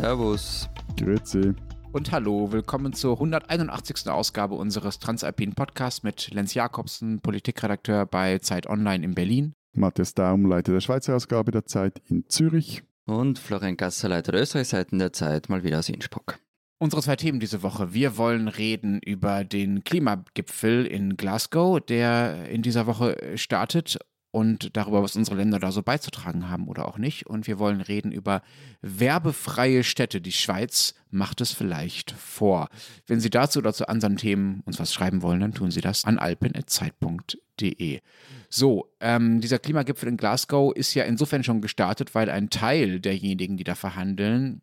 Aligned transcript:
Servus. 0.00 0.68
Grüezi. 0.96 1.54
Und 1.90 2.12
hallo, 2.12 2.52
willkommen 2.52 2.92
zur 2.92 3.14
181. 3.14 4.08
Ausgabe 4.08 4.54
unseres 4.54 5.00
Transalpinen 5.00 5.56
Podcasts 5.56 6.04
mit 6.04 6.30
Lenz 6.32 6.54
Jakobsen, 6.54 7.18
Politikredakteur 7.18 8.06
bei 8.06 8.38
Zeit 8.38 8.68
Online 8.68 9.04
in 9.04 9.16
Berlin. 9.16 9.54
Matthias 9.72 10.14
Daum, 10.14 10.46
Leiter 10.46 10.70
der 10.70 10.80
Schweizer 10.80 11.16
Ausgabe 11.16 11.50
der 11.50 11.64
Zeit 11.64 12.00
in 12.06 12.28
Zürich. 12.28 12.84
Und 13.06 13.40
Florian 13.40 13.76
Gasser, 13.76 14.08
Leiter 14.08 14.30
der 14.30 14.42
Österreichseiten 14.42 15.00
der 15.00 15.12
Zeit, 15.12 15.48
mal 15.48 15.64
wieder 15.64 15.80
aus 15.80 15.88
Innsbruck. 15.88 16.38
Unsere 16.78 17.02
zwei 17.02 17.16
Themen 17.16 17.40
diese 17.40 17.64
Woche. 17.64 17.92
Wir 17.92 18.16
wollen 18.16 18.46
reden 18.46 19.00
über 19.04 19.42
den 19.42 19.82
Klimagipfel 19.82 20.86
in 20.86 21.16
Glasgow, 21.16 21.80
der 21.80 22.48
in 22.48 22.62
dieser 22.62 22.86
Woche 22.86 23.16
startet 23.34 23.98
und 24.30 24.76
darüber, 24.76 25.02
was 25.02 25.16
unsere 25.16 25.36
Länder 25.36 25.58
da 25.58 25.72
so 25.72 25.82
beizutragen 25.82 26.50
haben 26.50 26.68
oder 26.68 26.86
auch 26.86 26.98
nicht. 26.98 27.26
Und 27.26 27.46
wir 27.46 27.58
wollen 27.58 27.80
reden 27.80 28.12
über 28.12 28.42
werbefreie 28.82 29.84
Städte. 29.84 30.20
Die 30.20 30.32
Schweiz 30.32 30.94
macht 31.10 31.40
es 31.40 31.52
vielleicht 31.52 32.10
vor. 32.10 32.68
Wenn 33.06 33.20
Sie 33.20 33.30
dazu 33.30 33.58
oder 33.58 33.72
zu 33.72 33.88
anderen 33.88 34.16
Themen 34.16 34.62
uns 34.66 34.78
was 34.78 34.92
schreiben 34.92 35.22
wollen, 35.22 35.40
dann 35.40 35.54
tun 35.54 35.70
Sie 35.70 35.80
das 35.80 36.04
an 36.04 36.18
alpen.zeit.de. 36.18 38.00
So, 38.50 38.92
ähm, 39.00 39.40
dieser 39.40 39.58
Klimagipfel 39.58 40.08
in 40.08 40.16
Glasgow 40.16 40.74
ist 40.74 40.94
ja 40.94 41.04
insofern 41.04 41.42
schon 41.42 41.60
gestartet, 41.60 42.14
weil 42.14 42.30
ein 42.30 42.50
Teil 42.50 43.00
derjenigen, 43.00 43.56
die 43.56 43.64
da 43.64 43.74
verhandeln, 43.74 44.62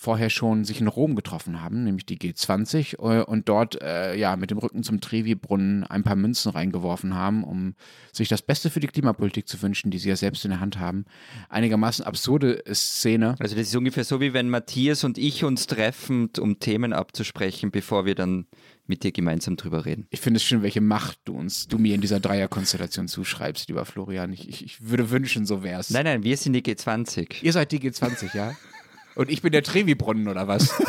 vorher 0.00 0.30
schon 0.30 0.64
sich 0.64 0.80
in 0.80 0.86
Rom 0.86 1.16
getroffen 1.16 1.60
haben, 1.60 1.82
nämlich 1.82 2.06
die 2.06 2.18
G20, 2.18 3.00
äh, 3.00 3.24
und 3.24 3.48
dort 3.48 3.82
äh, 3.82 4.14
ja 4.14 4.36
mit 4.36 4.52
dem 4.52 4.58
Rücken 4.58 4.84
zum 4.84 5.00
Trevi-Brunnen 5.00 5.82
ein 5.82 6.04
paar 6.04 6.14
Münzen 6.14 6.52
reingeworfen 6.52 7.16
haben, 7.16 7.42
um 7.42 7.74
sich 8.12 8.28
das 8.28 8.42
Beste 8.42 8.70
für 8.70 8.78
die 8.78 8.86
Klimapolitik 8.86 9.48
zu 9.48 9.60
wünschen, 9.60 9.90
die 9.90 9.98
sie 9.98 10.08
ja 10.08 10.14
selbst 10.14 10.44
in 10.44 10.52
der 10.52 10.60
Hand 10.60 10.78
haben. 10.78 11.04
Einigermaßen 11.48 12.04
absurde 12.04 12.62
Szene. 12.72 13.34
Also 13.40 13.56
das 13.56 13.66
ist 13.66 13.74
ungefähr 13.74 14.04
so, 14.04 14.20
wie 14.20 14.32
wenn 14.32 14.48
Matthias 14.50 15.02
und 15.02 15.18
ich 15.18 15.42
uns 15.42 15.66
treffen, 15.66 16.30
um 16.38 16.60
Themen 16.60 16.92
abzusprechen, 16.92 17.72
bevor 17.72 18.06
wir 18.06 18.14
dann 18.14 18.46
mit 18.86 19.02
dir 19.02 19.10
gemeinsam 19.10 19.56
drüber 19.56 19.84
reden. 19.84 20.06
Ich 20.10 20.20
finde 20.20 20.36
es 20.36 20.44
schön, 20.44 20.62
welche 20.62 20.80
Macht 20.80 21.18
du 21.24 21.36
uns, 21.36 21.66
du 21.66 21.76
mir 21.76 21.96
in 21.96 22.00
dieser 22.00 22.20
Dreierkonstellation 22.20 23.08
zuschreibst, 23.08 23.68
lieber 23.68 23.84
Florian. 23.84 24.32
Ich, 24.32 24.48
ich, 24.48 24.64
ich 24.64 24.88
würde 24.88 25.10
wünschen, 25.10 25.44
so 25.44 25.64
wär's. 25.64 25.90
Nein, 25.90 26.04
nein, 26.04 26.22
wir 26.22 26.36
sind 26.36 26.52
die 26.52 26.62
G20. 26.62 27.42
Ihr 27.42 27.52
seid 27.52 27.72
die 27.72 27.80
G20, 27.80 28.36
ja? 28.36 28.54
Und 29.18 29.30
ich 29.30 29.42
bin 29.42 29.50
der 29.50 29.64
Trevi-Brunnen 29.64 30.28
oder 30.28 30.46
was? 30.46 30.70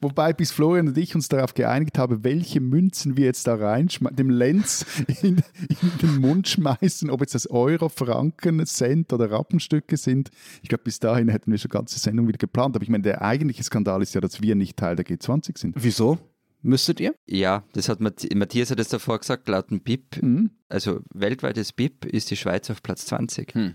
Wobei 0.00 0.32
bis 0.32 0.52
Florian 0.52 0.86
und 0.86 0.96
ich 0.96 1.16
uns 1.16 1.26
darauf 1.26 1.52
geeinigt 1.52 1.98
haben, 1.98 2.22
welche 2.22 2.60
Münzen 2.60 3.16
wir 3.16 3.24
jetzt 3.24 3.48
da 3.48 3.56
rein 3.56 3.88
dem 4.12 4.30
Lenz 4.30 4.86
in, 5.20 5.42
in, 5.82 5.92
den 6.00 6.20
Mund 6.20 6.46
schmeißen, 6.46 7.10
ob 7.10 7.22
jetzt 7.22 7.34
das 7.34 7.50
Euro, 7.50 7.88
Franken, 7.88 8.64
Cent 8.66 9.12
oder 9.12 9.32
Rappenstücke 9.32 9.96
sind. 9.96 10.30
Ich 10.62 10.68
glaube, 10.68 10.84
bis 10.84 11.00
dahin 11.00 11.28
hätten 11.28 11.50
wir 11.50 11.58
schon 11.58 11.72
ganze 11.72 11.98
Sendung 11.98 12.28
wieder 12.28 12.38
geplant. 12.38 12.76
Aber 12.76 12.84
ich 12.84 12.88
meine, 12.88 13.02
der 13.02 13.22
eigentliche 13.22 13.64
Skandal 13.64 14.00
ist 14.00 14.14
ja, 14.14 14.20
dass 14.20 14.40
wir 14.40 14.54
nicht 14.54 14.76
Teil 14.76 14.94
der 14.94 15.06
G20 15.06 15.58
sind. 15.58 15.74
Wieso? 15.76 16.18
Müsstet 16.62 17.00
ihr? 17.00 17.16
Ja, 17.26 17.64
das 17.72 17.88
hat 17.88 17.98
Matthias 17.98 18.70
hat 18.70 18.78
es 18.78 18.90
davor 18.90 19.18
gesagt, 19.18 19.48
laut 19.48 19.72
dem 19.72 19.80
BIP, 19.80 20.22
mhm. 20.22 20.50
also 20.68 21.00
weltweites 21.12 21.72
BIP 21.72 22.04
ist 22.04 22.30
die 22.30 22.36
Schweiz 22.36 22.70
auf 22.70 22.80
Platz 22.80 23.06
20. 23.06 23.54
Hm. 23.54 23.74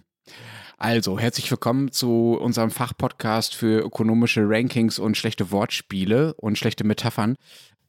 Also, 0.77 1.19
herzlich 1.19 1.49
willkommen 1.49 1.91
zu 1.91 2.37
unserem 2.39 2.71
Fachpodcast 2.71 3.55
für 3.55 3.81
ökonomische 3.81 4.41
Rankings 4.45 4.99
und 4.99 5.15
schlechte 5.15 5.51
Wortspiele 5.51 6.33
und 6.35 6.57
schlechte 6.57 6.83
Metaphern. 6.83 7.35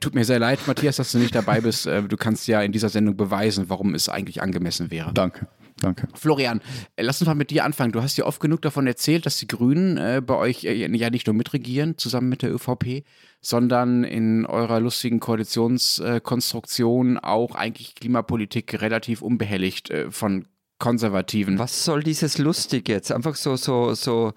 Tut 0.00 0.14
mir 0.14 0.24
sehr 0.24 0.38
leid, 0.38 0.60
Matthias, 0.66 0.96
dass 0.96 1.12
du 1.12 1.18
nicht 1.18 1.34
dabei 1.34 1.60
bist. 1.60 1.86
Äh, 1.86 2.02
du 2.02 2.16
kannst 2.16 2.46
ja 2.46 2.60
in 2.62 2.72
dieser 2.72 2.90
Sendung 2.90 3.16
beweisen, 3.16 3.68
warum 3.68 3.94
es 3.94 4.08
eigentlich 4.08 4.42
angemessen 4.42 4.90
wäre. 4.90 5.12
Danke. 5.14 5.48
Danke. 5.80 6.08
Florian, 6.14 6.60
äh, 6.96 7.02
lass 7.02 7.20
uns 7.20 7.26
mal 7.26 7.34
mit 7.34 7.50
dir 7.50 7.64
anfangen. 7.64 7.92
Du 7.92 8.02
hast 8.02 8.16
ja 8.16 8.26
oft 8.26 8.40
genug 8.40 8.62
davon 8.62 8.86
erzählt, 8.86 9.26
dass 9.26 9.38
die 9.38 9.48
Grünen 9.48 9.96
äh, 9.96 10.22
bei 10.24 10.36
euch 10.36 10.64
äh, 10.64 10.74
ja 10.74 11.10
nicht 11.10 11.26
nur 11.26 11.34
mitregieren, 11.34 11.98
zusammen 11.98 12.28
mit 12.28 12.42
der 12.42 12.54
ÖVP, 12.54 13.04
sondern 13.40 14.04
in 14.04 14.46
eurer 14.46 14.78
lustigen 14.80 15.20
Koalitionskonstruktion 15.20 17.16
äh, 17.16 17.20
auch 17.22 17.54
eigentlich 17.54 17.94
Klimapolitik 17.94 18.80
relativ 18.80 19.20
unbehelligt 19.20 19.90
äh, 19.90 20.10
von 20.10 20.46
Konservativen. 20.84 21.58
Was 21.58 21.82
soll 21.82 22.02
dieses 22.02 22.36
lustig 22.36 22.90
jetzt? 22.90 23.10
Einfach 23.10 23.36
so, 23.36 23.56
so, 23.56 23.94
so 23.94 24.34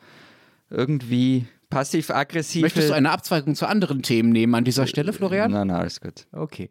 irgendwie 0.70 1.46
passiv-aggressiv. 1.70 2.62
Möchtest 2.62 2.90
du 2.90 2.94
eine 2.94 3.12
Abzweigung 3.12 3.54
zu 3.54 3.68
anderen 3.68 4.02
Themen 4.02 4.32
nehmen 4.32 4.56
an 4.56 4.64
dieser 4.64 4.88
Stelle, 4.88 5.12
Florian? 5.12 5.52
Nein, 5.52 5.68
nein, 5.68 5.76
alles 5.82 6.00
gut. 6.00 6.26
Okay. 6.32 6.70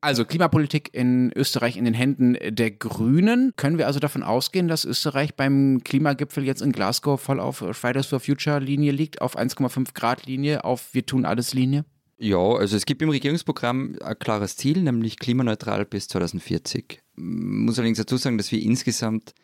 Also 0.00 0.24
Klimapolitik 0.24 0.90
in 0.92 1.32
Österreich 1.34 1.76
in 1.76 1.84
den 1.84 1.94
Händen 1.94 2.36
der 2.48 2.70
Grünen. 2.70 3.54
Können 3.56 3.76
wir 3.76 3.88
also 3.88 3.98
davon 3.98 4.22
ausgehen, 4.22 4.68
dass 4.68 4.84
Österreich 4.84 5.34
beim 5.34 5.80
Klimagipfel 5.82 6.44
jetzt 6.44 6.62
in 6.62 6.70
Glasgow 6.70 7.20
voll 7.20 7.40
auf 7.40 7.64
Fridays 7.72 8.06
for 8.06 8.20
Future 8.20 8.60
Linie 8.60 8.92
liegt, 8.92 9.20
auf 9.20 9.36
1,5 9.36 9.94
Grad 9.94 10.26
Linie, 10.26 10.62
auf 10.62 10.94
Wir 10.94 11.04
tun 11.04 11.24
alles 11.24 11.54
Linie? 11.54 11.84
Ja, 12.18 12.38
also 12.38 12.76
es 12.76 12.86
gibt 12.86 13.02
im 13.02 13.08
Regierungsprogramm 13.08 13.96
ein 14.00 14.18
klares 14.20 14.56
Ziel, 14.56 14.80
nämlich 14.80 15.18
klimaneutral 15.18 15.84
bis 15.86 16.06
2040. 16.06 17.00
Muss 17.18 17.78
allerdings 17.78 17.98
dazu 17.98 18.16
sagen, 18.16 18.38
dass 18.38 18.52
wir 18.52 18.62
insgesamt 18.62 19.34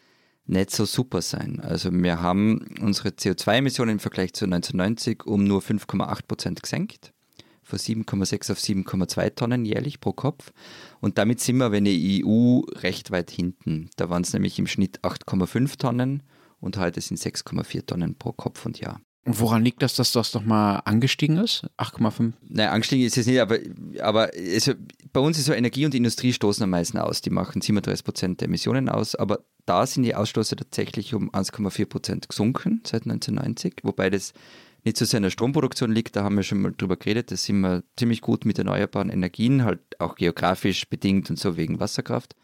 nicht 0.46 0.70
so 0.70 0.84
super 0.84 1.22
sein. 1.22 1.60
Also 1.60 1.90
wir 1.92 2.20
haben 2.20 2.66
unsere 2.80 3.08
CO2-Emissionen 3.10 3.92
im 3.92 3.98
Vergleich 3.98 4.34
zu 4.34 4.44
1990 4.44 5.24
um 5.26 5.44
nur 5.44 5.60
5,8 5.60 6.26
Prozent 6.28 6.62
gesenkt, 6.62 7.12
von 7.62 7.78
7,6 7.78 8.52
auf 8.52 8.58
7,2 8.58 9.34
Tonnen 9.34 9.64
jährlich 9.64 10.00
pro 10.00 10.12
Kopf. 10.12 10.52
Und 11.00 11.18
damit 11.18 11.40
sind 11.40 11.56
wir, 11.56 11.72
wenn 11.72 11.84
die 11.84 12.24
EU, 12.24 12.60
recht 12.80 13.10
weit 13.10 13.30
hinten. 13.30 13.90
Da 13.96 14.10
waren 14.10 14.22
es 14.22 14.32
nämlich 14.32 14.58
im 14.58 14.66
Schnitt 14.66 15.00
8,5 15.00 15.78
Tonnen 15.78 16.22
und 16.60 16.76
heute 16.76 17.00
sind 17.00 17.18
6,4 17.18 17.86
Tonnen 17.86 18.14
pro 18.16 18.32
Kopf 18.32 18.66
und 18.66 18.80
Jahr. 18.80 19.00
Und 19.24 19.40
woran 19.40 19.64
liegt 19.64 19.82
das, 19.82 19.94
dass 19.94 20.12
das 20.12 20.34
nochmal 20.34 20.82
angestiegen 20.84 21.38
ist? 21.38 21.66
8,5? 21.78 22.34
Nein, 22.42 22.68
angestiegen 22.68 23.06
ist 23.06 23.16
es 23.16 23.26
nicht, 23.26 23.40
aber, 23.40 23.58
aber 24.00 24.30
also 24.34 24.74
bei 25.12 25.20
uns 25.20 25.38
ist 25.38 25.46
so 25.46 25.54
Energie 25.54 25.86
und 25.86 25.94
Industrie 25.94 26.32
stoßen 26.32 26.62
am 26.62 26.70
meisten 26.70 26.98
aus. 26.98 27.22
Die 27.22 27.30
machen 27.30 27.62
37 27.62 28.04
Prozent 28.04 28.40
der 28.40 28.48
Emissionen 28.48 28.90
aus, 28.90 29.14
aber 29.14 29.40
da 29.64 29.86
sind 29.86 30.02
die 30.02 30.14
Ausstoße 30.14 30.56
tatsächlich 30.56 31.14
um 31.14 31.30
1,4 31.30 31.86
Prozent 31.86 32.28
gesunken 32.28 32.82
seit 32.84 33.04
1990, 33.04 33.76
wobei 33.82 34.10
das 34.10 34.34
nicht 34.84 34.98
so 34.98 35.06
sehr 35.06 35.18
in 35.18 35.22
der 35.22 35.30
Stromproduktion 35.30 35.92
liegt, 35.92 36.14
da 36.16 36.24
haben 36.24 36.36
wir 36.36 36.42
schon 36.42 36.60
mal 36.60 36.72
drüber 36.72 36.96
geredet, 36.96 37.30
da 37.30 37.36
sind 37.36 37.60
wir 37.60 37.82
ziemlich 37.96 38.20
gut 38.20 38.44
mit 38.44 38.58
erneuerbaren 38.58 39.08
Energien, 39.08 39.64
halt 39.64 39.80
auch 39.98 40.14
geografisch 40.16 40.86
bedingt 40.90 41.30
und 41.30 41.38
so 41.38 41.56
wegen 41.56 41.80
Wasserkraft. 41.80 42.36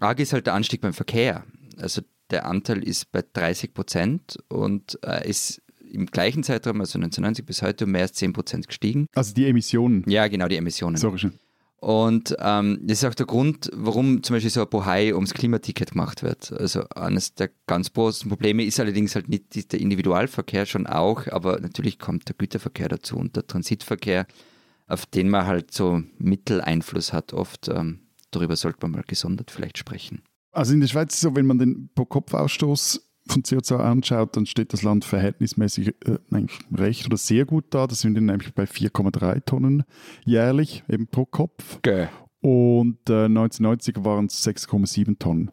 Arg 0.00 0.18
ist 0.20 0.32
halt 0.32 0.46
der 0.46 0.54
Anstieg 0.54 0.80
beim 0.80 0.94
Verkehr. 0.94 1.44
Also 1.76 2.00
der 2.30 2.46
Anteil 2.46 2.82
ist 2.82 3.12
bei 3.12 3.22
30 3.32 3.74
Prozent 3.74 4.38
und 4.48 4.98
äh, 5.04 5.28
ist 5.28 5.62
im 5.92 6.06
gleichen 6.06 6.42
Zeitraum, 6.42 6.80
also 6.80 6.98
1990 6.98 7.44
bis 7.44 7.62
heute, 7.62 7.84
um 7.84 7.92
mehr 7.92 8.02
als 8.02 8.14
10 8.14 8.32
Prozent 8.32 8.68
gestiegen. 8.68 9.06
Also 9.14 9.34
die 9.34 9.46
Emissionen? 9.46 10.04
Ja, 10.06 10.28
genau, 10.28 10.48
die 10.48 10.56
Emissionen. 10.56 10.96
Sorry 10.96 11.18
schon. 11.18 11.32
Und 11.80 12.34
ähm, 12.40 12.80
das 12.82 12.98
ist 12.98 13.04
auch 13.04 13.14
der 13.14 13.26
Grund, 13.26 13.70
warum 13.72 14.22
zum 14.24 14.34
Beispiel 14.34 14.50
so 14.50 14.62
ein 14.62 14.68
Bohai 14.68 15.14
ums 15.14 15.32
Klimaticket 15.32 15.92
gemacht 15.92 16.24
wird. 16.24 16.52
Also 16.52 16.88
eines 16.88 17.34
der 17.34 17.50
ganz 17.66 17.92
großen 17.92 18.28
Probleme 18.28 18.64
ist 18.64 18.80
allerdings 18.80 19.14
halt 19.14 19.28
nicht 19.28 19.72
der 19.72 19.80
Individualverkehr 19.80 20.66
schon 20.66 20.88
auch, 20.88 21.28
aber 21.28 21.60
natürlich 21.60 22.00
kommt 22.00 22.28
der 22.28 22.34
Güterverkehr 22.36 22.88
dazu 22.88 23.16
und 23.16 23.36
der 23.36 23.46
Transitverkehr, 23.46 24.26
auf 24.88 25.06
den 25.06 25.28
man 25.28 25.46
halt 25.46 25.72
so 25.72 26.02
Mitteleinfluss 26.18 27.12
hat 27.12 27.32
oft. 27.32 27.68
Ähm, 27.68 28.00
darüber 28.32 28.56
sollte 28.56 28.78
man 28.82 28.90
mal 28.90 29.04
gesondert 29.06 29.52
vielleicht 29.52 29.78
sprechen. 29.78 30.22
Also 30.50 30.74
in 30.74 30.80
der 30.80 30.88
Schweiz 30.88 31.12
ist 31.12 31.18
es 31.18 31.20
so, 31.20 31.36
wenn 31.36 31.46
man 31.46 31.58
den 31.58 31.90
Pro-Kopf-Ausstoß 31.94 33.07
von 33.28 33.42
CO2 33.42 33.76
anschaut, 33.76 34.36
dann 34.36 34.46
steht 34.46 34.72
das 34.72 34.82
Land 34.82 35.04
verhältnismäßig 35.04 35.94
äh, 36.04 36.18
recht 36.74 37.06
oder 37.06 37.16
sehr 37.16 37.44
gut 37.44 37.66
da. 37.70 37.86
Das 37.86 38.00
sind 38.00 38.14
nämlich 38.14 38.54
bei 38.54 38.64
4,3 38.64 39.44
Tonnen 39.44 39.84
jährlich 40.24 40.84
eben 40.88 41.06
pro 41.06 41.24
Kopf. 41.24 41.76
Okay. 41.76 42.08
Und 42.40 42.98
äh, 43.08 43.24
1990 43.24 43.96
waren 44.04 44.26
es 44.26 44.46
6,7 44.46 45.18
Tonnen. 45.18 45.50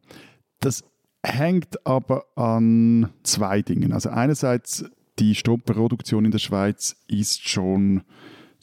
Das 0.59 0.83
hängt 1.23 1.85
aber 1.85 2.25
an 2.35 3.09
zwei 3.23 3.61
Dingen. 3.61 3.91
Also 3.91 4.09
einerseits 4.09 4.85
die 5.19 5.35
Stromproduktion 5.35 6.25
in 6.25 6.31
der 6.31 6.39
Schweiz 6.39 6.97
ist 7.07 7.47
schon 7.47 8.03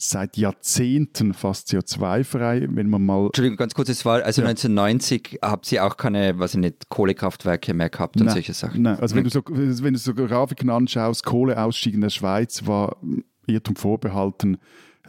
seit 0.09 0.37
Jahrzehnten 0.37 1.33
fast 1.33 1.69
CO2-frei, 1.69 2.67
wenn 2.69 2.89
man 2.89 3.05
mal... 3.05 3.25
Entschuldigung, 3.27 3.57
ganz 3.57 3.73
kurz, 3.73 3.89
es 3.89 4.05
war, 4.05 4.23
also 4.23 4.41
ja. 4.41 4.47
1990 4.49 5.39
habt 5.41 5.71
ihr 5.71 5.85
auch 5.85 5.97
keine, 5.97 6.39
was 6.39 6.53
ich 6.53 6.59
nicht, 6.59 6.89
Kohlekraftwerke 6.89 7.73
mehr 7.73 7.89
gehabt 7.89 8.17
und 8.17 8.25
nein, 8.25 8.33
solche 8.33 8.53
Sachen. 8.53 8.81
Nein, 8.81 8.99
also 8.99 9.15
wenn, 9.15 9.23
du 9.23 9.29
so, 9.29 9.41
wenn 9.45 9.93
du 9.93 9.99
so 9.99 10.13
Grafiken 10.13 10.69
anschaust, 10.69 11.23
Kohleausstieg 11.23 11.93
in 11.93 12.01
der 12.01 12.09
Schweiz 12.09 12.65
war 12.65 12.97
Irrtum 13.47 13.75
vorbehalten, 13.75 14.57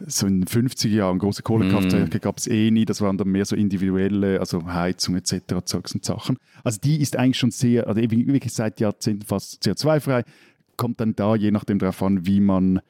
so 0.05 0.27
in 0.27 0.41
den 0.41 0.47
50er 0.47 0.89
Jahren 0.89 1.19
große 1.19 1.41
Kohlekraftwerke 1.41 2.17
mm. 2.17 2.21
gab 2.21 2.37
es 2.37 2.47
eh 2.47 2.69
nie, 2.69 2.85
das 2.85 2.99
waren 3.01 3.17
dann 3.17 3.29
mehr 3.29 3.45
so 3.45 3.55
individuelle, 3.55 4.39
also 4.39 4.65
Heizung 4.65 5.15
etc. 5.15 5.41
Zeugs 5.63 5.93
und 5.93 6.03
Sachen. 6.03 6.37
Also 6.63 6.79
die 6.83 7.01
ist 7.01 7.15
eigentlich 7.15 7.39
schon 7.39 7.51
sehr, 7.51 7.87
also 7.87 8.01
wirklich 8.01 8.53
seit 8.53 8.79
Jahrzehnten 8.79 9.25
fast 9.25 9.63
CO2-frei 9.63 10.23
kommt 10.77 10.99
dann 10.99 11.15
da 11.15 11.35
je 11.35 11.51
nachdem 11.51 11.79
darauf 11.79 12.01
an, 12.03 12.25
wie 12.25 12.39
man 12.39 12.81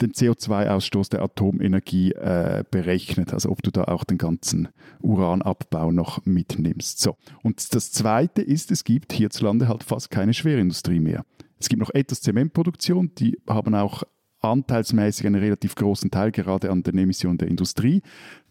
den 0.00 0.12
CO2-Ausstoß 0.12 1.10
der 1.10 1.22
Atomenergie 1.22 2.12
äh, 2.12 2.64
berechnet, 2.70 3.32
also 3.32 3.50
ob 3.50 3.62
du 3.62 3.70
da 3.70 3.84
auch 3.84 4.04
den 4.04 4.18
ganzen 4.18 4.68
Uranabbau 5.00 5.92
noch 5.92 6.24
mitnimmst. 6.24 7.00
So. 7.00 7.16
Und 7.42 7.74
das 7.74 7.92
Zweite 7.92 8.42
ist, 8.42 8.70
es 8.70 8.84
gibt 8.84 9.12
hierzulande 9.12 9.68
halt 9.68 9.84
fast 9.84 10.10
keine 10.10 10.34
Schwerindustrie 10.34 11.00
mehr. 11.00 11.24
Es 11.58 11.68
gibt 11.68 11.80
noch 11.80 11.94
etwas 11.94 12.20
Zementproduktion, 12.20 13.12
die 13.14 13.38
haben 13.46 13.74
auch 13.74 14.02
anteilsmäßig 14.42 15.26
einen 15.26 15.40
relativ 15.40 15.74
großen 15.74 16.10
Teil 16.10 16.32
gerade 16.32 16.70
an 16.70 16.82
den 16.82 16.98
Emissionen 16.98 17.38
der 17.38 17.48
Industrie. 17.48 18.02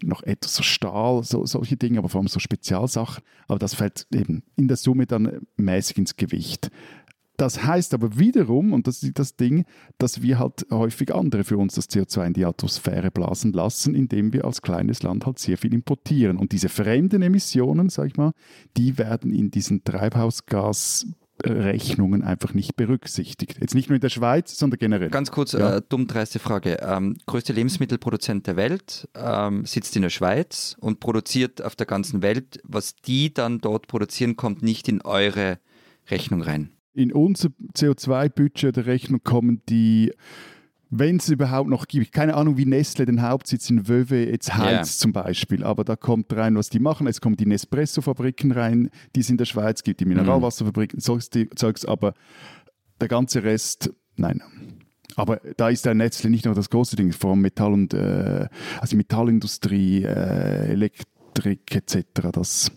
Noch 0.01 0.23
etwas 0.23 0.55
so 0.55 0.63
Stahl, 0.63 1.23
so, 1.23 1.45
solche 1.45 1.77
Dinge, 1.77 1.99
aber 1.99 2.09
vor 2.09 2.19
allem 2.19 2.27
so 2.27 2.39
Spezialsachen. 2.39 3.23
Aber 3.47 3.59
das 3.59 3.75
fällt 3.75 4.07
eben 4.13 4.43
in 4.55 4.67
der 4.67 4.77
Summe 4.77 5.05
dann 5.05 5.41
mäßig 5.57 5.97
ins 5.97 6.15
Gewicht. 6.15 6.71
Das 7.41 7.63
heißt 7.63 7.95
aber 7.95 8.19
wiederum, 8.19 8.71
und 8.71 8.85
das 8.85 9.01
ist 9.01 9.17
das 9.17 9.35
Ding, 9.35 9.65
dass 9.97 10.21
wir 10.21 10.37
halt 10.37 10.67
häufig 10.69 11.11
andere 11.11 11.43
für 11.43 11.57
uns 11.57 11.73
das 11.73 11.89
CO2 11.89 12.27
in 12.27 12.33
die 12.33 12.45
Atmosphäre 12.45 13.09
blasen 13.09 13.51
lassen, 13.51 13.95
indem 13.95 14.31
wir 14.31 14.45
als 14.45 14.61
kleines 14.61 15.01
Land 15.01 15.25
halt 15.25 15.39
sehr 15.39 15.57
viel 15.57 15.73
importieren. 15.73 16.37
Und 16.37 16.51
diese 16.51 16.69
fremden 16.69 17.23
Emissionen, 17.23 17.89
sag 17.89 18.05
ich 18.09 18.15
mal, 18.15 18.33
die 18.77 18.99
werden 18.99 19.33
in 19.33 19.49
diesen 19.49 19.83
Treibhausgas 19.83 21.07
Rechnungen 21.43 22.21
einfach 22.21 22.53
nicht 22.53 22.75
berücksichtigt. 22.75 23.57
Jetzt 23.59 23.73
nicht 23.73 23.89
nur 23.89 23.95
in 23.95 24.01
der 24.01 24.09
Schweiz, 24.09 24.55
sondern 24.55 24.77
generell. 24.77 25.09
Ganz 25.09 25.31
kurz, 25.31 25.53
ja. 25.53 25.77
äh, 25.77 25.81
dumm 25.89 26.05
dreiste 26.05 26.37
Frage. 26.37 26.77
Ähm, 26.83 27.17
größte 27.25 27.53
Lebensmittelproduzent 27.53 28.45
der 28.45 28.55
Welt 28.55 29.09
ähm, 29.15 29.65
sitzt 29.65 29.95
in 29.95 30.03
der 30.03 30.11
Schweiz 30.11 30.75
und 30.79 30.99
produziert 30.99 31.63
auf 31.63 31.75
der 31.75 31.87
ganzen 31.87 32.21
Welt. 32.21 32.61
Was 32.65 32.95
die 32.97 33.33
dann 33.33 33.57
dort 33.57 33.87
produzieren, 33.87 34.35
kommt 34.35 34.61
nicht 34.61 34.87
in 34.87 35.01
eure 35.01 35.57
Rechnung 36.07 36.43
rein. 36.43 36.69
In 36.93 37.13
unser 37.13 37.49
CO2-Budget 37.75 38.75
der 38.75 38.85
Rechnung 38.85 39.21
kommen 39.23 39.61
die 39.69 40.11
wenn 40.91 41.15
es 41.17 41.29
überhaupt 41.29 41.69
noch 41.69 41.87
gibt. 41.87 42.11
Keine 42.11 42.35
Ahnung, 42.35 42.57
wie 42.57 42.65
Nestle 42.65 43.05
den 43.05 43.21
Hauptsitz 43.21 43.69
in 43.69 43.87
Wöwe 43.87 44.29
jetzt 44.29 44.53
heizt 44.53 44.69
yeah. 44.69 44.83
zum 44.83 45.13
Beispiel, 45.13 45.63
aber 45.63 45.85
da 45.85 45.95
kommt 45.95 46.31
rein, 46.33 46.55
was 46.55 46.69
die 46.69 46.79
machen. 46.79 47.07
Es 47.07 47.21
kommen 47.21 47.37
die 47.37 47.45
Nespresso-Fabriken 47.45 48.51
rein, 48.51 48.89
die 49.15 49.21
es 49.21 49.29
in 49.29 49.37
der 49.37 49.45
Schweiz 49.45 49.83
gibt, 49.83 50.01
die 50.01 50.05
Mineralwasserfabriken, 50.05 50.97
mhm. 50.97 51.01
solches 51.01 51.29
Zeugs, 51.55 51.85
aber 51.85 52.13
der 52.99 53.07
ganze 53.07 53.43
Rest, 53.43 53.93
nein. 54.17 54.43
Aber 55.15 55.41
da 55.55 55.69
ist 55.69 55.85
der 55.85 55.93
Nestle 55.93 56.29
nicht 56.29 56.45
nur 56.45 56.55
das 56.55 56.69
große 56.69 56.97
Ding, 56.97 57.13
vor 57.13 57.31
allem 57.31 57.41
Metall 57.41 57.71
und 57.71 57.93
äh, 57.93 58.47
also 58.79 58.97
Metallindustrie, 58.97 60.03
äh, 60.03 60.71
Elektrik 60.71 61.73
etc., 61.73 62.03
das 62.33 62.69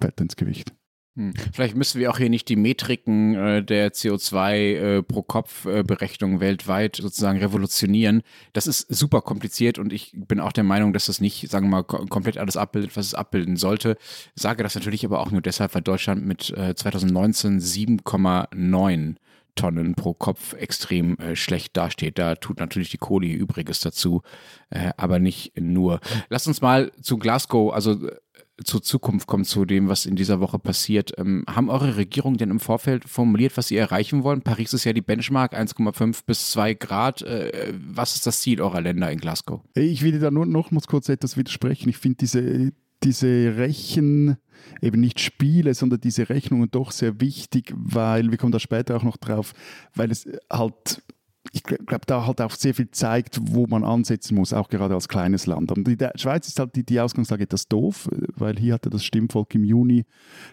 fällt 0.00 0.20
ins 0.20 0.34
Gewicht. 0.34 0.72
Hm. 1.16 1.32
Vielleicht 1.52 1.76
müssen 1.76 2.00
wir 2.00 2.10
auch 2.10 2.18
hier 2.18 2.28
nicht 2.28 2.48
die 2.48 2.56
Metriken 2.56 3.36
äh, 3.36 3.62
der 3.62 3.92
CO2 3.92 4.54
äh, 4.54 5.02
pro 5.02 5.22
Kopf 5.22 5.64
äh, 5.64 5.84
Berechnung 5.84 6.40
weltweit 6.40 6.96
sozusagen 6.96 7.38
revolutionieren. 7.38 8.22
Das 8.52 8.66
ist 8.66 8.92
super 8.92 9.20
kompliziert 9.20 9.78
und 9.78 9.92
ich 9.92 10.12
bin 10.14 10.40
auch 10.40 10.52
der 10.52 10.64
Meinung, 10.64 10.92
dass 10.92 11.06
das 11.06 11.20
nicht, 11.20 11.48
sagen 11.48 11.66
wir 11.66 11.82
mal, 11.82 11.84
komplett 11.84 12.36
alles 12.36 12.56
abbildet, 12.56 12.96
was 12.96 13.06
es 13.06 13.14
abbilden 13.14 13.56
sollte. 13.56 13.96
Sage 14.34 14.64
das 14.64 14.74
natürlich 14.74 15.04
aber 15.04 15.20
auch 15.20 15.30
nur 15.30 15.40
deshalb, 15.40 15.74
weil 15.76 15.82
Deutschland 15.82 16.26
mit 16.26 16.42
2019 16.42 17.58
äh, 17.58 17.60
7,9 17.60 19.14
Tonnen 19.54 19.94
pro 19.94 20.14
Kopf 20.14 20.54
extrem 20.54 21.16
äh, 21.18 21.36
schlecht 21.36 21.76
dasteht. 21.76 22.18
Da 22.18 22.34
tut 22.34 22.58
natürlich 22.58 22.90
die 22.90 22.98
Kohle 22.98 23.28
Übriges 23.28 23.80
dazu, 23.80 24.22
äh, 24.70 24.90
aber 24.96 25.18
nicht 25.18 25.52
nur. 25.60 26.00
Lass 26.28 26.46
uns 26.46 26.60
mal 26.60 26.90
zu 27.00 27.18
Glasgow, 27.18 27.72
also 27.72 27.92
äh, 28.08 28.16
zur 28.62 28.82
Zukunft 28.82 29.26
kommen, 29.26 29.44
zu 29.44 29.64
dem, 29.64 29.88
was 29.88 30.06
in 30.06 30.16
dieser 30.16 30.40
Woche 30.40 30.58
passiert. 30.58 31.12
Ähm, 31.18 31.44
haben 31.48 31.70
eure 31.70 31.96
Regierungen 31.96 32.36
denn 32.36 32.50
im 32.50 32.60
Vorfeld 32.60 33.04
formuliert, 33.04 33.56
was 33.56 33.68
sie 33.68 33.76
erreichen 33.76 34.22
wollen? 34.22 34.42
Paris 34.42 34.72
ist 34.72 34.84
ja 34.84 34.92
die 34.92 35.00
Benchmark, 35.00 35.54
1,5 35.54 36.20
bis 36.24 36.50
2 36.52 36.74
Grad. 36.74 37.22
Äh, 37.22 37.74
was 37.76 38.14
ist 38.14 38.26
das 38.26 38.40
Ziel 38.40 38.60
eurer 38.60 38.80
Länder 38.80 39.10
in 39.10 39.18
Glasgow? 39.18 39.60
Ich 39.74 40.02
will 40.02 40.20
da 40.20 40.30
nur 40.30 40.46
noch 40.46 40.70
mal 40.70 40.80
kurz 40.86 41.08
etwas 41.08 41.36
widersprechen. 41.36 41.88
Ich 41.88 41.96
finde 41.96 42.18
diese, 42.18 42.72
diese 43.02 43.56
Rechen, 43.56 44.36
eben 44.80 45.00
nicht 45.00 45.20
Spiele, 45.20 45.74
sondern 45.74 46.00
diese 46.00 46.28
Rechnungen 46.28 46.70
doch 46.70 46.92
sehr 46.92 47.20
wichtig, 47.20 47.72
weil, 47.76 48.30
wir 48.30 48.38
kommen 48.38 48.52
da 48.52 48.60
später 48.60 48.96
auch 48.96 49.02
noch 49.02 49.16
drauf, 49.16 49.52
weil 49.94 50.10
es 50.10 50.28
halt 50.50 51.02
ich 51.52 51.62
glaube, 51.62 52.06
da 52.06 52.26
halt 52.26 52.40
auch 52.40 52.52
sehr 52.52 52.74
viel 52.74 52.90
zeigt, 52.90 53.38
wo 53.42 53.66
man 53.66 53.84
ansetzen 53.84 54.34
muss, 54.34 54.52
auch 54.52 54.68
gerade 54.68 54.94
als 54.94 55.08
kleines 55.08 55.46
Land. 55.46 55.70
Und 55.72 55.86
in 55.86 55.98
der 55.98 56.12
Schweiz 56.16 56.48
ist 56.48 56.58
halt 56.58 56.74
die, 56.74 56.84
die 56.84 57.00
Ausgangslage 57.00 57.44
etwas 57.44 57.68
doof, 57.68 58.08
weil 58.36 58.56
hier 58.56 58.74
hatte 58.74 58.90
das 58.90 59.04
Stimmvolk 59.04 59.54
im 59.54 59.64
Juni 59.64 60.04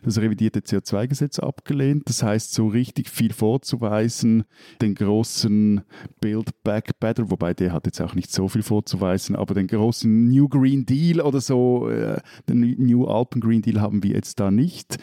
das 0.04 0.18
revidierte 0.18 0.60
CO2-Gesetz 0.60 1.40
abgelehnt. 1.40 2.04
Das 2.08 2.24
heißt, 2.24 2.54
so 2.54 2.68
richtig 2.68 3.10
viel 3.10 3.34
vorzuweisen, 3.34 4.44
den 4.82 4.96
großen 4.96 5.82
Build 6.20 6.52
Back 6.64 7.00
Better, 7.00 7.32
wobei 7.32 7.54
der 7.54 7.72
hat 7.72 7.86
jetzt 7.86 8.02
auch 8.02 8.14
nicht 8.14 8.32
so 8.32 8.48
viel 8.48 8.64
vorzuweisen, 8.64 9.36
aber 9.36 9.54
den 9.54 9.68
großen 9.68 10.30
New 10.30 10.50
Green 10.50 10.86
Deal 10.86 11.22
oder 11.22 11.42
so, 11.42 11.90
äh, 11.90 12.20
den 12.50 12.76
New 12.78 13.06
Alpen 13.06 13.42
Green 13.42 13.62
Deal 13.62 13.80
haben 13.80 14.04
wir 14.04 14.12
jetzt 14.12 14.40
da 14.40 14.52
nicht. 14.52 14.98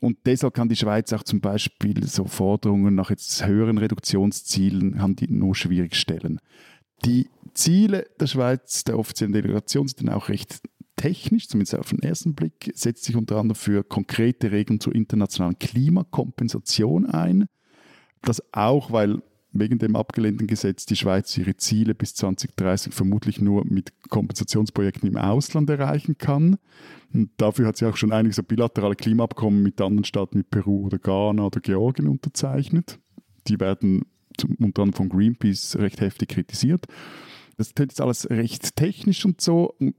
Und 0.00 0.18
deshalb 0.24 0.54
kann 0.54 0.68
die 0.68 0.76
Schweiz 0.76 1.12
auch 1.12 1.22
zum 1.22 1.40
Beispiel 1.40 2.06
so 2.06 2.24
Forderungen 2.24 2.94
nach 2.94 3.10
jetzt 3.10 3.44
höheren 3.46 3.78
Reduktionszielen 3.78 5.00
haben 5.00 5.14
die 5.14 5.30
nur 5.30 5.54
schwierig 5.54 5.94
stellen. 5.94 6.40
Die 7.04 7.28
Ziele 7.54 8.06
der 8.18 8.26
Schweiz, 8.26 8.84
der 8.84 8.98
offiziellen 8.98 9.32
Delegation, 9.32 9.88
sind 9.88 10.08
dann 10.08 10.14
auch 10.14 10.28
recht 10.28 10.60
technisch, 10.96 11.48
zumindest 11.48 11.76
auf 11.76 11.90
den 11.90 12.00
ersten 12.00 12.34
Blick, 12.34 12.72
setzt 12.74 13.04
sich 13.04 13.16
unter 13.16 13.36
anderem 13.36 13.56
für 13.56 13.84
konkrete 13.84 14.52
Regeln 14.52 14.80
zur 14.80 14.94
internationalen 14.94 15.58
Klimakompensation 15.58 17.06
ein. 17.06 17.46
Das 18.22 18.42
auch, 18.52 18.92
weil 18.92 19.22
wegen 19.52 19.78
dem 19.78 19.96
abgelehnten 19.96 20.46
Gesetz 20.46 20.86
die 20.86 20.96
Schweiz 20.96 21.36
ihre 21.36 21.56
Ziele 21.56 21.94
bis 21.94 22.14
2030 22.14 22.94
vermutlich 22.94 23.40
nur 23.40 23.64
mit 23.64 23.92
Kompensationsprojekten 24.08 25.08
im 25.08 25.16
Ausland 25.16 25.68
erreichen 25.70 26.18
kann. 26.18 26.58
Und 27.12 27.30
dafür 27.36 27.66
hat 27.66 27.76
sie 27.76 27.86
auch 27.86 27.96
schon 27.96 28.12
einige 28.12 28.42
bilaterale 28.42 28.94
Klimaabkommen 28.94 29.62
mit 29.62 29.80
anderen 29.80 30.04
Staaten 30.04 30.38
wie 30.38 30.44
Peru 30.44 30.86
oder 30.86 30.98
Ghana 30.98 31.46
oder 31.46 31.60
Georgien 31.60 32.08
unterzeichnet. 32.08 32.98
Die 33.48 33.58
werden 33.58 34.02
unter 34.58 34.82
anderem 34.82 34.92
von 34.92 35.08
Greenpeace 35.08 35.76
recht 35.76 36.00
heftig 36.00 36.28
kritisiert. 36.30 36.86
Das 37.60 37.74
klingt 37.74 37.92
jetzt 37.92 38.00
alles 38.00 38.28
recht 38.30 38.74
technisch 38.74 39.24
und 39.24 39.40
so. 39.40 39.74
Und 39.78 39.94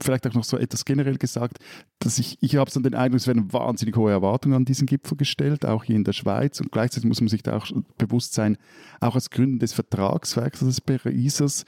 vielleicht 0.00 0.26
auch 0.26 0.34
noch 0.34 0.44
so 0.44 0.58
etwas 0.58 0.84
generell 0.84 1.16
gesagt, 1.16 1.58
dass 1.98 2.18
ich, 2.18 2.36
ich 2.42 2.56
habe 2.56 2.70
so 2.70 2.78
den 2.80 2.94
Eindruck, 2.94 3.20
es 3.20 3.26
werden 3.26 3.52
wahnsinnig 3.52 3.96
hohe 3.96 4.10
Erwartungen 4.10 4.54
an 4.54 4.64
diesen 4.64 4.86
Gipfel 4.86 5.16
gestellt, 5.16 5.64
auch 5.64 5.84
hier 5.84 5.96
in 5.96 6.04
der 6.04 6.12
Schweiz. 6.12 6.60
Und 6.60 6.70
gleichzeitig 6.70 7.08
muss 7.08 7.20
man 7.20 7.28
sich 7.28 7.42
da 7.42 7.56
auch 7.56 7.66
bewusst 7.96 8.34
sein, 8.34 8.58
auch 9.00 9.14
als 9.14 9.30
Gründer 9.30 9.60
des 9.60 9.72
Vertragswerks 9.72 10.60
des 10.60 10.80
Parisers 10.80 11.64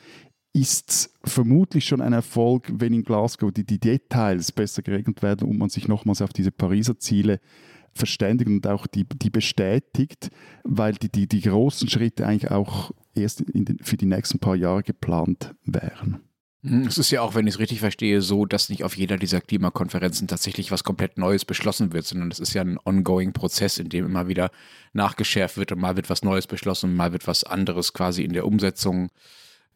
ist 0.52 1.10
vermutlich 1.24 1.84
schon 1.84 2.00
ein 2.00 2.12
Erfolg, 2.12 2.70
wenn 2.72 2.92
in 2.92 3.04
Glasgow 3.04 3.52
die, 3.52 3.64
die 3.64 3.78
Details 3.78 4.50
besser 4.50 4.82
geregelt 4.82 5.22
werden 5.22 5.48
und 5.48 5.58
man 5.58 5.68
sich 5.68 5.88
nochmals 5.88 6.22
auf 6.22 6.32
diese 6.32 6.50
Pariser 6.50 6.98
Ziele 6.98 7.40
verständigt 7.98 8.48
und 8.48 8.66
auch 8.66 8.86
die, 8.86 9.04
die 9.04 9.30
bestätigt, 9.30 10.30
weil 10.64 10.94
die, 10.94 11.10
die, 11.10 11.26
die 11.26 11.42
großen 11.42 11.88
Schritte 11.88 12.26
eigentlich 12.26 12.50
auch 12.50 12.92
erst 13.14 13.40
den, 13.40 13.78
für 13.82 13.96
die 13.96 14.06
nächsten 14.06 14.38
paar 14.38 14.56
Jahre 14.56 14.82
geplant 14.82 15.54
wären. 15.64 16.20
Hm, 16.62 16.86
es 16.86 16.98
ist 16.98 17.10
ja 17.10 17.22
auch, 17.22 17.34
wenn 17.34 17.46
ich 17.46 17.54
es 17.54 17.60
richtig 17.60 17.80
verstehe, 17.80 18.20
so, 18.20 18.46
dass 18.46 18.68
nicht 18.68 18.84
auf 18.84 18.96
jeder 18.96 19.16
dieser 19.16 19.40
Klimakonferenzen 19.40 20.26
tatsächlich 20.26 20.70
was 20.70 20.84
komplett 20.84 21.18
Neues 21.18 21.44
beschlossen 21.44 21.92
wird, 21.92 22.06
sondern 22.06 22.30
es 22.30 22.40
ist 22.40 22.54
ja 22.54 22.62
ein 22.62 22.78
ongoing 22.84 23.32
Prozess, 23.32 23.78
in 23.78 23.88
dem 23.88 24.06
immer 24.06 24.28
wieder 24.28 24.50
nachgeschärft 24.92 25.56
wird 25.56 25.72
und 25.72 25.80
mal 25.80 25.96
wird 25.96 26.10
was 26.10 26.22
Neues 26.22 26.46
beschlossen, 26.46 26.96
mal 26.96 27.12
wird 27.12 27.26
was 27.26 27.44
anderes 27.44 27.92
quasi 27.92 28.22
in 28.22 28.32
der 28.32 28.46
Umsetzung 28.46 29.06
äh, 29.06 29.10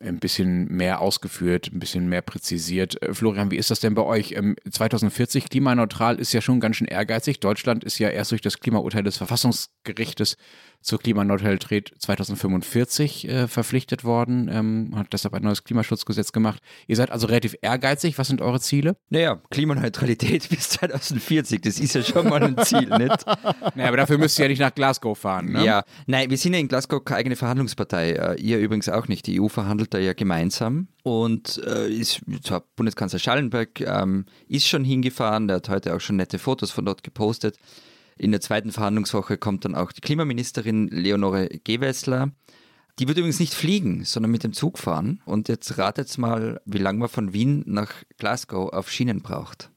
ein 0.02 0.18
bisschen 0.18 0.68
mehr 0.68 1.00
ausgeführt, 1.00 1.70
ein 1.72 1.78
bisschen 1.78 2.08
mehr 2.08 2.22
präzisiert. 2.22 3.00
Äh, 3.02 3.14
Florian, 3.14 3.50
wie 3.50 3.56
ist 3.56 3.70
das 3.70 3.80
denn 3.80 3.94
bei 3.94 4.02
euch? 4.02 4.36
2040 4.70 5.44
ähm, 5.44 5.48
klimaneutral 5.48 6.18
ist 6.18 6.32
ja 6.32 6.40
schon 6.40 6.60
ganz 6.60 6.76
schön 6.76 6.86
ehrgeizig. 6.86 7.40
Deutschland 7.40 7.84
ist 7.84 7.98
ja 7.98 8.08
erst 8.08 8.32
durch 8.32 8.40
das 8.40 8.58
Klimaurteil 8.58 9.02
des 9.02 9.16
Verfassungsgerichtes 9.16 10.36
zur 10.82 10.98
Klimaneutralität 10.98 11.92
2045 11.98 13.28
äh, 13.28 13.48
verpflichtet 13.48 14.04
worden, 14.04 14.50
ähm, 14.52 14.92
hat 14.96 15.12
deshalb 15.12 15.34
ein 15.34 15.42
neues 15.42 15.64
Klimaschutzgesetz 15.64 16.32
gemacht. 16.32 16.60
Ihr 16.88 16.96
seid 16.96 17.10
also 17.10 17.28
relativ 17.28 17.56
ehrgeizig. 17.62 18.18
Was 18.18 18.28
sind 18.28 18.42
eure 18.42 18.60
Ziele? 18.60 18.96
Naja, 19.08 19.40
Klimaneutralität 19.50 20.48
bis 20.50 20.70
2040, 20.70 21.60
das 21.60 21.78
ist 21.78 21.94
ja 21.94 22.02
schon 22.02 22.28
mal 22.28 22.42
ein 22.42 22.58
Ziel, 22.64 22.88
nicht? 22.88 23.24
Naja, 23.74 23.88
aber 23.88 23.96
dafür 23.96 24.18
müsst 24.18 24.38
ihr 24.38 24.44
ja 24.44 24.48
nicht 24.48 24.58
nach 24.58 24.74
Glasgow 24.74 25.16
fahren, 25.16 25.52
ne? 25.52 25.64
Ja, 25.64 25.84
nein, 26.06 26.30
wir 26.30 26.36
sind 26.36 26.52
ja 26.52 26.58
in 26.58 26.68
Glasgow 26.68 27.04
keine 27.04 27.18
eigene 27.18 27.36
Verhandlungspartei. 27.36 28.12
Äh, 28.12 28.40
ihr 28.40 28.58
übrigens 28.58 28.88
auch 28.88 29.08
nicht. 29.08 29.26
Die 29.26 29.40
EU 29.40 29.48
verhandelt 29.48 29.91
da 29.94 29.98
ja 29.98 30.12
gemeinsam 30.12 30.88
und 31.02 31.60
äh, 31.66 31.88
ist, 31.88 32.20
Bundeskanzler 32.76 33.18
Schallenberg 33.18 33.80
ähm, 33.80 34.26
ist 34.48 34.68
schon 34.68 34.84
hingefahren, 34.84 35.48
der 35.48 35.56
hat 35.56 35.68
heute 35.68 35.94
auch 35.94 36.00
schon 36.00 36.16
nette 36.16 36.38
Fotos 36.38 36.70
von 36.70 36.84
dort 36.84 37.02
gepostet. 37.02 37.58
In 38.16 38.30
der 38.30 38.40
zweiten 38.40 38.70
Verhandlungswoche 38.70 39.38
kommt 39.38 39.64
dann 39.64 39.74
auch 39.74 39.90
die 39.90 40.00
Klimaministerin 40.00 40.88
Leonore 40.88 41.48
Gewessler. 41.64 42.30
Die 42.98 43.08
wird 43.08 43.18
übrigens 43.18 43.40
nicht 43.40 43.54
fliegen, 43.54 44.04
sondern 44.04 44.30
mit 44.30 44.44
dem 44.44 44.52
Zug 44.52 44.78
fahren. 44.78 45.20
Und 45.24 45.48
jetzt 45.48 45.78
ratet 45.78 46.16
mal, 46.18 46.60
wie 46.66 46.78
lange 46.78 47.00
man 47.00 47.08
von 47.08 47.32
Wien 47.32 47.64
nach 47.66 47.90
Glasgow 48.18 48.72
auf 48.72 48.90
Schienen 48.90 49.22
braucht. 49.22 49.71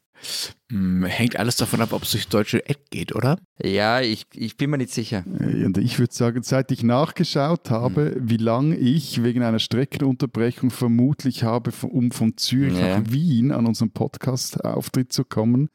Hm, 0.72 1.05
hängt 1.05 1.38
alles 1.38 1.57
davon 1.57 1.81
ab, 1.81 1.93
ob 1.93 2.03
es 2.03 2.12
durchs 2.12 2.27
deutsche 2.27 2.67
Eck 2.67 2.89
geht, 2.89 3.13
oder? 3.13 3.38
Ja, 3.62 4.01
ich, 4.01 4.25
ich 4.34 4.57
bin 4.57 4.72
mir 4.72 4.77
nicht 4.77 4.91
sicher. 4.91 5.24
Und 5.25 5.77
ich 5.77 6.00
würde 6.00 6.13
sagen, 6.13 6.41
seit 6.43 6.72
ich 6.72 6.84
nachgeschaut 6.84 7.69
habe, 7.69 8.15
hm. 8.15 8.29
wie 8.29 8.38
lange 8.38 8.75
ich 8.75 9.24
wegen 9.24 9.43
einer 9.43 9.60
Streckenunterbrechung 9.60 10.72
vermutlich 10.72 11.43
habe, 11.43 11.72
um 11.84 12.12
von 12.12 12.38
Zürich 12.38 12.79
ja. 12.79 13.00
nach 13.00 13.12
Wien 13.12 13.51
an 13.51 13.65
unserem 13.67 13.91
Podcast-Auftritt 13.91 15.13
zu 15.13 15.24
kommen, 15.24 15.69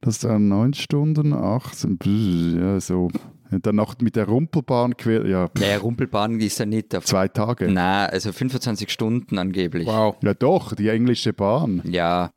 das 0.00 0.22
waren 0.24 0.48
neun 0.48 0.74
Stunden, 0.74 1.32
acht, 1.32 1.86
ja, 2.04 2.80
so 2.80 3.10
Dann 3.50 3.76
noch 3.76 3.96
mit 4.00 4.16
der 4.16 4.26
Rumpelbahn 4.26 4.96
quer, 4.96 5.26
ja. 5.26 5.48
Naja, 5.58 5.78
Rumpelbahn 5.78 6.40
ist 6.40 6.58
ja 6.58 6.66
nicht 6.66 6.94
auf 6.94 7.04
Zwei 7.04 7.28
Tage. 7.28 7.68
Na, 7.70 8.06
also 8.06 8.32
25 8.32 8.90
Stunden 8.90 9.38
angeblich. 9.38 9.86
Wow. 9.86 10.16
Ja 10.22 10.34
doch, 10.34 10.74
die 10.74 10.88
englische 10.88 11.32
Bahn. 11.32 11.82
Ja, 11.84 12.30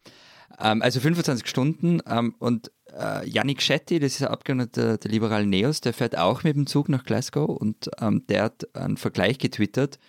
ähm, 0.60 0.82
also 0.82 1.00
25 1.00 1.48
Stunden 1.48 2.02
ähm, 2.08 2.36
und 2.40 2.72
äh, 2.98 3.28
Yannick 3.28 3.62
Shetty, 3.62 4.00
das 4.00 4.16
ist 4.16 4.22
ein 4.22 4.30
Abgeordneter 4.30 4.98
der 4.98 5.12
liberalen 5.12 5.50
Neos, 5.50 5.82
der 5.82 5.94
fährt 5.94 6.18
auch 6.18 6.44
mit 6.44 6.56
dem 6.56 6.68
Zug 6.68 6.90
nach 6.90 7.04
Glasgow 7.04 7.50
und 7.50 7.90
ähm, 8.00 8.26
der 8.28 8.44
hat 8.44 8.76
einen 8.76 8.98
Vergleich 8.98 9.38
getwittert. 9.38 10.00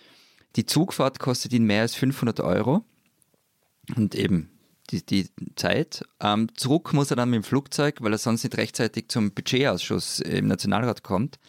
Die 0.55 0.65
Zugfahrt 0.65 1.19
kostet 1.19 1.53
ihn 1.53 1.63
mehr 1.63 1.81
als 1.81 1.95
500 1.95 2.41
Euro 2.41 2.83
und 3.95 4.15
eben 4.15 4.49
die, 4.89 5.05
die 5.05 5.29
Zeit. 5.55 6.03
Ähm, 6.19 6.47
zurück 6.55 6.93
muss 6.93 7.11
er 7.11 7.15
dann 7.15 7.29
mit 7.29 7.37
dem 7.37 7.43
Flugzeug, 7.43 8.01
weil 8.01 8.11
er 8.11 8.17
sonst 8.17 8.43
nicht 8.43 8.57
rechtzeitig 8.57 9.07
zum 9.07 9.31
Budgetausschuss 9.31 10.19
im 10.19 10.47
Nationalrat 10.47 11.03
kommt. 11.03 11.39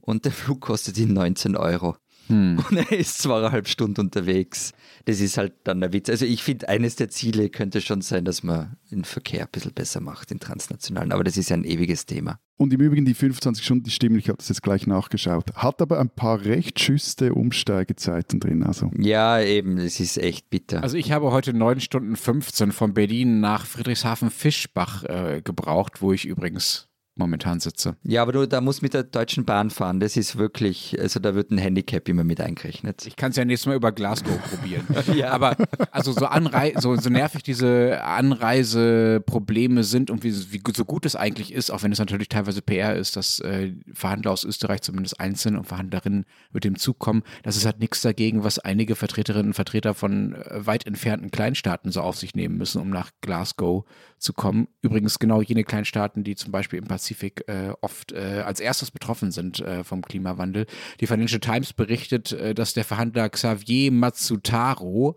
Und 0.00 0.24
der 0.24 0.32
Flug 0.32 0.60
kostet 0.60 0.98
ihn 0.98 1.14
19 1.14 1.56
Euro. 1.56 1.96
Hm. 2.28 2.62
Und 2.70 2.76
er 2.76 2.92
ist 2.92 3.18
zweieinhalb 3.18 3.68
Stunden 3.68 4.00
unterwegs. 4.00 4.72
Das 5.04 5.20
ist 5.20 5.38
halt 5.38 5.54
dann 5.64 5.82
ein 5.82 5.92
Witz. 5.92 6.08
Also 6.08 6.24
ich 6.24 6.42
finde, 6.42 6.68
eines 6.68 6.96
der 6.96 7.08
Ziele 7.08 7.48
könnte 7.48 7.80
schon 7.80 8.02
sein, 8.02 8.24
dass 8.24 8.42
man 8.42 8.76
den 8.90 9.04
Verkehr 9.04 9.42
ein 9.42 9.48
bisschen 9.52 9.72
besser 9.72 10.00
macht, 10.00 10.30
den 10.30 10.40
transnationalen. 10.40 11.12
Aber 11.12 11.24
das 11.24 11.36
ist 11.36 11.50
ja 11.50 11.56
ein 11.56 11.64
ewiges 11.64 12.06
Thema. 12.06 12.38
Und 12.58 12.72
im 12.72 12.80
Übrigen 12.80 13.04
die 13.04 13.14
25 13.14 13.64
Stunden, 13.64 13.84
die 13.84 13.90
stimmen, 13.90 14.18
ich 14.18 14.28
habe 14.28 14.38
das 14.38 14.48
jetzt 14.48 14.62
gleich 14.62 14.86
nachgeschaut. 14.86 15.54
Hat 15.54 15.82
aber 15.82 16.00
ein 16.00 16.08
paar 16.08 16.44
recht 16.44 16.80
schüste 16.80 17.34
Umsteigezeiten 17.34 18.40
drin. 18.40 18.62
Also 18.62 18.90
Ja, 18.96 19.40
eben, 19.40 19.76
es 19.78 20.00
ist 20.00 20.16
echt 20.16 20.48
bitter. 20.48 20.82
Also 20.82 20.96
ich 20.96 21.12
habe 21.12 21.30
heute 21.32 21.52
9 21.52 21.80
Stunden 21.80 22.16
15 22.16 22.72
von 22.72 22.94
Berlin 22.94 23.40
nach 23.40 23.66
Friedrichshafen-Fischbach 23.66 25.04
äh, 25.04 25.42
gebraucht, 25.42 26.00
wo 26.00 26.12
ich 26.12 26.24
übrigens 26.24 26.88
momentan 27.16 27.60
sitze. 27.60 27.96
ja, 28.02 28.22
aber 28.22 28.32
du, 28.32 28.46
da 28.46 28.60
musst 28.60 28.82
mit 28.82 28.94
der 28.94 29.02
Deutschen 29.02 29.44
Bahn 29.44 29.70
fahren. 29.70 30.00
Das 30.00 30.16
ist 30.16 30.36
wirklich, 30.36 30.96
also 31.00 31.18
da 31.18 31.34
wird 31.34 31.50
ein 31.50 31.58
Handicap 31.58 32.08
immer 32.08 32.24
mit 32.24 32.40
eingerechnet. 32.40 33.06
Ich 33.06 33.16
kann 33.16 33.30
es 33.30 33.36
ja 33.36 33.44
nächstes 33.44 33.66
Mal 33.66 33.76
über 33.76 33.92
Glasgow 33.92 34.38
probieren. 34.42 34.86
Ja. 35.16 35.30
Aber 35.30 35.56
also 35.92 36.12
so, 36.12 36.26
Anrei 36.26 36.74
so, 36.78 36.94
so 36.96 37.08
nervig 37.08 37.42
diese 37.42 38.02
Anreiseprobleme 38.02 39.84
sind 39.84 40.10
und 40.10 40.24
wie, 40.24 40.34
wie 40.52 40.60
so 40.74 40.84
gut 40.84 41.06
es 41.06 41.16
eigentlich 41.16 41.52
ist, 41.52 41.70
auch 41.70 41.82
wenn 41.82 41.92
es 41.92 41.98
natürlich 41.98 42.28
teilweise 42.28 42.60
PR 42.60 42.96
ist, 42.96 43.16
dass 43.16 43.38
äh, 43.40 43.72
Verhandler 43.94 44.32
aus 44.32 44.44
Österreich 44.44 44.82
zumindest 44.82 45.20
einzeln 45.20 45.56
und 45.56 45.66
Verhandlerinnen 45.66 46.26
mit 46.52 46.64
dem 46.64 46.76
Zug 46.76 46.98
kommen, 46.98 47.22
das 47.44 47.56
ist 47.56 47.64
halt 47.64 47.78
nichts 47.78 48.02
dagegen, 48.02 48.44
was 48.44 48.58
einige 48.58 48.96
Vertreterinnen 48.96 49.48
und 49.48 49.54
Vertreter 49.54 49.94
von 49.94 50.34
äh, 50.34 50.66
weit 50.66 50.86
entfernten 50.86 51.30
Kleinstaaten 51.30 51.92
so 51.92 52.00
auf 52.00 52.16
sich 52.16 52.34
nehmen 52.34 52.58
müssen, 52.58 52.80
um 52.80 52.90
nach 52.90 53.10
Glasgow 53.20 53.84
zu 54.18 54.32
kommen. 54.32 54.68
Übrigens 54.82 55.18
genau 55.18 55.40
jene 55.42 55.64
Kleinstaaten, 55.64 56.24
die 56.24 56.36
zum 56.36 56.52
Beispiel 56.52 56.78
im 56.78 56.86
Pazifik 56.86 57.44
äh, 57.48 57.72
oft 57.80 58.12
äh, 58.12 58.42
als 58.44 58.60
erstes 58.60 58.90
betroffen 58.90 59.30
sind 59.30 59.60
äh, 59.60 59.84
vom 59.84 60.02
Klimawandel. 60.02 60.66
Die 61.00 61.06
Financial 61.06 61.40
Times 61.40 61.72
berichtet, 61.72 62.32
äh, 62.32 62.54
dass 62.54 62.74
der 62.74 62.84
Verhandler 62.84 63.28
Xavier 63.28 63.92
Matsutaro 63.92 65.16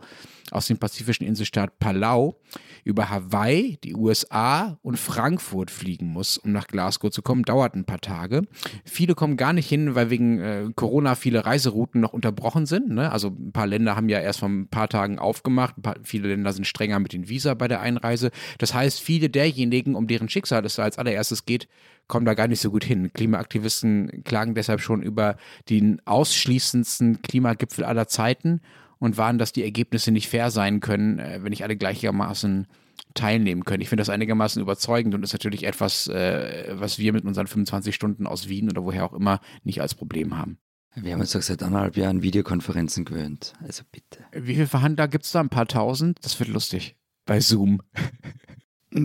aus 0.52 0.68
dem 0.68 0.78
pazifischen 0.78 1.28
Inselstaat 1.28 1.80
Palau 1.80 2.40
über 2.84 3.10
Hawaii, 3.10 3.78
die 3.84 3.96
USA 3.96 4.80
und 4.82 4.98
Frankfurt 4.98 5.70
fliegen 5.70 6.08
muss, 6.08 6.38
um 6.38 6.52
nach 6.52 6.68
Glasgow 6.68 7.12
zu 7.12 7.22
kommen. 7.22 7.44
Dauert 7.44 7.76
ein 7.76 7.86
paar 7.86 8.02
Tage. 8.02 8.44
Viele 8.84 9.16
kommen 9.16 9.38
gar 9.38 9.54
nicht 9.54 9.68
hin, 9.68 9.96
weil 9.96 10.10
wegen 10.10 10.40
äh, 10.40 10.66
Corona 10.76 11.16
viele 11.16 11.46
Reiserouten 11.46 12.02
noch 12.02 12.14
unterbrochen 12.14 12.66
sind. 12.66 12.90
Ne? 12.90 13.12
Also 13.12 13.28
ein 13.28 13.52
paar 13.52 13.68
Länder 13.68 13.96
haben 13.96 14.10
ja 14.10 14.20
erst 14.20 14.40
vor 14.40 14.50
ein 14.50 14.68
paar 14.68 14.90
Tagen 14.90 15.20
aufgemacht. 15.20 15.78
Ein 15.78 15.82
paar, 15.82 15.96
viele 16.04 16.30
Länder 16.30 16.54
sind 16.54 16.66
strenger 16.66 17.00
mit 17.00 17.14
den 17.14 17.30
Visa 17.30 17.54
bei 17.54 17.68
der 17.68 17.82
Einreise. 17.82 18.32
Das 18.58 18.74
heißt, 18.74 18.89
viele 18.98 19.30
derjenigen, 19.30 19.94
um 19.94 20.08
deren 20.08 20.30
Schicksal 20.30 20.66
es 20.66 20.76
da 20.76 20.84
als 20.84 20.98
allererstes 20.98 21.46
geht, 21.46 21.68
kommen 22.08 22.26
da 22.26 22.34
gar 22.34 22.48
nicht 22.48 22.62
so 22.62 22.72
gut 22.72 22.84
hin. 22.84 23.14
Klimaaktivisten 23.14 24.24
klagen 24.24 24.56
deshalb 24.56 24.82
schon 24.82 25.04
über 25.04 25.38
den 25.70 26.02
ausschließendsten 26.06 27.22
Klimagipfel 27.22 27.84
aller 27.84 28.08
Zeiten 28.08 28.62
und 28.98 29.18
warnen, 29.18 29.38
dass 29.38 29.52
die 29.52 29.64
Ergebnisse 29.64 30.12
nicht 30.12 30.28
fair 30.28 30.50
sein 30.50 30.80
können, 30.80 31.20
äh, 31.20 31.40
wenn 31.44 31.52
nicht 31.52 31.64
alle 31.64 31.78
gleichermaßen 31.78 32.68
teilnehmen 33.14 33.66
können. 33.66 33.82
Ich 33.82 33.90
finde 33.90 34.02
das 34.02 34.10
einigermaßen 34.10 34.62
überzeugend 34.62 35.16
und 35.16 35.24
ist 35.24 35.34
natürlich 35.34 35.66
etwas, 35.66 36.08
äh, 36.08 36.74
was 36.74 37.00
wir 37.00 37.14
mit 37.14 37.26
unseren 37.26 37.48
25 37.48 37.94
Stunden 37.96 38.28
aus 38.28 38.50
Wien 38.50 38.70
oder 38.70 38.84
woher 38.84 39.06
auch 39.06 39.14
immer 39.14 39.40
nicht 39.64 39.82
als 39.82 39.96
Problem 39.96 40.38
haben. 40.38 40.58
Wir 40.96 41.14
haben 41.14 41.22
uns 41.22 41.32
doch 41.32 41.42
seit 41.42 41.64
anderthalb 41.64 41.98
Jahren 41.98 42.24
Videokonferenzen 42.24 43.06
gewöhnt. 43.06 43.54
Also 43.64 43.84
bitte. 43.92 44.24
Wie 44.34 44.56
viele 44.56 44.68
Verhandler 44.68 45.08
gibt 45.08 45.26
es 45.26 45.32
da? 45.32 45.40
Ein 45.40 45.50
paar 45.50 45.68
tausend? 45.68 46.18
Das 46.24 46.40
wird 46.40 46.50
lustig. 46.50 46.96
Bei 47.26 47.40
Zoom. 47.40 47.82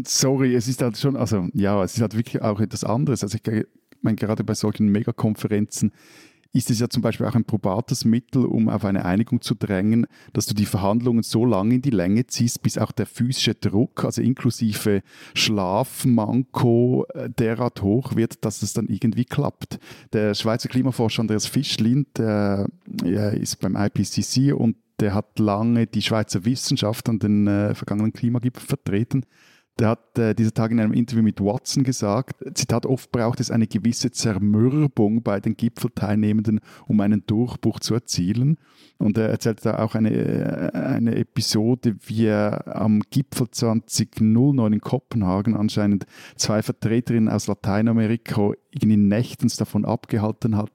Sorry, 0.07 0.55
es 0.55 0.69
ist 0.69 0.81
halt 0.81 0.97
schon, 0.97 1.17
also 1.17 1.49
ja, 1.53 1.83
es 1.83 1.95
ist 1.95 2.01
halt 2.01 2.17
wirklich 2.17 2.43
auch 2.43 2.61
etwas 2.61 2.85
anderes. 2.85 3.23
Also 3.23 3.37
ich 3.37 3.67
meine, 4.01 4.17
gerade 4.17 4.45
bei 4.45 4.55
solchen 4.55 4.89
Megakonferenzen 4.89 5.93
ist 6.55 6.71
es 6.71 6.79
ja 6.79 6.89
zum 6.89 7.03
Beispiel 7.03 7.27
auch 7.27 7.35
ein 7.35 7.45
probates 7.45 8.05
Mittel, 8.05 8.47
um 8.47 8.69
auf 8.69 8.85
eine 8.85 9.05
Einigung 9.05 9.41
zu 9.41 9.57
drängen, 9.57 10.07
dass 10.33 10.47
du 10.47 10.55
die 10.55 10.67
Verhandlungen 10.67 11.25
so 11.25 11.45
lange 11.45 11.75
in 11.75 11.83
die 11.83 11.91
Länge 11.91 12.27
ziehst, 12.29 12.63
bis 12.63 12.79
auch 12.79 12.93
der 12.93 13.07
physische 13.07 13.55
Druck, 13.55 14.05
also 14.05 14.23
inklusive 14.23 15.03
Schlafmanko, 15.35 17.07
äh, 17.13 17.29
derart 17.29 17.83
hoch 17.83 18.15
wird, 18.15 18.45
dass 18.45 18.63
es 18.63 18.73
dann 18.73 18.87
irgendwie 18.87 19.25
klappt. 19.25 19.81
Der 20.13 20.35
Schweizer 20.35 20.69
Klimaforscher 20.69 21.23
Andreas 21.23 21.47
Fischlin, 21.47 22.07
der 22.17 22.69
ist 23.03 23.59
beim 23.59 23.77
IPCC 23.77 24.53
und 24.55 24.77
der 25.01 25.13
hat 25.13 25.41
lange 25.41 25.89
die 25.89 26.03
Schweizer 26.03 26.45
Wissenschaft 26.45 27.09
an 27.09 27.19
den 27.19 27.49
äh, 27.49 27.75
vergangenen 27.75 28.13
Klimagipfel 28.13 28.65
vertreten. 28.65 29.27
Der 29.81 29.89
hat 29.89 30.19
äh, 30.19 30.35
dieser 30.35 30.55
Tag 30.55 30.71
in 30.71 30.79
einem 30.79 30.93
Interview 30.93 31.23
mit 31.23 31.41
Watson 31.41 31.83
gesagt, 31.83 32.45
Zitat, 32.55 32.87
oft 32.87 33.11
braucht 33.11 33.41
es 33.41 33.51
eine 33.51 33.67
gewisse 33.67 34.13
Zermürbung 34.13 35.23
bei 35.23 35.41
den 35.41 35.57
Gipfelteilnehmenden, 35.57 36.61
um 36.87 37.01
einen 37.01 37.27
Durchbruch 37.27 37.81
zu 37.81 37.95
erzielen. 37.95 38.59
Und 38.99 39.19
er 39.19 39.29
erzählt 39.31 39.67
da 39.67 39.81
auch 39.81 39.97
eine, 39.97 40.11
äh, 40.13 40.71
eine 40.79 41.17
Episode, 41.17 41.97
wie 42.07 42.27
er 42.27 42.77
am 42.77 43.03
Gipfel 43.11 43.51
2009 43.51 44.75
in 44.75 44.81
Kopenhagen 44.81 45.57
anscheinend 45.57 46.07
zwei 46.37 46.63
Vertreterinnen 46.63 47.29
aus 47.29 47.49
Lateinamerika 47.49 48.53
irgendwie 48.75 48.97
nächtens 48.97 49.57
davon 49.57 49.85
abgehalten 49.85 50.57
hat 50.57 50.71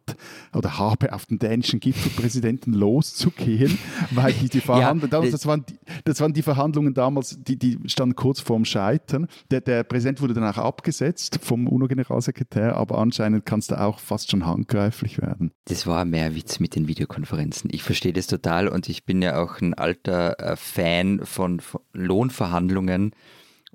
oder 0.53 0.77
habe, 0.77 1.13
auf 1.13 1.25
den 1.25 1.39
dänischen 1.39 1.79
Gipfelpräsidenten 1.79 2.73
loszugehen, 2.79 3.77
weil 4.11 4.33
die, 4.33 4.49
die 4.49 4.61
Verhandlungen, 4.61 5.01
Ja, 5.01 5.07
damals, 5.07 5.31
das, 5.31 5.45
waren 5.45 5.65
die, 5.67 5.77
das 6.05 6.21
waren 6.21 6.33
die 6.33 6.41
Verhandlungen 6.41 6.93
damals, 6.93 7.37
die, 7.43 7.57
die 7.57 7.77
standen 7.85 8.15
kurz 8.15 8.39
vorm 8.39 8.65
Scheitern. 8.65 9.27
Der, 9.51 9.61
der 9.61 9.83
Präsident 9.83 10.21
wurde 10.21 10.33
dann 10.33 10.45
auch 10.45 10.57
abgesetzt 10.57 11.39
vom 11.41 11.67
UNO-Generalsekretär, 11.67 12.75
aber 12.75 12.97
anscheinend 12.97 13.45
kann 13.45 13.59
es 13.59 13.67
da 13.67 13.85
auch 13.85 13.99
fast 13.99 14.31
schon 14.31 14.45
handgreiflich 14.45 15.21
werden. 15.21 15.51
Das 15.65 15.85
war 15.85 16.05
mehr 16.05 16.35
Witz 16.35 16.59
mit 16.59 16.75
den 16.75 16.87
Videokonferenzen. 16.87 17.69
Ich 17.73 17.83
verstehe 17.83 18.13
das 18.13 18.27
total 18.27 18.67
und 18.67 18.89
ich 18.89 19.05
bin 19.05 19.21
ja 19.21 19.41
auch 19.41 19.61
ein 19.61 19.73
alter 19.73 20.39
äh, 20.39 20.55
Fan 20.55 21.21
von, 21.23 21.59
von 21.59 21.81
Lohnverhandlungen. 21.93 23.11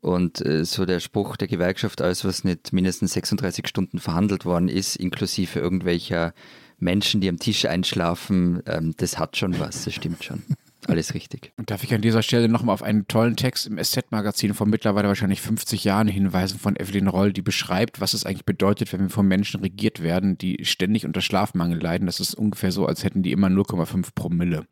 Und 0.04 0.44
äh, 0.44 0.66
so 0.66 0.84
der 0.84 1.00
Spruch 1.00 1.38
der 1.38 1.48
Gewerkschaft, 1.48 2.02
alles 2.02 2.26
was 2.26 2.44
nicht 2.44 2.74
mindestens 2.74 3.14
36 3.14 3.66
Stunden 3.66 3.98
verhandelt 3.98 4.44
worden 4.44 4.68
ist, 4.68 4.96
inklusive 4.96 5.58
irgendwelcher 5.58 6.34
Menschen, 6.78 7.22
die 7.22 7.28
am 7.30 7.38
Tisch 7.38 7.64
einschlafen, 7.64 8.62
ähm, 8.66 8.92
das 8.98 9.18
hat 9.18 9.38
schon 9.38 9.58
was, 9.58 9.84
das 9.86 9.94
stimmt 9.94 10.22
schon. 10.22 10.42
Alles 10.86 11.14
richtig. 11.14 11.52
Und 11.56 11.70
darf 11.70 11.82
ich 11.82 11.94
an 11.94 12.02
dieser 12.02 12.22
Stelle 12.22 12.48
nochmal 12.48 12.74
auf 12.74 12.82
einen 12.82 13.08
tollen 13.08 13.36
Text 13.36 13.66
im 13.66 13.82
SZ-Magazin 13.82 14.52
von 14.52 14.68
mittlerweile 14.68 15.08
wahrscheinlich 15.08 15.40
50 15.40 15.82
Jahren 15.84 16.08
hinweisen 16.08 16.58
von 16.58 16.76
Evelyn 16.76 17.08
Roll, 17.08 17.32
die 17.32 17.42
beschreibt, 17.42 18.00
was 18.00 18.12
es 18.12 18.26
eigentlich 18.26 18.44
bedeutet, 18.44 18.92
wenn 18.92 19.00
wir 19.00 19.08
von 19.08 19.26
Menschen 19.26 19.60
regiert 19.60 20.02
werden, 20.02 20.36
die 20.36 20.64
ständig 20.64 21.06
unter 21.06 21.22
Schlafmangel 21.22 21.80
leiden. 21.80 22.06
Das 22.06 22.20
ist 22.20 22.34
ungefähr 22.34 22.70
so, 22.70 22.86
als 22.86 23.02
hätten 23.02 23.22
die 23.22 23.32
immer 23.32 23.48
0,5 23.48 24.08
Promille. 24.14 24.66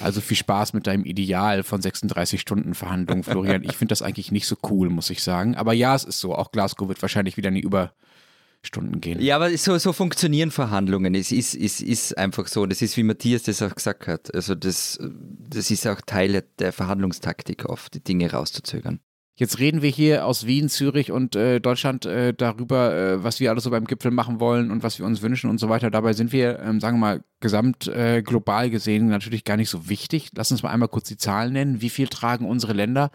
Also 0.00 0.20
viel 0.22 0.38
Spaß 0.38 0.72
mit 0.72 0.86
deinem 0.86 1.04
Ideal 1.04 1.62
von 1.64 1.82
36 1.82 2.40
Stunden 2.40 2.74
Verhandlungen, 2.74 3.22
Florian. 3.22 3.62
Ich 3.62 3.76
finde 3.76 3.92
das 3.92 4.02
eigentlich 4.02 4.32
nicht 4.32 4.46
so 4.46 4.56
cool, 4.70 4.88
muss 4.88 5.10
ich 5.10 5.22
sagen. 5.22 5.54
Aber 5.54 5.74
ja, 5.74 5.94
es 5.94 6.04
ist 6.04 6.20
so. 6.20 6.34
Auch 6.34 6.50
Glasgow 6.50 6.88
wird 6.88 7.02
wahrscheinlich 7.02 7.36
wieder 7.36 7.48
in 7.48 7.56
die 7.56 7.62
Überstunden 8.62 9.00
gehen. 9.00 9.20
Ja, 9.20 9.36
aber 9.36 9.56
so, 9.56 9.76
so 9.78 9.92
funktionieren 9.92 10.50
Verhandlungen. 10.50 11.14
Es 11.14 11.32
ist, 11.32 11.54
es 11.54 11.80
ist 11.80 12.16
einfach 12.16 12.46
so. 12.46 12.66
Das 12.66 12.80
ist, 12.80 12.96
wie 12.96 13.02
Matthias 13.02 13.42
das 13.42 13.60
auch 13.60 13.74
gesagt 13.74 14.06
hat. 14.06 14.32
Also 14.34 14.54
das, 14.54 14.98
das 15.00 15.70
ist 15.70 15.86
auch 15.86 16.00
Teil 16.00 16.44
der 16.58 16.72
Verhandlungstaktik 16.72 17.64
oft, 17.66 17.94
die 17.94 18.04
Dinge 18.04 18.30
rauszuzögern. 18.30 19.00
Jetzt 19.34 19.58
reden 19.58 19.82
wir 19.82 19.90
hier 19.90 20.26
aus 20.26 20.46
Wien, 20.46 20.68
Zürich 20.68 21.10
und 21.10 21.34
äh, 21.34 21.58
Deutschland 21.58 22.04
äh, 22.04 22.34
darüber, 22.34 22.94
äh, 22.94 23.24
was 23.24 23.40
wir 23.40 23.50
alles 23.50 23.64
so 23.64 23.70
beim 23.70 23.86
Gipfel 23.86 24.10
machen 24.10 24.40
wollen 24.40 24.70
und 24.70 24.82
was 24.82 24.98
wir 24.98 25.06
uns 25.06 25.22
wünschen 25.22 25.48
und 25.48 25.58
so 25.58 25.68
weiter. 25.68 25.90
Dabei 25.90 26.12
sind 26.12 26.32
wir, 26.32 26.60
ähm, 26.60 26.80
sagen 26.80 26.98
wir 26.98 27.00
mal, 27.00 27.24
gesamt 27.40 27.88
äh, 27.88 28.22
global 28.22 28.70
gesehen 28.70 29.08
natürlich 29.08 29.44
gar 29.44 29.56
nicht 29.56 29.70
so 29.70 29.88
wichtig. 29.88 30.30
Lass 30.36 30.52
uns 30.52 30.62
mal 30.62 30.70
einmal 30.70 30.88
kurz 30.88 31.08
die 31.08 31.16
Zahlen 31.16 31.54
nennen. 31.54 31.80
Wie 31.80 31.90
viel 31.90 32.08
tragen 32.08 32.46
unsere 32.46 32.74
Länder 32.74 33.10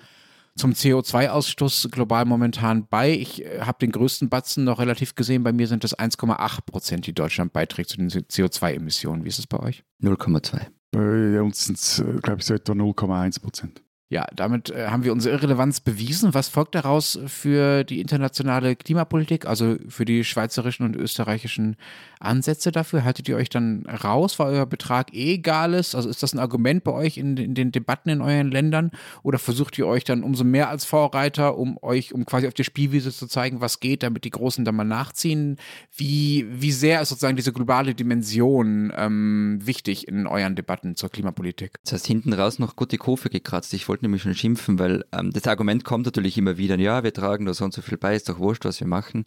zum 0.57 0.73
CO2-Ausstoß 0.73 1.89
global 1.89 2.25
momentan 2.25 2.87
bei? 2.87 3.11
Ich 3.11 3.45
äh, 3.45 3.61
habe 3.61 3.77
den 3.79 3.91
größten 3.91 4.29
Batzen 4.29 4.63
noch 4.63 4.79
relativ 4.79 5.15
gesehen. 5.15 5.43
Bei 5.43 5.53
mir 5.53 5.67
sind 5.67 5.83
es 5.83 5.97
1,8 5.97 6.61
Prozent, 6.65 7.07
die 7.07 7.13
Deutschland 7.13 7.53
beiträgt 7.53 7.89
zu 7.89 7.97
den 7.97 8.09
CO2-Emissionen. 8.09 9.23
Wie 9.23 9.29
ist 9.29 9.39
es 9.39 9.47
bei 9.47 9.59
euch? 9.59 9.83
0,2. 10.01 10.67
Bei 10.91 11.41
uns 11.41 11.65
sind 11.65 11.77
es, 11.77 12.03
glaube 12.21 12.39
ich, 12.39 12.45
so 12.45 12.53
etwa 12.53 12.73
0,1 12.73 13.41
Prozent. 13.41 13.83
Ja, 14.09 14.25
damit 14.33 14.69
äh, 14.69 14.87
haben 14.87 15.03
wir 15.03 15.11
unsere 15.11 15.35
Irrelevanz 15.35 15.81
bewiesen. 15.81 16.33
Was 16.33 16.47
folgt 16.47 16.75
daraus 16.75 17.19
für 17.27 17.83
die 17.83 17.99
internationale 17.99 18.77
Klimapolitik, 18.77 19.45
also 19.45 19.75
für 19.89 20.05
die 20.05 20.23
schweizerischen 20.23 20.85
und 20.85 20.95
österreichischen 20.95 21.75
Ansätze 22.21 22.71
dafür? 22.71 23.03
Haltet 23.03 23.27
ihr 23.27 23.35
euch 23.35 23.49
dann 23.49 23.85
raus, 23.85 24.39
weil 24.39 24.53
euer 24.53 24.65
Betrag 24.65 25.13
eh 25.13 25.33
egal 25.33 25.73
ist? 25.73 25.93
Also 25.93 26.07
ist 26.07 26.23
das 26.23 26.33
ein 26.33 26.39
Argument 26.39 26.85
bei 26.85 26.93
euch 26.93 27.17
in, 27.17 27.35
in 27.35 27.53
den 27.53 27.73
Debatten 27.73 28.07
in 28.07 28.21
euren 28.21 28.49
Ländern? 28.49 28.91
Oder 29.23 29.39
versucht 29.39 29.77
ihr 29.77 29.87
euch 29.87 30.05
dann 30.05 30.23
umso 30.23 30.45
mehr 30.45 30.69
als 30.69 30.85
Vorreiter, 30.85 31.57
um 31.57 31.77
euch, 31.81 32.13
um 32.13 32.25
quasi 32.25 32.47
auf 32.47 32.53
der 32.53 32.63
Spielwiese 32.63 33.11
zu 33.11 33.27
zeigen, 33.27 33.59
was 33.59 33.81
geht, 33.81 34.03
damit 34.03 34.23
die 34.23 34.29
Großen 34.29 34.63
dann 34.63 34.75
mal 34.75 34.85
nachziehen? 34.85 35.57
Wie, 35.93 36.47
wie 36.49 36.71
sehr 36.71 37.01
ist 37.01 37.09
sozusagen 37.09 37.35
diese 37.35 37.51
globale 37.51 37.93
Dimension 37.93 38.93
ähm, 38.95 39.59
wichtig 39.61 40.07
in 40.07 40.27
euren 40.27 40.55
Debatten 40.55 40.95
zur 40.95 41.09
Klimapolitik? 41.09 41.73
Das 41.83 41.91
heißt, 41.91 42.07
hinten 42.07 42.31
raus 42.31 42.57
noch 42.57 42.77
gut 42.77 42.93
die 42.93 42.97
Kurve 42.97 43.29
gekratzt. 43.29 43.73
Ich 43.73 43.89
wollte 43.89 43.96
nämlich 44.01 44.21
schon 44.21 44.35
schimpfen, 44.35 44.79
weil 44.79 45.03
ähm, 45.11 45.31
das 45.31 45.47
Argument 45.47 45.83
kommt 45.83 46.05
natürlich 46.05 46.37
immer 46.37 46.57
wieder, 46.57 46.77
ja, 46.79 47.03
wir 47.03 47.13
tragen 47.13 47.45
da 47.45 47.53
so 47.53 47.65
und 47.65 47.73
so 47.73 47.81
viel 47.81 47.97
bei, 47.97 48.15
ist 48.15 48.29
doch 48.29 48.39
wurscht, 48.39 48.65
was 48.65 48.79
wir 48.79 48.87
machen. 48.87 49.25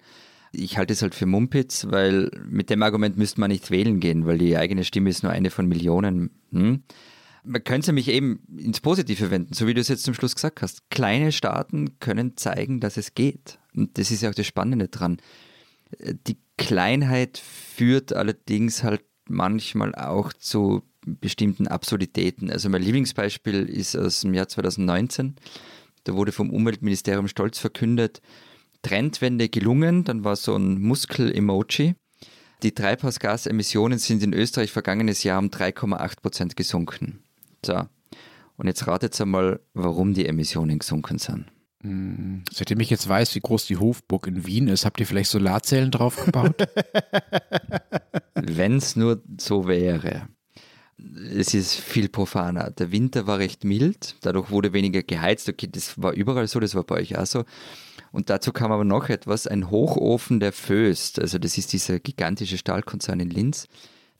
Ich 0.52 0.78
halte 0.78 0.92
es 0.92 1.02
halt 1.02 1.14
für 1.14 1.26
Mumpitz, 1.26 1.86
weil 1.88 2.30
mit 2.48 2.70
dem 2.70 2.82
Argument 2.82 3.16
müsste 3.16 3.40
man 3.40 3.50
nicht 3.50 3.70
wählen 3.70 4.00
gehen, 4.00 4.26
weil 4.26 4.38
die 4.38 4.56
eigene 4.56 4.84
Stimme 4.84 5.10
ist 5.10 5.22
nur 5.22 5.32
eine 5.32 5.50
von 5.50 5.66
Millionen. 5.66 6.30
Hm? 6.50 6.82
Man 7.44 7.64
könnte 7.64 7.92
mich 7.92 8.08
eben 8.08 8.40
ins 8.56 8.80
Positive 8.80 9.30
wenden, 9.30 9.54
so 9.54 9.66
wie 9.66 9.74
du 9.74 9.80
es 9.80 9.88
jetzt 9.88 10.02
zum 10.02 10.14
Schluss 10.14 10.34
gesagt 10.34 10.60
hast. 10.60 10.90
Kleine 10.90 11.32
Staaten 11.32 11.98
können 12.00 12.36
zeigen, 12.36 12.80
dass 12.80 12.96
es 12.96 13.14
geht. 13.14 13.58
Und 13.74 13.96
das 13.96 14.10
ist 14.10 14.22
ja 14.22 14.30
auch 14.30 14.34
das 14.34 14.46
Spannende 14.46 14.88
dran. 14.88 15.18
Die 16.26 16.36
Kleinheit 16.58 17.38
führt 17.38 18.12
allerdings 18.12 18.82
halt 18.82 19.02
manchmal 19.28 19.94
auch 19.94 20.32
zu 20.32 20.82
bestimmten 21.06 21.66
Absurditäten. 21.66 22.50
Also 22.50 22.68
mein 22.68 22.82
Lieblingsbeispiel 22.82 23.68
ist 23.68 23.96
aus 23.96 24.20
dem 24.20 24.34
Jahr 24.34 24.48
2019. 24.48 25.36
Da 26.04 26.14
wurde 26.14 26.32
vom 26.32 26.50
Umweltministerium 26.50 27.28
stolz 27.28 27.58
verkündet, 27.58 28.20
Trendwende 28.82 29.48
gelungen, 29.48 30.04
dann 30.04 30.24
war 30.24 30.36
so 30.36 30.56
ein 30.56 30.80
Muskel-Emoji. 30.80 31.94
Die 32.62 32.72
Treibhausgasemissionen 32.72 33.98
sind 33.98 34.22
in 34.22 34.32
Österreich 34.32 34.72
vergangenes 34.72 35.22
Jahr 35.22 35.38
um 35.38 35.48
3,8 35.48 36.20
Prozent 36.20 36.56
gesunken. 36.56 37.22
So. 37.64 37.82
Und 38.56 38.66
jetzt 38.66 38.86
ratet 38.86 39.18
einmal, 39.20 39.60
warum 39.74 40.14
die 40.14 40.26
Emissionen 40.26 40.78
gesunken 40.78 41.18
sind. 41.18 41.46
Hm, 41.82 42.42
seitdem 42.52 42.80
ich 42.80 42.90
jetzt 42.90 43.08
weiß, 43.08 43.34
wie 43.34 43.40
groß 43.40 43.66
die 43.66 43.78
Hofburg 43.78 44.26
in 44.26 44.46
Wien 44.46 44.68
ist, 44.68 44.84
habt 44.84 45.00
ihr 45.00 45.06
vielleicht 45.06 45.30
Solarzellen 45.30 45.90
draufgebaut? 45.90 46.66
Wenn 48.34 48.76
es 48.76 48.96
nur 48.96 49.22
so 49.38 49.66
wäre 49.66 50.28
es 51.36 51.54
ist 51.54 51.74
viel 51.74 52.08
profaner. 52.08 52.70
Der 52.70 52.92
Winter 52.92 53.26
war 53.26 53.38
recht 53.38 53.64
mild, 53.64 54.16
dadurch 54.22 54.50
wurde 54.50 54.72
weniger 54.72 55.02
geheizt. 55.02 55.48
Okay, 55.48 55.68
das 55.70 56.00
war 56.00 56.12
überall 56.12 56.46
so, 56.46 56.60
das 56.60 56.74
war 56.74 56.84
bei 56.84 56.96
euch 56.96 57.18
auch 57.18 57.26
so. 57.26 57.44
Und 58.12 58.30
dazu 58.30 58.52
kam 58.52 58.72
aber 58.72 58.84
noch 58.84 59.08
etwas, 59.08 59.46
ein 59.46 59.70
Hochofen 59.70 60.40
der 60.40 60.52
Föst, 60.52 61.20
also 61.20 61.38
das 61.38 61.58
ist 61.58 61.72
dieser 61.72 62.00
gigantische 62.00 62.58
Stahlkonzern 62.58 63.20
in 63.20 63.30
Linz, 63.30 63.68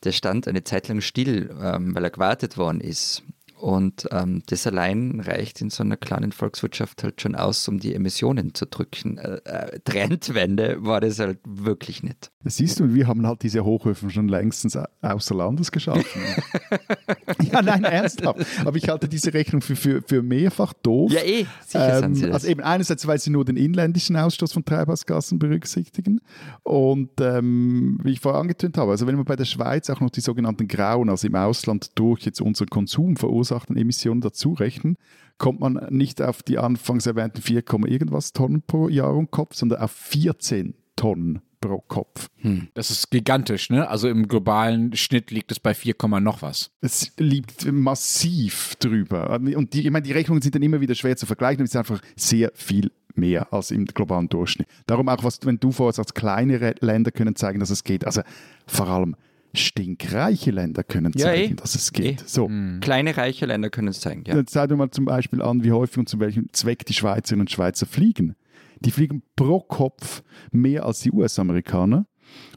der 0.04 0.12
stand 0.12 0.46
eine 0.46 0.64
Zeit 0.64 0.88
lang 0.88 1.00
still, 1.00 1.54
ähm, 1.60 1.94
weil 1.94 2.04
er 2.04 2.10
gewartet 2.10 2.56
worden 2.56 2.80
ist. 2.80 3.22
Und 3.60 4.08
ähm, 4.10 4.42
das 4.46 4.66
allein 4.66 5.20
reicht 5.20 5.60
in 5.60 5.68
so 5.68 5.82
einer 5.82 5.98
kleinen 5.98 6.32
Volkswirtschaft 6.32 7.02
halt 7.02 7.20
schon 7.20 7.34
aus, 7.34 7.68
um 7.68 7.78
die 7.78 7.94
Emissionen 7.94 8.54
zu 8.54 8.64
drücken. 8.64 9.18
Äh, 9.18 9.40
äh, 9.44 9.80
Trendwende 9.80 10.78
war 10.80 11.02
das 11.02 11.18
halt 11.18 11.40
wirklich 11.44 12.02
nicht. 12.02 12.30
Siehst 12.44 12.80
du, 12.80 12.94
wir 12.94 13.06
haben 13.06 13.26
halt 13.26 13.42
diese 13.42 13.62
Hochöfen 13.62 14.08
schon 14.08 14.28
längstens 14.28 14.78
außer 15.02 15.34
Landes 15.34 15.70
geschaffen. 15.70 16.22
ja, 17.52 17.60
nein, 17.60 17.84
ernsthaft. 17.84 18.46
Aber 18.64 18.76
ich 18.78 18.88
halte 18.88 19.08
diese 19.08 19.34
Rechnung 19.34 19.60
für, 19.60 19.76
für, 19.76 20.02
für 20.06 20.22
mehrfach 20.22 20.72
doof. 20.72 21.12
Ja, 21.12 21.20
eh, 21.20 21.44
sicher 21.66 21.96
ähm, 21.96 22.00
sind 22.00 22.14
sie 22.14 22.26
das. 22.26 22.34
Also 22.36 22.48
eben 22.48 22.62
einerseits, 22.62 23.06
weil 23.06 23.18
sie 23.18 23.28
nur 23.28 23.44
den 23.44 23.58
inländischen 23.58 24.16
Ausstoß 24.16 24.54
von 24.54 24.64
Treibhausgasen 24.64 25.38
berücksichtigen. 25.38 26.22
Und 26.62 27.10
ähm, 27.20 28.00
wie 28.02 28.12
ich 28.12 28.20
vorher 28.20 28.40
angetönt 28.40 28.78
habe, 28.78 28.92
also 28.92 29.06
wenn 29.06 29.18
wir 29.18 29.25
bei 29.25 29.36
der 29.36 29.44
Schweiz 29.44 29.90
auch 29.90 30.00
noch 30.00 30.08
die 30.08 30.23
sogenannten 30.23 30.66
Grauen, 30.66 31.10
also 31.10 31.26
im 31.26 31.34
Ausland 31.34 31.90
durch 31.96 32.23
jetzt 32.23 32.40
unseren 32.40 32.70
Konsum 32.70 33.18
verursachten 33.50 33.76
Emissionen 33.76 34.21
dazu 34.21 34.52
rechnen, 34.52 34.97
kommt 35.39 35.60
man 35.60 35.86
nicht 35.91 36.23
auf 36.23 36.43
die 36.43 36.58
anfangs 36.58 37.06
erwähnten 37.06 37.43
4, 37.43 37.65
irgendwas 37.86 38.32
Tonnen 38.32 38.63
pro 38.63 38.89
Jahr 38.89 39.15
und 39.15 39.30
Kopf, 39.30 39.54
sondern 39.54 39.80
auf 39.80 39.91
14 39.91 40.75
Tonnen 40.97 41.41
pro 41.60 41.78
Kopf. 41.80 42.28
Hm. 42.36 42.69
Das 42.75 42.91
ist 42.91 43.10
gigantisch, 43.10 43.71
ne? 43.71 43.89
Also 43.89 44.08
im 44.08 44.28
globalen 44.28 44.95
Schnitt 44.97 45.30
liegt 45.30 45.50
es 45.52 45.60
bei 45.60 45.75
4, 45.75 45.95
noch 46.21 46.43
was. 46.43 46.71
Es 46.80 47.13
liegt 47.19 47.71
massiv 47.71 48.76
drüber. 48.76 49.39
Und 49.41 49.75
die, 49.75 49.84
ich 49.84 49.91
meine, 49.91 50.04
die 50.04 50.13
Rechnungen 50.13 50.43
sind 50.43 50.54
dann 50.54 50.63
immer 50.63 50.80
wieder 50.80 50.95
schwer 50.95 51.17
zu 51.17 51.26
vergleichen, 51.26 51.65
es 51.65 51.71
ist 51.71 51.76
einfach 51.76 52.00
sehr 52.17 52.52
viel 52.54 52.91
mehr 53.15 53.52
als 53.52 53.71
im 53.73 53.84
globalen 53.86 54.28
Durchschnitt. 54.28 54.69
Darum 54.86 55.08
auch, 55.08 55.25
was, 55.25 55.41
wenn 55.45 55.58
du 55.58 55.73
vorher 55.73 55.93
sagst, 55.93 56.15
kleinere 56.15 56.75
Länder 56.80 57.10
können 57.10 57.34
zeigen, 57.34 57.60
dass 57.60 57.71
es 57.71 57.84
geht. 57.84 58.06
Also 58.06 58.23
vor 58.67 58.89
allem 58.89 59.17
stinkreiche 59.54 60.50
Länder 60.50 60.84
können 60.84 61.13
zeigen, 61.13 61.43
ja, 61.43 61.50
eh. 61.50 61.54
dass 61.54 61.75
es 61.75 61.93
geht. 61.93 62.23
Eh. 62.23 62.25
So. 62.26 62.49
Mhm. 62.49 62.80
Kleine 62.80 63.17
reiche 63.17 63.47
Länder 63.47 63.71
können 63.71 63.89
es 63.89 64.00
zeigen. 64.00 64.25
Ja. 64.26 64.36
Jetzt 64.36 64.52
zeig 64.52 64.69
dir 64.69 64.76
mal 64.76 64.91
zum 64.91 65.04
Beispiel 65.04 65.43
an, 65.43 65.65
wie 65.65 65.73
häufig 65.73 65.99
und 65.99 66.08
zu 66.08 66.21
welchem 66.21 66.52
Zweck 66.52 66.84
die 66.86 66.95
Schweizerinnen 66.95 67.43
und 67.43 67.50
Schweizer 67.50 67.86
fliegen. 67.86 68.36
Die 68.80 68.91
fliegen 68.91 69.23
pro 69.36 69.60
Kopf 69.60 70.23
mehr 70.52 70.86
als 70.86 71.00
die 71.00 71.10
US-Amerikaner 71.10 72.06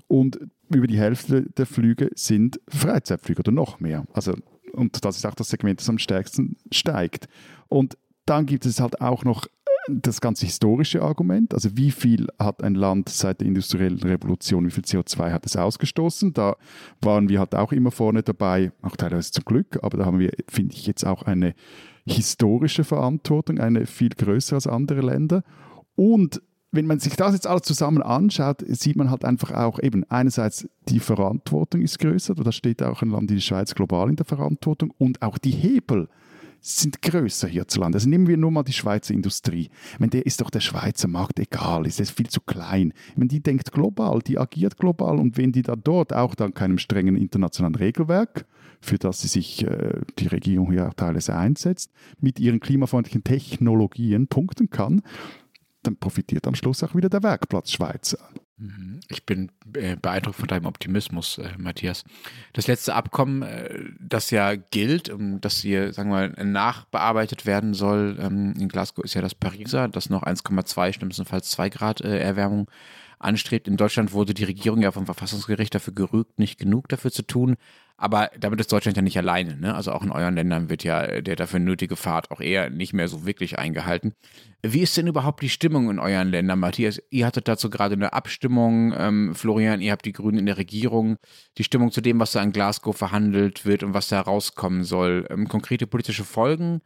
und 0.07 0.39
über 0.69 0.87
die 0.87 0.97
Hälfte 0.97 1.43
der 1.57 1.65
Flüge 1.65 2.09
sind 2.15 2.59
Freizeitflüge 2.67 3.39
oder 3.39 3.51
noch 3.51 3.79
mehr. 3.79 4.05
Also, 4.13 4.35
und 4.73 5.03
das 5.03 5.17
ist 5.17 5.25
auch 5.25 5.35
das 5.35 5.49
Segment, 5.49 5.79
das 5.79 5.89
am 5.89 5.99
stärksten 5.99 6.57
steigt. 6.71 7.27
Und 7.67 7.97
dann 8.25 8.45
gibt 8.45 8.65
es 8.65 8.79
halt 8.79 9.01
auch 9.01 9.23
noch 9.23 9.47
das 9.89 10.21
ganze 10.21 10.45
historische 10.45 11.01
Argument, 11.01 11.53
also 11.53 11.75
wie 11.75 11.91
viel 11.91 12.27
hat 12.39 12.63
ein 12.63 12.75
Land 12.75 13.09
seit 13.09 13.41
der 13.41 13.47
industriellen 13.47 13.99
Revolution, 13.99 14.65
wie 14.65 14.71
viel 14.71 14.83
CO2 14.83 15.31
hat 15.31 15.45
es 15.45 15.57
ausgestoßen? 15.57 16.33
Da 16.33 16.55
waren 17.01 17.29
wir 17.29 17.39
halt 17.39 17.53
auch 17.55 17.71
immer 17.71 17.91
vorne 17.91 18.23
dabei, 18.23 18.71
auch 18.81 18.95
teilweise 18.95 19.31
zum 19.31 19.43
Glück, 19.45 19.79
aber 19.81 19.97
da 19.97 20.05
haben 20.05 20.19
wir, 20.19 20.31
finde 20.47 20.73
ich, 20.73 20.87
jetzt 20.87 21.05
auch 21.05 21.23
eine 21.23 21.53
historische 22.05 22.83
Verantwortung, 22.83 23.59
eine 23.59 23.85
viel 23.85 24.09
größere 24.09 24.55
als 24.55 24.67
andere 24.67 25.01
Länder. 25.01 25.43
Und 25.95 26.41
wenn 26.71 26.87
man 26.87 26.99
sich 26.99 27.15
das 27.15 27.33
jetzt 27.33 27.45
alles 27.45 27.61
zusammen 27.63 28.01
anschaut, 28.01 28.63
sieht 28.67 28.95
man 28.95 29.11
halt 29.11 29.23
einfach 29.25 29.51
auch 29.51 29.79
eben 29.79 30.03
einerseits 30.09 30.67
die 30.89 30.99
Verantwortung 30.99 31.81
ist 31.81 31.99
größer, 31.99 32.33
da 32.35 32.51
steht 32.51 32.81
auch 32.81 33.01
ein 33.01 33.11
Land 33.11 33.29
wie 33.29 33.35
die 33.35 33.41
Schweiz 33.41 33.75
global 33.75 34.09
in 34.09 34.15
der 34.15 34.25
Verantwortung 34.25 34.91
und 34.97 35.21
auch 35.21 35.37
die 35.37 35.51
Hebel 35.51 36.09
sind 36.63 37.01
größer 37.01 37.47
hierzulande. 37.47 37.97
Also 37.97 38.09
nehmen 38.09 38.27
wir 38.27 38.37
nur 38.37 38.49
mal 38.49 38.63
die 38.63 38.73
Schweizer 38.73 39.13
Industrie. 39.13 39.69
Meine, 39.99 40.11
der 40.11 40.25
ist 40.25 40.39
doch 40.39 40.49
der 40.49 40.61
Schweizer 40.61 41.09
Markt 41.09 41.39
egal, 41.39 41.85
ist 41.85 41.99
das 41.99 42.09
viel 42.09 42.27
zu 42.27 42.39
klein. 42.39 42.93
Meine, 43.15 43.27
die 43.27 43.41
denkt 43.41 43.71
global, 43.73 44.19
die 44.19 44.39
agiert 44.39 44.77
global 44.77 45.19
und 45.19 45.37
wenn 45.37 45.51
die 45.51 45.61
da 45.61 45.75
dort 45.75 46.13
auch 46.13 46.35
dank 46.35 46.61
einem 46.61 46.77
strengen 46.77 47.17
internationalen 47.17 47.75
Regelwerk, 47.75 48.45
für 48.79 48.97
das 48.97 49.21
sie 49.21 49.27
sich 49.27 49.65
äh, 49.65 50.01
die 50.19 50.27
Regierung 50.27 50.71
hier 50.71 50.87
auch 50.87 50.93
teilweise 50.93 51.35
einsetzt, 51.35 51.91
mit 52.19 52.39
ihren 52.39 52.61
klimafreundlichen 52.61 53.23
Technologien 53.23 54.27
punkten 54.27 54.69
kann, 54.69 55.01
dann 55.83 55.97
profitiert 55.97 56.47
am 56.47 56.55
Schluss 56.55 56.81
auch 56.81 56.95
wieder 56.95 57.09
der 57.09 57.23
Werkplatz 57.23 57.71
Schweizer. 57.71 58.19
Mhm. 58.57 58.99
Ich 59.09 59.25
bin 59.25 59.51
äh, 59.75 59.95
beeindruckt 59.95 60.37
von 60.37 60.47
deinem 60.47 60.65
Optimismus, 60.65 61.39
äh, 61.39 61.49
Matthias. 61.57 62.03
Das 62.53 62.67
letzte 62.67 62.93
Abkommen, 62.93 63.41
äh, 63.41 63.79
das 63.99 64.29
ja 64.29 64.55
gilt, 64.55 65.11
das 65.41 65.57
hier, 65.57 65.91
sagen 65.91 66.09
wir 66.09 66.29
mal, 66.29 66.45
nachbearbeitet 66.45 67.45
werden 67.45 67.73
soll 67.73 68.17
ähm, 68.19 68.53
in 68.59 68.69
Glasgow, 68.69 69.03
ist 69.03 69.15
ja 69.15 69.21
das 69.21 69.33
Pariser, 69.33 69.87
das 69.87 70.09
noch 70.09 70.23
1,2, 70.23 70.93
schlimmstenfalls 70.93 71.49
2 71.49 71.69
Grad 71.69 72.01
Erwärmung 72.01 72.67
anstrebt. 73.23 73.67
In 73.67 73.77
Deutschland 73.77 74.13
wurde 74.13 74.33
die 74.33 74.43
Regierung 74.43 74.81
ja 74.81 74.91
vom 74.91 75.05
Verfassungsgericht 75.05 75.73
dafür 75.73 75.93
gerügt, 75.93 76.39
nicht 76.39 76.59
genug 76.59 76.89
dafür 76.89 77.11
zu 77.11 77.23
tun. 77.23 77.55
Aber 77.95 78.31
damit 78.39 78.59
ist 78.59 78.71
Deutschland 78.71 78.97
ja 78.97 79.03
nicht 79.03 79.17
alleine. 79.17 79.55
Ne? 79.55 79.73
Also 79.73 79.91
auch 79.91 80.03
in 80.03 80.11
euren 80.11 80.35
Ländern 80.35 80.69
wird 80.69 80.83
ja 80.83 81.21
der 81.21 81.35
dafür 81.35 81.59
nötige 81.59 81.95
Pfad 81.95 82.31
auch 82.31 82.41
eher 82.41 82.69
nicht 82.69 82.93
mehr 82.93 83.07
so 83.07 83.25
wirklich 83.25 83.59
eingehalten. 83.59 84.13
Wie 84.61 84.81
ist 84.81 84.97
denn 84.97 85.07
überhaupt 85.07 85.41
die 85.41 85.49
Stimmung 85.49 85.89
in 85.89 85.99
euren 85.99 86.29
Ländern, 86.29 86.59
Matthias? 86.59 87.01
Ihr 87.11 87.25
hattet 87.25 87.47
dazu 87.47 87.69
gerade 87.69 87.93
eine 87.93 88.13
Abstimmung. 88.13 88.93
Ähm, 88.97 89.35
Florian, 89.35 89.79
ihr 89.79 89.91
habt 89.91 90.05
die 90.05 90.13
Grünen 90.13 90.39
in 90.39 90.45
der 90.47 90.57
Regierung. 90.57 91.17
Die 91.57 91.63
Stimmung 91.63 91.91
zu 91.91 92.01
dem, 92.01 92.19
was 92.19 92.31
da 92.31 92.41
in 92.41 92.51
Glasgow 92.51 92.95
verhandelt 92.95 93.65
wird 93.65 93.83
und 93.83 93.93
was 93.93 94.07
da 94.07 94.19
rauskommen 94.21 94.83
soll. 94.83 95.27
Ähm, 95.29 95.47
konkrete 95.47 95.87
politische 95.87 96.23
Folgen 96.23 96.81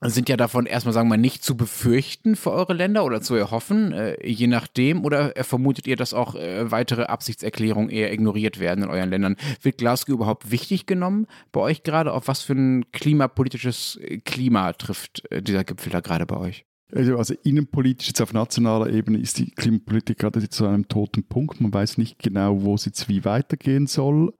sind 0.00 0.28
ja 0.28 0.36
davon 0.36 0.66
erstmal, 0.66 0.92
sagen 0.92 1.08
wir 1.08 1.16
mal, 1.16 1.20
nicht 1.20 1.42
zu 1.42 1.56
befürchten 1.56 2.36
für 2.36 2.52
eure 2.52 2.72
Länder 2.72 3.04
oder 3.04 3.20
zu 3.20 3.34
erhoffen, 3.34 3.92
äh, 3.92 4.16
je 4.24 4.46
nachdem. 4.46 5.04
Oder 5.04 5.32
vermutet 5.42 5.86
ihr, 5.86 5.96
dass 5.96 6.14
auch 6.14 6.36
äh, 6.36 6.70
weitere 6.70 7.04
Absichtserklärungen 7.04 7.90
eher 7.90 8.12
ignoriert 8.12 8.60
werden 8.60 8.84
in 8.84 8.90
euren 8.90 9.10
Ländern? 9.10 9.36
Wird 9.60 9.78
Glasgow 9.78 10.14
überhaupt 10.14 10.50
wichtig 10.50 10.86
genommen 10.86 11.26
bei 11.50 11.60
euch 11.60 11.82
gerade? 11.82 12.12
Auf 12.12 12.28
was 12.28 12.42
für 12.42 12.52
ein 12.52 12.90
klimapolitisches 12.92 13.98
äh, 14.00 14.18
Klima 14.18 14.72
trifft 14.72 15.24
äh, 15.32 15.42
dieser 15.42 15.64
Gipfel 15.64 15.90
da 15.90 16.00
gerade 16.00 16.26
bei 16.26 16.36
euch? 16.36 16.64
Also, 16.94 17.18
also 17.18 17.34
innenpolitisch 17.42 18.08
jetzt 18.08 18.22
auf 18.22 18.32
nationaler 18.32 18.90
Ebene 18.90 19.18
ist 19.18 19.38
die 19.38 19.50
Klimapolitik 19.50 20.18
gerade 20.18 20.48
zu 20.48 20.66
einem 20.66 20.88
toten 20.88 21.24
Punkt. 21.24 21.60
Man 21.60 21.74
weiß 21.74 21.98
nicht 21.98 22.18
genau, 22.20 22.62
wo 22.62 22.74
es 22.74 22.84
jetzt 22.84 23.08
wie 23.08 23.24
weitergehen 23.24 23.86
soll 23.86 24.32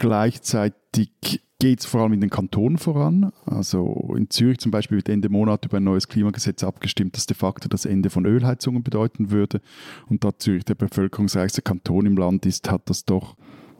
gleichzeitig 0.00 1.12
geht 1.60 1.80
es 1.80 1.86
vor 1.86 2.00
allem 2.00 2.14
in 2.14 2.22
den 2.22 2.30
Kantonen 2.30 2.78
voran. 2.78 3.32
Also 3.44 4.14
in 4.16 4.30
Zürich 4.30 4.58
zum 4.58 4.72
Beispiel 4.72 4.96
wird 4.96 5.10
Ende 5.10 5.28
Monat 5.28 5.66
über 5.66 5.76
ein 5.76 5.84
neues 5.84 6.08
Klimagesetz 6.08 6.64
abgestimmt, 6.64 7.16
das 7.16 7.26
de 7.26 7.36
facto 7.36 7.68
das 7.68 7.84
Ende 7.84 8.08
von 8.08 8.24
Ölheizungen 8.24 8.82
bedeuten 8.82 9.30
würde. 9.30 9.60
Und 10.08 10.24
da 10.24 10.36
Zürich 10.36 10.64
der 10.64 10.74
bevölkerungsreichste 10.74 11.62
Kanton 11.62 12.06
im 12.06 12.16
Land 12.16 12.46
ist, 12.46 12.70
hat 12.70 12.88
das 12.88 13.04
doch 13.04 13.36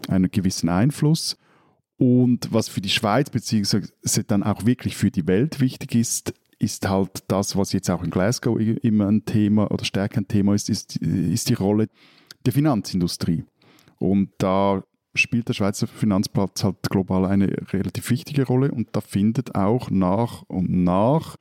einen 0.08 0.30
gewissen 0.30 0.68
Einfluss. 0.68 1.38
Und 1.96 2.52
was 2.52 2.68
für 2.68 2.82
die 2.82 2.90
Schweiz 2.90 3.30
beziehungsweise 3.30 4.24
dann 4.26 4.42
auch 4.42 4.66
wirklich 4.66 4.96
für 4.96 5.10
die 5.10 5.26
Welt 5.26 5.60
wichtig 5.60 5.94
ist, 5.94 6.34
ist 6.58 6.88
halt 6.88 7.24
das, 7.28 7.56
was 7.56 7.72
jetzt 7.72 7.90
auch 7.90 8.04
in 8.04 8.10
Glasgow 8.10 8.60
immer 8.60 9.08
ein 9.08 9.24
Thema 9.24 9.70
oder 9.70 9.86
stärker 9.86 10.20
ein 10.20 10.28
Thema 10.28 10.54
ist, 10.54 10.68
ist, 10.68 10.96
ist 10.96 11.48
die 11.48 11.54
Rolle 11.54 11.88
der 12.44 12.52
Finanzindustrie. 12.52 13.44
Und 13.98 14.30
da 14.38 14.82
spielt 15.14 15.48
der 15.48 15.54
Schweizer 15.54 15.86
Finanzplatz 15.86 16.64
halt 16.64 16.88
global 16.88 17.24
eine 17.24 17.46
relativ 17.72 18.10
wichtige 18.10 18.46
Rolle 18.46 18.70
und 18.70 18.88
da 18.92 19.00
findet 19.00 19.54
auch 19.54 19.90
nach 19.90 20.42
und 20.42 20.70
nach 20.70 21.36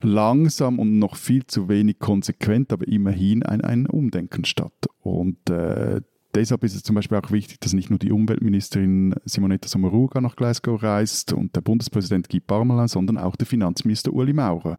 langsam 0.00 0.78
und 0.78 0.98
noch 0.98 1.16
viel 1.16 1.46
zu 1.46 1.68
wenig 1.68 1.98
konsequent, 1.98 2.72
aber 2.72 2.86
immerhin 2.86 3.42
ein, 3.42 3.62
ein 3.62 3.86
Umdenken 3.86 4.44
statt. 4.44 4.88
Und 5.00 5.48
äh, 5.50 6.00
deshalb 6.34 6.64
ist 6.64 6.74
es 6.74 6.82
zum 6.82 6.94
Beispiel 6.94 7.18
auch 7.18 7.30
wichtig, 7.30 7.60
dass 7.60 7.72
nicht 7.72 7.90
nur 7.90 7.98
die 7.98 8.12
Umweltministerin 8.12 9.14
Simonetta 9.24 9.68
Sommaruga 9.68 10.20
nach 10.20 10.36
Glasgow 10.36 10.82
reist 10.82 11.32
und 11.32 11.56
der 11.56 11.62
Bundespräsident 11.62 12.28
Guy 12.28 12.40
Parmelin, 12.40 12.88
sondern 12.88 13.18
auch 13.18 13.36
der 13.36 13.46
Finanzminister 13.46 14.12
Uli 14.12 14.32
Maurer. 14.32 14.78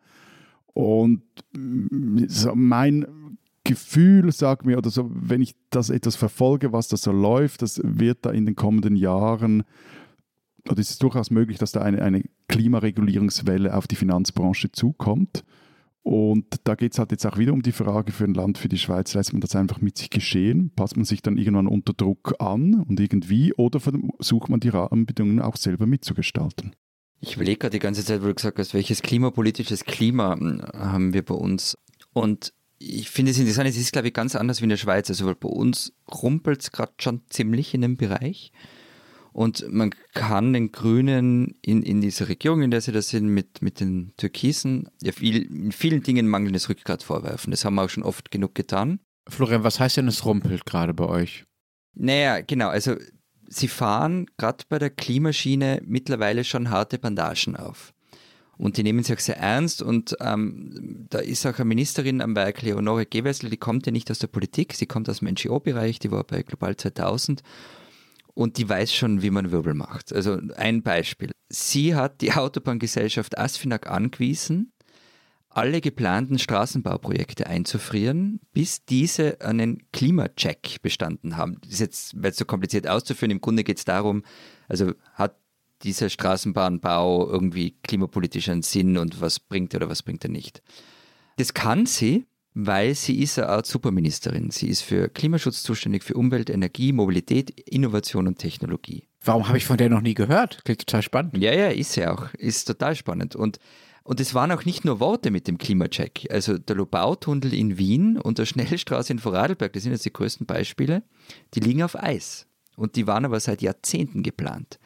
Und 0.74 1.24
so 2.28 2.54
mein 2.56 3.06
Gefühl 3.66 4.32
sagt 4.32 4.66
mir, 4.66 4.78
oder 4.78 4.90
so, 4.90 5.12
wenn 5.14 5.42
ich 5.42 5.56
das 5.72 5.90
etwas 5.90 6.16
verfolge, 6.16 6.72
was 6.72 6.88
da 6.88 6.96
so 6.96 7.12
läuft, 7.12 7.62
das 7.62 7.82
wird 7.84 8.20
da 8.22 8.30
in 8.30 8.46
den 8.46 8.56
kommenden 8.56 8.96
Jahren, 8.96 9.64
oder 10.70 10.80
ist 10.80 10.92
es 10.92 11.00
durchaus 11.00 11.32
möglich, 11.32 11.58
dass 11.58 11.72
da 11.72 11.82
eine, 11.82 12.02
eine 12.02 12.24
Klimaregulierungswelle 12.48 13.76
auf 13.76 13.88
die 13.88 13.96
Finanzbranche 13.96 14.72
zukommt. 14.72 15.44
Und 16.04 16.46
da 16.66 16.76
geht 16.76 16.94
es 16.94 17.00
halt 17.00 17.12
jetzt 17.12 17.26
auch 17.26 17.38
wieder 17.38 17.54
um 17.54 17.64
die 17.64 17.72
Frage 17.72 18.12
für 18.12 18.26
ein 18.26 18.36
Land, 18.36 18.60
für 18.60 18.70
die 18.70 18.78
Schweiz, 18.78 19.16
lässt 19.16 19.34
man 19.34 19.42
das 19.42 19.56
einfach 19.56 19.82
mit 19.82 19.98
sich 19.98 20.12
geschehen? 20.12 20.72
Passt 20.76 20.96
man 20.96 21.06
sich 21.06 21.24
dann 21.24 21.38
irgendwann 21.38 21.68
unter 21.68 21.94
Druck 21.94 22.36
an 22.40 22.84
und 22.88 23.00
irgendwie? 23.00 23.54
Oder 23.54 23.80
versucht 23.80 24.50
man 24.50 24.60
die 24.60 24.70
Rahmenbedingungen 24.70 25.42
auch 25.42 25.56
selber 25.56 25.88
mitzugestalten? 25.88 26.76
Ich 27.22 27.36
überlege 27.36 27.58
gerade 27.58 27.72
die 27.72 27.80
ganze 27.80 28.06
Zeit, 28.06 28.22
wo 28.22 28.28
du 28.28 28.36
gesagt 28.36 28.60
hast, 28.60 28.76
welches 28.76 29.02
klimapolitisches 29.02 29.86
Klima 29.86 30.36
hm, 30.36 30.62
haben 30.74 31.14
wir 31.14 31.26
bei 31.26 31.34
uns? 31.34 31.76
Und 32.14 32.54
ich 32.78 33.10
finde 33.10 33.32
es 33.32 33.40
interessant, 33.40 33.70
es 33.70 33.78
ist, 33.78 33.94
glaube 33.94 34.10
ich, 34.10 34.14
ganz 34.14 34.36
anders 34.36 34.60
wie 34.60 34.66
in 34.66 34.70
der 34.70 34.78
Schweiz. 34.78 35.10
Also 35.10 35.34
bei 35.34 35.50
uns 35.50 35.94
rumpelt 36.12 36.62
es 36.62 36.72
gerade 36.72 36.94
schon 37.00 37.22
ziemlich 37.30 37.74
in 37.74 37.82
dem 37.82 37.98
Bereich. 37.98 38.52
Und 39.32 39.66
man 39.70 39.94
kann 40.14 40.54
den 40.54 40.72
Grünen 40.72 41.58
in, 41.62 41.84
in 41.84 42.00
dieser 42.00 42.30
Regierung, 42.30 42.62
in 42.62 42.72
der 42.72 42.80
sie 42.80 42.94
da 42.94 43.02
sind, 43.02 43.28
mit, 43.28 43.62
mit 43.62 43.82
den 43.82 44.14
Türkisen, 44.16 44.90
ja 45.02 45.12
viel, 45.12 45.42
in 45.42 45.74
vielen 45.74 46.04
Dingen 46.04 46.30
mangelndes 46.30 46.70
Rückgrat 46.70 47.04
vorwerfen. 47.04 47.52
Das 47.52 47.66
haben 47.66 47.76
wir 47.76 47.84
auch 47.84 47.90
schon 47.90 48.04
oft 48.04 48.32
genug 48.32 48.56
getan. 48.56 49.00
Florian, 49.28 49.64
was 49.64 49.80
heißt 49.80 49.98
denn, 49.98 50.08
es 50.08 50.24
rumpelt 50.26 50.66
gerade 50.66 50.94
bei 50.94 51.06
euch? 51.06 51.44
Naja, 51.96 52.42
genau. 52.42 52.70
Also 52.70 52.96
sie 53.48 53.68
fahren 53.68 54.28
gerade 54.38 54.64
bei 54.70 54.80
der 54.80 54.90
Klimaschiene 54.90 55.82
mittlerweile 55.86 56.44
schon 56.44 56.70
harte 56.70 56.98
Bandagen 56.98 57.56
auf. 57.56 57.94
Und 58.58 58.78
die 58.78 58.84
nehmen 58.84 59.04
sich 59.04 59.16
auch 59.16 59.22
sehr 59.22 59.38
ernst. 59.38 59.82
Und 59.82 60.16
ähm, 60.22 61.08
da 61.10 61.20
ist 61.20 61.46
auch 61.46 61.56
eine 61.56 61.66
Ministerin 61.66 62.22
am 62.22 62.36
Werk, 62.36 62.62
Leonore 62.62 63.06
Gewessel, 63.06 63.50
die 63.50 63.58
kommt 63.58 63.86
ja 63.86 63.92
nicht 63.92 64.10
aus 64.12 64.20
der 64.20 64.28
Politik, 64.28 64.74
sie 64.74 64.86
kommt 64.86 65.10
aus 65.10 65.20
dem 65.20 65.30
NGO-Bereich, 65.30 66.00
die 66.00 66.12
war 66.12 66.24
bei 66.24 66.44
Global 66.44 66.76
2000 66.76 67.42
und 68.36 68.58
die 68.58 68.70
weiß 68.70 68.94
schon, 68.94 69.22
wie 69.22 69.32
man 69.32 69.52
Wirbel 69.52 69.74
macht. 69.74 70.14
Also 70.14 70.40
ein 70.56 70.84
Beispiel. 70.84 71.32
Sie 71.50 71.96
hat 71.96 72.22
die 72.22 72.34
Autobahngesellschaft 72.34 73.38
Asfinag 73.38 73.90
angewiesen, 73.90 74.74
alle 75.50 75.80
geplanten 75.80 76.38
Straßenbauprojekte 76.38 77.48
einzufrieren, 77.48 78.42
bis 78.52 78.84
diese 78.84 79.40
einen 79.40 79.90
Klimacheck 79.94 80.82
bestanden 80.82 81.38
haben. 81.38 81.60
Das 81.62 81.74
ist 81.74 81.80
jetzt, 81.80 82.22
weil 82.22 82.32
es 82.32 82.38
so 82.38 82.44
kompliziert 82.44 82.88
auszuführen, 82.90 83.32
im 83.32 83.40
Grunde 83.40 83.64
geht 83.64 83.78
es 83.78 83.86
darum, 83.86 84.24
also 84.68 84.92
hat 85.14 85.38
dieser 85.86 86.10
Straßenbahnbau 86.10 87.30
irgendwie 87.30 87.78
klimapolitisch 87.84 88.50
einen 88.50 88.64
Sinn 88.64 88.98
und 88.98 89.22
was 89.22 89.40
bringt 89.40 89.74
er 89.74 89.78
oder 89.78 89.90
was 89.90 90.04
bringt 90.04 90.26
er 90.26 90.32
nicht. 90.32 90.62
Das 91.38 91.54
kann 91.54 91.86
sie, 91.86 92.26
weil 92.54 92.96
sie 92.96 93.22
ist 93.22 93.38
eine 93.38 93.50
Art 93.50 93.66
Superministerin. 93.66 94.50
Sie 94.50 94.68
ist 94.68 94.82
für 94.82 95.10
Klimaschutz 95.10 95.62
zuständig, 95.64 96.04
für 96.04 96.16
Umwelt, 96.16 96.50
Energie, 96.50 96.94
Mobilität, 96.94 97.52
Innovation 97.70 98.28
und 98.28 98.40
Technologie. 98.40 99.08
Warum 99.24 99.48
habe 99.48 99.58
ich 99.58 99.66
von 99.66 99.78
der 99.78 99.90
noch 99.90 100.02
nie 100.02 100.14
gehört? 100.14 100.64
Klingt 100.64 100.86
total 100.86 101.02
spannend. 101.02 101.38
Ja, 101.38 101.54
ja, 101.54 101.68
ist 101.68 101.94
sie 101.94 102.08
auch. 102.08 102.34
Ist 102.36 102.66
total 102.66 102.96
spannend. 102.96 103.36
Und, 103.36 103.60
und 104.04 104.20
es 104.20 104.34
waren 104.34 104.52
auch 104.52 104.64
nicht 104.64 104.86
nur 104.86 105.00
Worte 105.00 105.32
mit 105.32 105.48
dem 105.48 105.58
Klimacheck. 105.58 106.28
Also 106.32 106.58
der 106.58 106.78
Lobautunnel 106.78 107.54
in 107.54 107.78
Wien 107.78 108.18
und 108.18 108.38
der 108.38 108.46
Schnellstraße 108.46 109.12
in 109.12 109.20
Vorarlberg, 109.20 109.74
das 109.74 109.84
sind 109.84 109.92
jetzt 109.92 110.06
die 110.06 110.14
größten 110.14 110.46
Beispiele, 110.46 111.04
die 111.54 111.60
liegen 111.60 111.84
auf 111.84 112.02
Eis. 112.02 112.48
Und 112.78 112.96
die 112.96 113.08
waren 113.08 113.26
aber 113.26 113.40
seit 113.40 113.62
Jahrzehnten 113.62 114.24
geplant. 114.24 114.80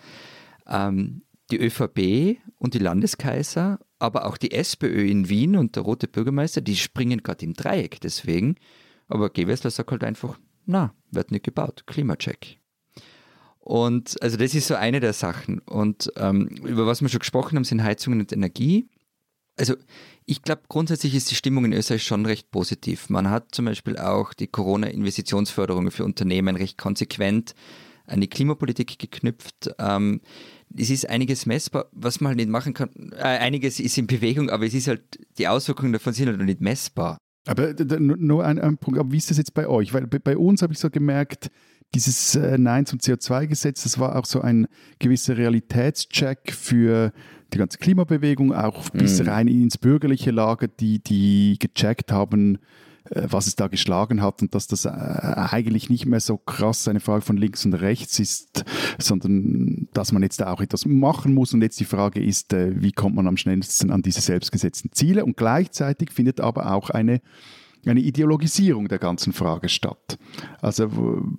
Ähm, 0.69 1.23
die 1.51 1.59
ÖVP 1.59 2.37
und 2.59 2.73
die 2.73 2.79
Landeskaiser, 2.79 3.79
aber 3.97 4.25
auch 4.25 4.37
die 4.37 4.51
SPÖ 4.51 5.07
in 5.07 5.29
Wien 5.29 5.55
und 5.55 5.75
der 5.75 5.83
rote 5.83 6.07
Bürgermeister, 6.07 6.61
die 6.61 6.75
springen 6.75 7.23
gerade 7.23 7.45
im 7.45 7.53
Dreieck 7.53 7.99
deswegen. 8.01 8.55
Aber 9.07 9.29
Gewessler 9.29 9.71
sagt 9.71 9.91
halt 9.91 10.03
einfach, 10.03 10.37
na, 10.65 10.93
wird 11.11 11.31
nicht 11.31 11.43
gebaut, 11.43 11.83
Klimacheck. 11.87 12.59
Und 13.59 14.21
also 14.21 14.37
das 14.37 14.55
ist 14.55 14.67
so 14.67 14.75
eine 14.75 14.99
der 14.99 15.13
Sachen. 15.13 15.59
Und 15.59 16.11
ähm, 16.15 16.47
über 16.63 16.85
was 16.87 17.01
wir 17.01 17.09
schon 17.09 17.19
gesprochen 17.19 17.55
haben, 17.55 17.63
sind 17.63 17.83
Heizungen 17.83 18.19
und 18.19 18.31
Energie. 18.31 18.87
Also 19.57 19.75
ich 20.25 20.41
glaube, 20.41 20.61
grundsätzlich 20.69 21.15
ist 21.15 21.29
die 21.31 21.35
Stimmung 21.35 21.65
in 21.65 21.73
Österreich 21.73 22.03
schon 22.03 22.25
recht 22.25 22.51
positiv. 22.51 23.09
Man 23.09 23.29
hat 23.29 23.53
zum 23.53 23.65
Beispiel 23.65 23.97
auch 23.97 24.33
die 24.33 24.47
Corona-Investitionsförderung 24.47 25.91
für 25.91 26.05
Unternehmen 26.05 26.55
recht 26.55 26.77
konsequent 26.77 27.55
an 28.05 28.21
die 28.21 28.29
Klimapolitik 28.29 28.97
geknüpft. 28.97 29.71
Ähm, 29.77 30.21
es 30.77 30.89
ist 30.89 31.09
einiges 31.09 31.45
messbar, 31.45 31.87
was 31.91 32.21
man 32.21 32.29
halt 32.29 32.37
nicht 32.37 32.49
machen 32.49 32.73
kann. 32.73 32.89
Äh, 33.17 33.23
einiges 33.23 33.79
ist 33.79 33.97
in 33.97 34.07
Bewegung, 34.07 34.49
aber 34.49 34.65
es 34.65 34.73
ist 34.73 34.87
halt, 34.87 35.19
die 35.37 35.47
Auswirkungen 35.47 35.93
davon 35.93 36.13
sind 36.13 36.27
halt 36.27 36.37
noch 36.37 36.45
nicht 36.45 36.61
messbar. 36.61 37.17
Aber 37.47 37.73
nur 37.97 38.45
ein, 38.45 38.59
ein 38.59 38.77
Punkt, 38.77 38.99
aber 38.99 39.11
wie 39.11 39.17
ist 39.17 39.31
das 39.31 39.37
jetzt 39.37 39.53
bei 39.53 39.67
euch? 39.67 39.93
Weil 39.93 40.05
bei, 40.07 40.19
bei 40.19 40.37
uns 40.37 40.61
habe 40.61 40.73
ich 40.73 40.79
so 40.79 40.89
gemerkt, 40.89 41.49
dieses 41.95 42.35
äh, 42.35 42.57
Nein 42.57 42.85
zum 42.85 42.99
CO2-Gesetz, 42.99 43.83
das 43.83 43.97
war 43.97 44.15
auch 44.15 44.25
so 44.25 44.41
ein 44.41 44.67
gewisser 44.99 45.37
Realitätscheck 45.37 46.51
für 46.51 47.11
die 47.51 47.57
ganze 47.57 47.79
Klimabewegung, 47.79 48.53
auch 48.53 48.89
bis 48.91 49.23
mm. 49.23 49.27
rein 49.27 49.47
ins 49.47 49.79
bürgerliche 49.79 50.29
Lager, 50.29 50.67
die, 50.67 50.99
die 51.01 51.57
gecheckt 51.59 52.11
haben, 52.11 52.59
was 53.11 53.47
es 53.47 53.55
da 53.55 53.67
geschlagen 53.67 54.21
hat 54.21 54.41
und 54.41 54.53
dass 54.55 54.67
das 54.67 54.85
äh, 54.85 54.89
eigentlich 54.89 55.89
nicht 55.89 56.05
mehr 56.05 56.19
so 56.19 56.37
krass 56.37 56.87
eine 56.87 56.99
Frage 56.99 57.21
von 57.21 57.37
links 57.37 57.65
und 57.65 57.73
rechts 57.73 58.19
ist, 58.19 58.65
sondern 58.97 59.87
dass 59.93 60.11
man 60.11 60.23
jetzt 60.23 60.39
da 60.41 60.51
auch 60.51 60.61
etwas 60.61 60.85
machen 60.85 61.33
muss. 61.33 61.53
Und 61.53 61.61
jetzt 61.61 61.79
die 61.79 61.85
Frage 61.85 62.23
ist, 62.23 62.53
äh, 62.53 62.81
wie 62.81 62.91
kommt 62.91 63.15
man 63.15 63.27
am 63.27 63.37
schnellsten 63.37 63.91
an 63.91 64.01
diese 64.01 64.21
selbstgesetzten 64.21 64.91
Ziele? 64.91 65.25
Und 65.25 65.37
gleichzeitig 65.37 66.11
findet 66.11 66.39
aber 66.39 66.73
auch 66.73 66.89
eine 66.89 67.21
eine 67.85 68.01
Ideologisierung 68.01 68.89
der 68.89 68.99
ganzen 68.99 69.31
Frage 69.31 69.69
statt. 69.69 70.19
Also 70.61 70.89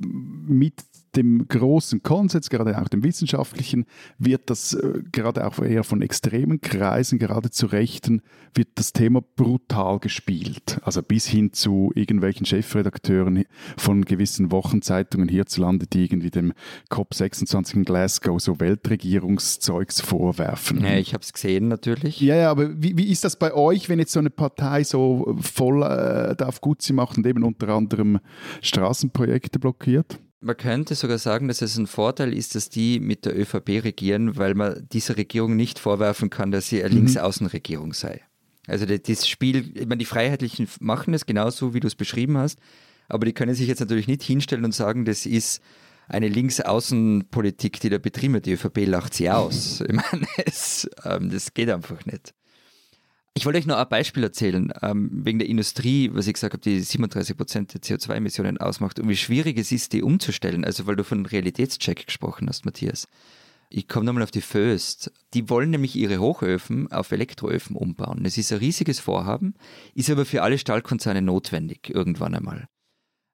mit 0.00 0.74
dem 1.16 1.46
großen 1.48 2.02
Konsens, 2.02 2.50
gerade 2.50 2.80
auch 2.80 2.88
dem 2.88 3.02
wissenschaftlichen, 3.02 3.86
wird 4.18 4.50
das 4.50 4.74
äh, 4.74 5.02
gerade 5.12 5.46
auch 5.46 5.58
eher 5.58 5.84
von 5.84 6.02
extremen 6.02 6.60
Kreisen, 6.60 7.18
gerade 7.18 7.50
zu 7.50 7.66
Rechten, 7.66 8.22
wird 8.54 8.68
das 8.76 8.92
Thema 8.92 9.22
brutal 9.36 9.98
gespielt. 9.98 10.78
Also 10.82 11.02
bis 11.02 11.26
hin 11.26 11.52
zu 11.52 11.90
irgendwelchen 11.94 12.46
Chefredakteuren 12.46 13.44
von 13.76 14.04
gewissen 14.04 14.52
Wochenzeitungen 14.52 15.28
hierzulande, 15.28 15.86
die 15.86 16.04
irgendwie 16.04 16.30
dem 16.30 16.52
COP26 16.90 17.74
in 17.74 17.84
Glasgow 17.84 18.40
so 18.40 18.60
Weltregierungszeugs 18.60 20.00
vorwerfen. 20.00 20.82
Ja, 20.82 20.96
ich 20.96 21.14
habe 21.14 21.22
es 21.22 21.32
gesehen 21.32 21.68
natürlich. 21.68 22.20
Ja, 22.20 22.36
ja, 22.36 22.50
aber 22.50 22.82
wie, 22.82 22.96
wie 22.96 23.10
ist 23.10 23.24
das 23.24 23.36
bei 23.36 23.52
euch, 23.52 23.88
wenn 23.88 23.98
jetzt 23.98 24.12
so 24.12 24.20
eine 24.20 24.30
Partei 24.30 24.84
so 24.84 25.36
voll 25.40 25.82
äh, 25.82 26.36
da 26.36 26.46
auf 26.46 26.60
Gutzi 26.60 26.92
macht 26.92 27.16
und 27.16 27.26
eben 27.26 27.42
unter 27.42 27.68
anderem 27.68 28.18
Straßenprojekte 28.60 29.58
blockiert? 29.58 30.20
Man 30.40 30.56
könnte 30.56 30.94
sogar 30.94 31.18
sagen, 31.18 31.48
dass 31.48 31.60
es 31.60 31.76
ein 31.76 31.86
Vorteil 31.86 32.32
ist, 32.32 32.54
dass 32.54 32.70
die 32.70 32.98
mit 32.98 33.26
der 33.26 33.38
ÖVP 33.38 33.84
regieren, 33.84 34.36
weil 34.36 34.54
man 34.54 34.86
dieser 34.90 35.16
Regierung 35.16 35.54
nicht 35.54 35.78
vorwerfen 35.78 36.30
kann, 36.30 36.50
dass 36.50 36.68
sie 36.68 36.82
eine 36.82 36.90
mhm. 36.90 36.96
Linksaußenregierung 36.96 37.92
sei. 37.92 38.22
Also 38.66 38.86
das 38.86 39.28
Spiel, 39.28 39.76
ich 39.76 39.86
meine, 39.86 39.98
die 39.98 40.04
Freiheitlichen 40.04 40.68
machen 40.80 41.12
es 41.12 41.26
genauso, 41.26 41.74
wie 41.74 41.80
du 41.80 41.88
es 41.88 41.94
beschrieben 41.94 42.38
hast, 42.38 42.58
aber 43.08 43.26
die 43.26 43.32
können 43.32 43.54
sich 43.54 43.68
jetzt 43.68 43.80
natürlich 43.80 44.06
nicht 44.06 44.22
hinstellen 44.22 44.64
und 44.64 44.74
sagen, 44.74 45.04
das 45.04 45.26
ist 45.26 45.60
eine 46.08 46.28
Linksaußenpolitik, 46.28 47.80
die 47.80 47.88
da 47.88 47.98
betrieben 47.98 48.34
wird. 48.34 48.46
Die 48.46 48.52
ÖVP 48.52 48.86
lacht 48.86 49.14
sie 49.14 49.30
aus. 49.30 49.80
Ich 49.80 49.92
meine, 49.92 50.26
es, 50.44 50.88
ähm, 51.04 51.30
das 51.30 51.54
geht 51.54 51.70
einfach 51.70 52.04
nicht. 52.06 52.34
Ich 53.40 53.46
wollte 53.46 53.58
euch 53.58 53.64
noch 53.64 53.78
ein 53.78 53.88
Beispiel 53.88 54.22
erzählen, 54.22 54.70
ähm, 54.82 55.08
wegen 55.24 55.38
der 55.38 55.48
Industrie, 55.48 56.10
was 56.12 56.26
ich 56.26 56.34
gesagt 56.34 56.52
habe, 56.52 56.60
die 56.60 56.78
37 56.78 57.38
Prozent 57.38 57.72
der 57.72 57.80
CO2-Emissionen 57.80 58.58
ausmacht 58.58 59.00
und 59.00 59.08
wie 59.08 59.16
schwierig 59.16 59.56
es 59.56 59.72
ist, 59.72 59.94
die 59.94 60.02
umzustellen. 60.02 60.62
Also, 60.62 60.86
weil 60.86 60.96
du 60.96 61.04
von 61.04 61.24
Realitätscheck 61.24 62.04
gesprochen 62.04 62.50
hast, 62.50 62.66
Matthias. 62.66 63.08
Ich 63.70 63.88
komme 63.88 64.04
nochmal 64.04 64.24
auf 64.24 64.30
die 64.30 64.42
Föst. 64.42 65.10
Die 65.32 65.48
wollen 65.48 65.70
nämlich 65.70 65.96
ihre 65.96 66.18
Hochöfen 66.18 66.92
auf 66.92 67.12
Elektroöfen 67.12 67.76
umbauen. 67.76 68.24
Das 68.24 68.36
ist 68.36 68.52
ein 68.52 68.58
riesiges 68.58 69.00
Vorhaben, 69.00 69.54
ist 69.94 70.10
aber 70.10 70.26
für 70.26 70.42
alle 70.42 70.58
Stahlkonzerne 70.58 71.22
notwendig 71.22 71.88
irgendwann 71.88 72.34
einmal. 72.34 72.68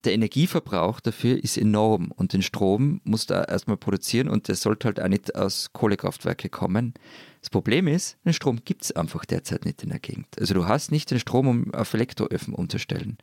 Der 0.07 0.15
Energieverbrauch 0.15 1.01
dafür 1.01 1.43
ist 1.43 1.59
enorm 1.59 2.13
und 2.13 2.33
den 2.33 2.43
Strom 2.43 3.01
muss 3.03 3.27
da 3.27 3.43
erstmal 3.43 3.77
produzieren 3.77 4.29
und 4.29 4.47
der 4.47 4.55
sollte 4.55 4.87
halt 4.87 5.01
auch 5.01 5.09
nicht 5.09 5.35
aus 5.35 5.73
Kohlekraftwerke 5.73 6.49
kommen. 6.49 6.95
Das 7.41 7.51
Problem 7.51 7.89
ist, 7.89 8.17
den 8.25 8.33
Strom 8.33 8.61
gibt 8.65 8.85
es 8.85 8.93
einfach 8.93 9.25
derzeit 9.25 9.65
nicht 9.65 9.83
in 9.83 9.89
der 9.89 9.99
Gegend. 9.99 10.29
Also 10.39 10.55
du 10.55 10.69
hast 10.69 10.93
nicht 10.93 11.11
den 11.11 11.19
Strom, 11.19 11.49
um 11.49 11.75
auf 11.75 11.93
Elektroöfen 11.93 12.55
umzustellen. 12.55 13.19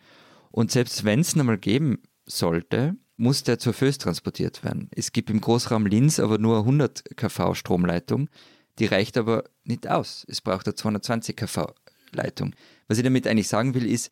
Und 0.52 0.72
selbst 0.72 1.06
wenn 1.06 1.22
es 1.22 1.38
nochmal 1.38 1.58
geben 1.58 2.00
sollte, 2.26 2.98
muss 3.16 3.44
der 3.44 3.60
zur 3.60 3.72
Föst 3.72 4.02
transportiert 4.02 4.66
werden. 4.66 4.90
Es 4.94 5.14
gibt 5.14 5.30
im 5.30 5.40
Großraum 5.40 5.86
Linz 5.86 6.20
aber 6.20 6.38
nur 6.38 6.60
100 6.60 7.16
kV 7.16 7.54
Stromleitung. 7.54 8.30
Die 8.80 8.88
reicht 8.88 9.18
aber 9.18 9.46
nicht 9.64 9.88
aus. 9.88 10.26
Es 10.28 10.42
braucht 10.42 10.68
eine 10.68 10.76
220 10.76 11.38
kV 11.38 11.74
Leitung. 12.12 12.54
Was 12.90 12.98
ich 12.98 13.06
damit 13.06 13.26
eigentlich 13.26 13.48
sagen 13.48 13.74
will, 13.74 13.86
ist, 13.86 14.12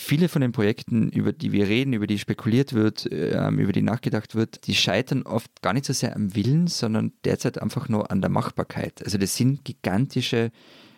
viele 0.00 0.28
von 0.28 0.42
den 0.42 0.52
Projekten, 0.52 1.10
über 1.10 1.32
die 1.32 1.52
wir 1.52 1.68
reden, 1.68 1.92
über 1.92 2.06
die 2.06 2.18
spekuliert 2.18 2.72
wird, 2.72 3.08
ähm, 3.10 3.58
über 3.58 3.72
die 3.72 3.82
nachgedacht 3.82 4.34
wird, 4.34 4.66
die 4.66 4.74
scheitern 4.74 5.22
oft 5.22 5.62
gar 5.62 5.72
nicht 5.72 5.84
so 5.84 5.92
sehr 5.92 6.16
am 6.16 6.34
Willen, 6.34 6.66
sondern 6.66 7.12
derzeit 7.24 7.60
einfach 7.60 7.88
nur 7.88 8.10
an 8.10 8.20
der 8.20 8.30
Machbarkeit. 8.30 9.04
Also 9.04 9.18
das 9.18 9.36
sind 9.36 9.64
gigantische, 9.64 10.50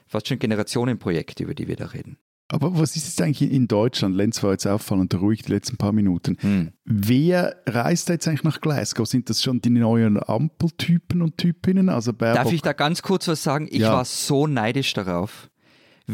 fast 0.07 0.29
schon 0.29 0.39
Generationenprojekte, 0.39 1.43
über 1.43 1.55
die 1.55 1.69
wir 1.69 1.77
da 1.77 1.87
reden. 1.87 2.19
Aber 2.49 2.79
was 2.79 2.97
ist 2.97 3.07
jetzt 3.07 3.23
eigentlich 3.23 3.51
in 3.51 3.67
Deutschland? 3.67 4.15
Lenz 4.15 4.43
war 4.43 4.53
jetzt 4.53 4.67
auffallend 4.67 5.15
ruhig 5.15 5.41
die 5.41 5.53
letzten 5.53 5.79
paar 5.79 5.93
Minuten. 5.93 6.37
Hm. 6.41 6.73
Wer 6.85 7.57
reist 7.67 8.11
jetzt 8.11 8.29
eigentlich 8.29 8.45
nach 8.45 8.61
Glasgow? 8.61 9.09
Sind 9.09 9.31
das 9.31 9.43
schon 9.43 9.63
die 9.63 9.71
neuen 9.71 10.23
Ampeltypen 10.23 11.23
und 11.23 11.39
Typinnen? 11.39 11.89
Also 11.89 12.13
Darf 12.13 12.53
ich 12.53 12.61
da 12.61 12.75
ganz 12.75 13.01
kurz 13.01 13.27
was 13.27 13.43
sagen? 13.43 13.69
Ich 13.71 13.81
ja. 13.81 13.95
war 13.95 14.05
so 14.05 14.47
neidisch 14.47 14.93
darauf, 14.93 15.49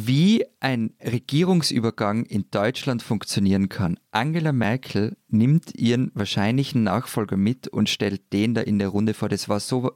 wie 0.06 0.44
ein 0.60 0.94
Regierungsübergang 1.02 2.24
in 2.24 2.50
Deutschland 2.50 3.02
funktionieren 3.02 3.68
kann. 3.68 3.98
Angela 4.10 4.52
Merkel 4.52 5.16
nimmt 5.28 5.74
ihren 5.74 6.10
wahrscheinlichen 6.14 6.84
Nachfolger 6.84 7.36
mit 7.36 7.68
und 7.68 7.88
stellt 7.88 8.32
den 8.32 8.54
da 8.54 8.60
in 8.60 8.78
der 8.78 8.88
Runde 8.88 9.14
vor. 9.14 9.28
Das 9.28 9.48
war 9.48 9.60
so 9.60 9.92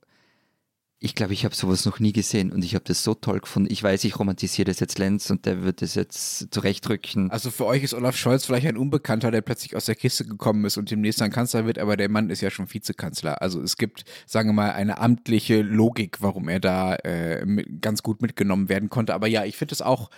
ich 1.05 1.17
glaube, 1.17 1.33
ich 1.33 1.45
habe 1.45 1.53
sowas 1.53 1.85
noch 1.85 1.99
nie 1.99 2.13
gesehen 2.13 2.53
und 2.53 2.65
ich 2.65 2.77
habe 2.77 2.85
das 2.85 3.03
so 3.03 3.15
toll 3.15 3.41
gefunden. 3.41 3.73
Ich 3.73 3.83
weiß, 3.83 4.05
ich 4.05 4.21
romantisiere 4.21 4.67
das 4.67 4.79
jetzt 4.79 5.01
Lenz 5.01 5.29
und 5.31 5.47
der 5.47 5.65
wird 5.65 5.83
das 5.83 5.97
jetzt 5.97 6.55
zurechtrücken. 6.55 7.29
Also 7.33 7.51
für 7.51 7.67
euch 7.67 7.83
ist 7.83 7.93
Olaf 7.93 8.17
Scholz 8.17 8.47
vielleicht 8.47 8.69
ein 8.69 8.77
Unbekannter, 8.77 9.33
der 9.33 9.41
plötzlich 9.41 9.75
aus 9.75 9.87
der 9.87 9.97
Kiste 9.97 10.25
gekommen 10.25 10.65
ist 10.65 10.77
und 10.77 10.93
demnächst 10.93 11.21
dann 11.21 11.33
Kanzler 11.33 11.67
wird, 11.67 11.81
aber 11.81 11.97
der 11.97 12.09
Mann 12.09 12.31
ist 12.31 12.41
ja 12.41 12.53
schon 12.53 12.73
Vizekanzler. 12.73 13.43
Also 13.43 13.61
es 13.61 13.77
gibt, 13.77 14.05
sagen 14.27 14.51
wir 14.51 14.53
mal, 14.53 14.71
eine 14.71 14.99
amtliche 14.99 15.63
Logik, 15.63 16.19
warum 16.23 16.49
er 16.49 16.61
da 16.61 16.95
äh, 16.95 17.45
ganz 17.81 18.05
gut 18.05 18.23
mitgenommen 18.23 18.69
werden 18.69 18.89
konnte. 18.89 19.13
Aber 19.13 19.27
ja, 19.27 19.45
ich 19.45 19.57
finde 19.57 19.75
es 19.75 19.83
auch 19.83 20.09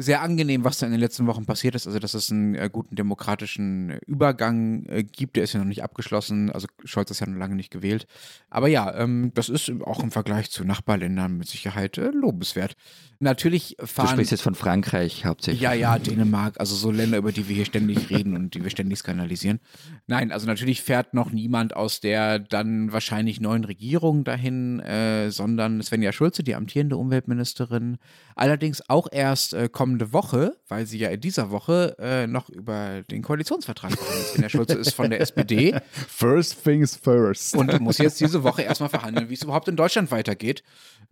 sehr 0.00 0.22
angenehm, 0.22 0.62
was 0.62 0.78
da 0.78 0.86
in 0.86 0.92
den 0.92 1.00
letzten 1.00 1.26
Wochen 1.26 1.44
passiert 1.44 1.74
ist. 1.74 1.88
Also, 1.88 1.98
dass 1.98 2.14
es 2.14 2.30
einen 2.30 2.54
äh, 2.54 2.70
guten 2.72 2.94
demokratischen 2.94 3.98
Übergang 4.06 4.86
äh, 4.86 5.02
gibt. 5.02 5.34
Der 5.34 5.42
ist 5.42 5.54
ja 5.54 5.58
noch 5.58 5.66
nicht 5.66 5.82
abgeschlossen. 5.82 6.50
Also, 6.50 6.68
Scholz 6.84 7.10
ist 7.10 7.18
ja 7.18 7.26
noch 7.26 7.36
lange 7.36 7.56
nicht 7.56 7.72
gewählt. 7.72 8.06
Aber 8.48 8.68
ja, 8.68 8.94
ähm, 8.94 9.32
das 9.34 9.48
ist 9.48 9.72
auch 9.84 10.00
im 10.00 10.12
Vergleich 10.12 10.52
zu 10.52 10.64
Nachbarländern 10.64 11.36
mit 11.36 11.48
Sicherheit 11.48 11.98
äh, 11.98 12.10
lobenswert. 12.10 12.76
Natürlich 13.20 13.76
fahren. 13.82 14.06
Du 14.06 14.12
sprichst 14.12 14.30
jetzt 14.30 14.42
von 14.42 14.54
Frankreich 14.54 15.24
hauptsächlich. 15.24 15.60
Ja, 15.60 15.72
ja, 15.72 15.98
Dänemark, 15.98 16.60
also 16.60 16.76
so 16.76 16.92
Länder, 16.92 17.18
über 17.18 17.32
die 17.32 17.48
wir 17.48 17.56
hier 17.56 17.64
ständig 17.64 18.10
reden 18.10 18.36
und 18.36 18.54
die 18.54 18.62
wir 18.62 18.70
ständig 18.70 19.00
skandalisieren. 19.00 19.58
Nein, 20.06 20.30
also 20.30 20.46
natürlich 20.46 20.82
fährt 20.82 21.14
noch 21.14 21.32
niemand 21.32 21.74
aus 21.74 21.98
der 21.98 22.38
dann 22.38 22.92
wahrscheinlich 22.92 23.40
neuen 23.40 23.64
Regierung 23.64 24.22
dahin, 24.22 24.78
äh, 24.78 25.32
sondern 25.32 25.82
Svenja 25.82 26.12
Schulze, 26.12 26.44
die 26.44 26.54
amtierende 26.54 26.96
Umweltministerin. 26.96 27.98
Allerdings 28.36 28.88
auch 28.88 29.08
erst 29.10 29.52
äh, 29.52 29.68
kommende 29.88 30.12
Woche, 30.12 30.54
weil 30.68 30.84
sie 30.84 30.98
ja 30.98 31.08
in 31.08 31.22
dieser 31.22 31.50
Woche 31.50 31.96
äh, 31.98 32.26
noch 32.26 32.50
über 32.50 33.02
den 33.10 33.22
Koalitionsvertrag 33.22 33.92
verhandelt. 33.92 34.26
Svenja 34.26 34.48
Schulze 34.50 34.74
ist 34.74 34.92
von 34.92 35.08
der 35.08 35.22
SPD. 35.22 35.74
First 36.08 36.62
things 36.62 36.94
first. 36.94 37.56
Und 37.56 37.80
muss 37.80 37.96
jetzt 37.96 38.20
diese 38.20 38.42
Woche 38.42 38.60
erstmal 38.60 38.90
verhandeln, 38.90 39.30
wie 39.30 39.34
es 39.34 39.42
überhaupt 39.42 39.66
in 39.68 39.76
Deutschland 39.76 40.10
weitergeht. 40.10 40.62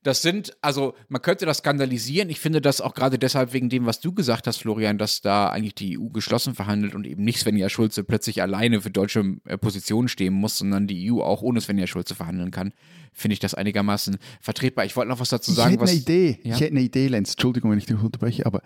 Das 0.03 0.21
sind, 0.21 0.57
also 0.61 0.95
man 1.09 1.23
könnte 1.23 1.47
das 1.47 1.59
skandalisieren. 1.59 2.29
Ich 2.29 2.39
finde 2.39 2.61
das 2.61 2.83
auch 2.83 2.95
gerade 2.95 3.19
deshalb 3.19 3.55
wegen 3.55 3.71
dem, 3.71 3.87
was 3.87 4.01
du 4.01 4.13
gesagt 4.13 4.47
hast, 4.47 4.59
Florian, 4.59 4.99
dass 4.99 5.23
da 5.23 5.49
eigentlich 5.49 5.75
die 5.75 5.99
EU 5.99 6.09
geschlossen 6.11 6.55
verhandelt 6.55 6.95
und 6.95 7.07
eben 7.07 7.25
nicht 7.25 7.41
Svenja 7.41 7.71
Schulze 7.71 8.05
plötzlich 8.05 8.43
alleine 8.43 8.83
für 8.83 8.91
deutsche 8.91 9.39
äh, 9.47 9.57
Positionen 9.57 10.09
stehen 10.09 10.35
muss, 10.35 10.59
sondern 10.59 10.87
die 10.87 11.11
EU 11.11 11.23
auch 11.23 11.41
ohne 11.41 11.63
Svenja 11.63 11.87
Schulze 11.87 12.15
verhandeln 12.15 12.51
kann, 12.51 12.73
finde 13.13 13.33
ich 13.33 13.41
das 13.41 13.55
einigermaßen 13.55 14.19
vertretbar. 14.41 14.85
Ich 14.85 14.95
wollte 14.95 15.09
noch 15.09 15.21
was 15.21 15.31
dazu 15.31 15.51
sagen. 15.53 15.71
Ich 15.71 15.73
hätte 15.73 15.83
was, 15.83 15.91
eine 15.91 15.99
Idee. 15.99 16.39
Ja? 16.45 16.55
Ich 16.55 16.61
hätte 16.61 16.73
eine 16.73 16.83
Idee, 16.83 17.09
Lenz. 17.09 17.31
Entschuldigung, 17.31 17.71
wenn 17.71 17.79
ich 17.79 17.87
dich 17.87 17.97
unterbreche, 17.97 18.45
aber 18.47 18.63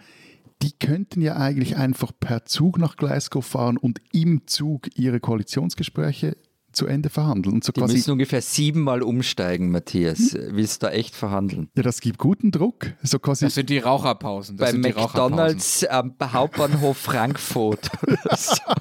die 0.63 0.73
könnten 0.73 1.23
ja 1.23 1.37
eigentlich 1.37 1.77
einfach 1.77 2.13
per 2.19 2.45
Zug 2.45 2.79
nach 2.79 2.97
Glasgow 2.97 3.45
fahren 3.45 3.79
und 3.79 4.01
im 4.13 4.47
Zug 4.47 4.89
ihre 4.95 5.21
Koalitionsgespräche 5.21 6.37
zu 6.73 6.87
Ende 6.87 7.11
verhandeln. 7.11 7.57
Und 7.57 7.65
so 7.65 7.73
die 7.73 7.81
müssen 7.81 8.13
ungefähr 8.13 8.43
siebenmal 8.43 9.03
umsteigen, 9.03 9.71
Matthias. 9.71 10.33
Hm? 10.33 10.57
Willst 10.57 10.83
du 10.83 10.87
da 10.87 10.93
echt 10.93 11.15
verhandeln? 11.15 11.69
Ja, 11.77 11.83
das 11.83 12.01
gibt 12.01 12.19
guten 12.19 12.51
Druck. 12.51 12.93
So 13.03 13.19
quasi 13.19 13.47
das 13.47 13.55
sind 13.55 13.71
die 13.71 13.79
Raucherpausen. 13.79 14.57
Das 14.57 14.73
Bei 14.73 14.79
McDonalds 14.79 15.85
am 15.85 16.15
Hauptbahnhof 16.23 16.97
Frankfurt. 16.97 17.91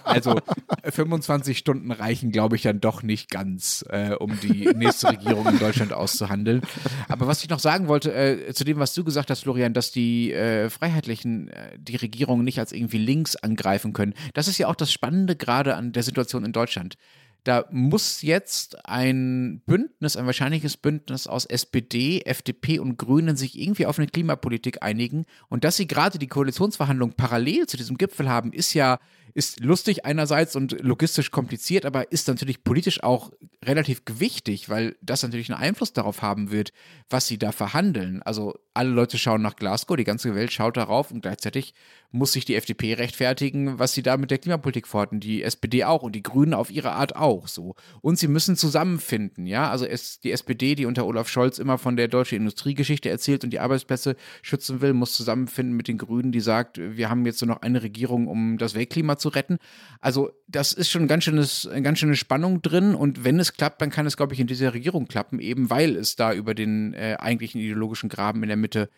also 0.04 0.39
25 0.84 1.58
Stunden 1.58 1.91
reichen, 1.91 2.32
glaube 2.32 2.56
ich, 2.56 2.62
dann 2.62 2.80
doch 2.80 3.04
nicht 3.04 3.30
ganz, 3.30 3.84
äh, 3.89 4.13
um 4.13 4.39
die 4.39 4.69
nächste 4.75 5.10
Regierung 5.10 5.47
in 5.47 5.60
Deutschland 5.60 5.93
auszuhandeln. 5.93 6.62
Aber 7.08 7.28
was 7.28 7.43
ich 7.43 7.49
noch 7.49 7.60
sagen 7.60 7.88
wollte, 7.88 8.13
äh, 8.13 8.54
zu 8.54 8.63
dem, 8.63 8.80
was 8.80 8.93
du 8.93 9.04
gesagt 9.04 9.30
hast, 9.30 9.41
Florian, 9.41 9.73
dass 9.73 9.91
die 9.91 10.32
äh, 10.32 10.69
Freiheitlichen 10.69 11.49
äh, 11.49 11.78
die 11.78 11.95
Regierung 11.95 12.43
nicht 12.43 12.60
als 12.60 12.71
irgendwie 12.71 12.97
links 12.97 13.36
angreifen 13.36 13.93
können, 13.93 14.13
das 14.34 14.47
ist 14.47 14.58
ja 14.58 14.67
auch 14.67 14.75
das 14.75 14.91
Spannende 14.91 15.36
gerade 15.36 15.75
an 15.75 15.91
der 15.91 16.04
Situation 16.04 16.43
in 16.45 16.52
Deutschland. 16.52 16.95
Da 17.43 17.65
muss 17.71 18.21
jetzt 18.21 18.86
ein 18.86 19.62
Bündnis, 19.65 20.17
ein 20.17 20.25
wahrscheinliches 20.25 20.78
Bündnis 20.78 21.28
aus 21.28 21.45
SPD, 21.45 22.21
FDP 22.25 22.80
und 22.80 22.97
Grünen 22.97 23.38
sich 23.38 23.60
irgendwie 23.60 23.86
auf 23.86 23.97
eine 23.97 24.08
Klimapolitik 24.08 24.84
einigen. 24.84 25.25
Und 25.47 25.63
dass 25.63 25.78
sie 25.78 25.88
gerade 25.88 26.19
die 26.19 26.28
Koalitionsverhandlungen 26.28 27.15
parallel 27.15 27.67
zu 27.67 27.78
diesem 27.78 27.97
Gipfel 27.97 28.30
haben, 28.30 28.52
ist 28.52 28.73
ja 28.73 28.99
ist 29.34 29.60
lustig 29.62 30.06
einerseits 30.06 30.56
und 30.56 30.82
logistisch 30.82 31.32
kompliziert, 31.32 31.86
aber 31.86 32.12
ist 32.12 32.28
natürlich 32.28 32.63
politisch 32.63 33.04
auch 33.04 33.32
relativ 33.63 34.06
gewichtig, 34.06 34.69
weil 34.69 34.95
das 35.02 35.23
natürlich 35.23 35.52
einen 35.52 35.62
Einfluss 35.62 35.93
darauf 35.93 36.21
haben 36.21 36.52
wird, 36.52 36.71
was 37.10 37.28
sie 37.28 37.38
da 37.38 37.52
verhandeln. 37.52 38.21
Also 38.23 38.58
alle 38.73 38.89
Leute 38.89 39.17
schauen 39.17 39.41
nach 39.41 39.56
Glasgow, 39.56 39.97
die 39.97 40.04
ganze 40.04 40.36
Welt 40.36 40.52
schaut 40.52 40.78
darauf 40.78 41.12
und 41.12 41.21
gleichzeitig 41.21 41.73
muss 42.12 42.34
sich 42.34 42.45
die 42.45 42.56
FDP 42.56 42.93
rechtfertigen, 42.93 43.78
was 43.80 43.93
sie 43.93 44.04
da 44.04 44.17
mit 44.17 44.32
der 44.32 44.39
Klimapolitik 44.39 44.88
vorhatten, 44.88 45.19
die 45.19 45.43
SPD 45.43 45.84
auch 45.84 46.04
und 46.04 46.15
die 46.15 46.23
Grünen 46.23 46.54
auf 46.54 46.71
ihre 46.71 46.91
Art 46.91 47.15
auch 47.15 47.28
so. 47.47 47.75
Und 48.01 48.17
sie 48.17 48.27
müssen 48.27 48.55
zusammenfinden, 48.55 49.45
ja. 49.45 49.69
Also 49.69 49.85
es, 49.85 50.19
die 50.19 50.31
SPD, 50.31 50.75
die 50.75 50.85
unter 50.85 51.05
Olaf 51.05 51.29
Scholz 51.29 51.59
immer 51.59 51.77
von 51.77 51.95
der 51.95 52.07
deutschen 52.07 52.37
Industriegeschichte 52.37 53.09
erzählt 53.09 53.43
und 53.43 53.51
die 53.51 53.59
Arbeitsplätze 53.59 54.15
schützen 54.41 54.81
will, 54.81 54.93
muss 54.93 55.13
zusammenfinden 55.13 55.75
mit 55.75 55.87
den 55.87 55.97
Grünen, 55.97 56.31
die 56.31 56.39
sagt, 56.39 56.79
wir 56.79 57.09
haben 57.09 57.25
jetzt 57.25 57.41
nur 57.41 57.55
noch 57.55 57.61
eine 57.61 57.83
Regierung, 57.83 58.27
um 58.27 58.57
das 58.57 58.75
Weltklima 58.75 59.17
zu 59.17 59.29
retten. 59.29 59.57
Also 60.01 60.31
das 60.47 60.73
ist 60.73 60.89
schon 60.89 61.07
ganz 61.07 61.23
schönes, 61.23 61.67
eine 61.67 61.81
ganz 61.81 61.99
schöne 61.99 62.15
Spannung 62.15 62.61
drin 62.61 62.95
und 62.95 63.23
wenn 63.23 63.39
es 63.39 63.53
klappt, 63.53 63.81
dann 63.81 63.91
kann 63.91 64.05
es, 64.05 64.17
glaube 64.17 64.33
ich, 64.33 64.39
in 64.39 64.47
dieser 64.47 64.73
Regierung 64.73 65.07
klappen, 65.07 65.39
eben 65.39 65.69
weil 65.69 65.95
es 65.95 66.15
da 66.15 66.33
über 66.33 66.55
den 66.55 66.93
äh, 66.93 67.17
eigentlichen 67.19 67.61
ideologischen 67.61 68.09
Graben 68.09 68.41
in 68.43 68.49
der 68.49 68.57
Mitte 68.57 68.89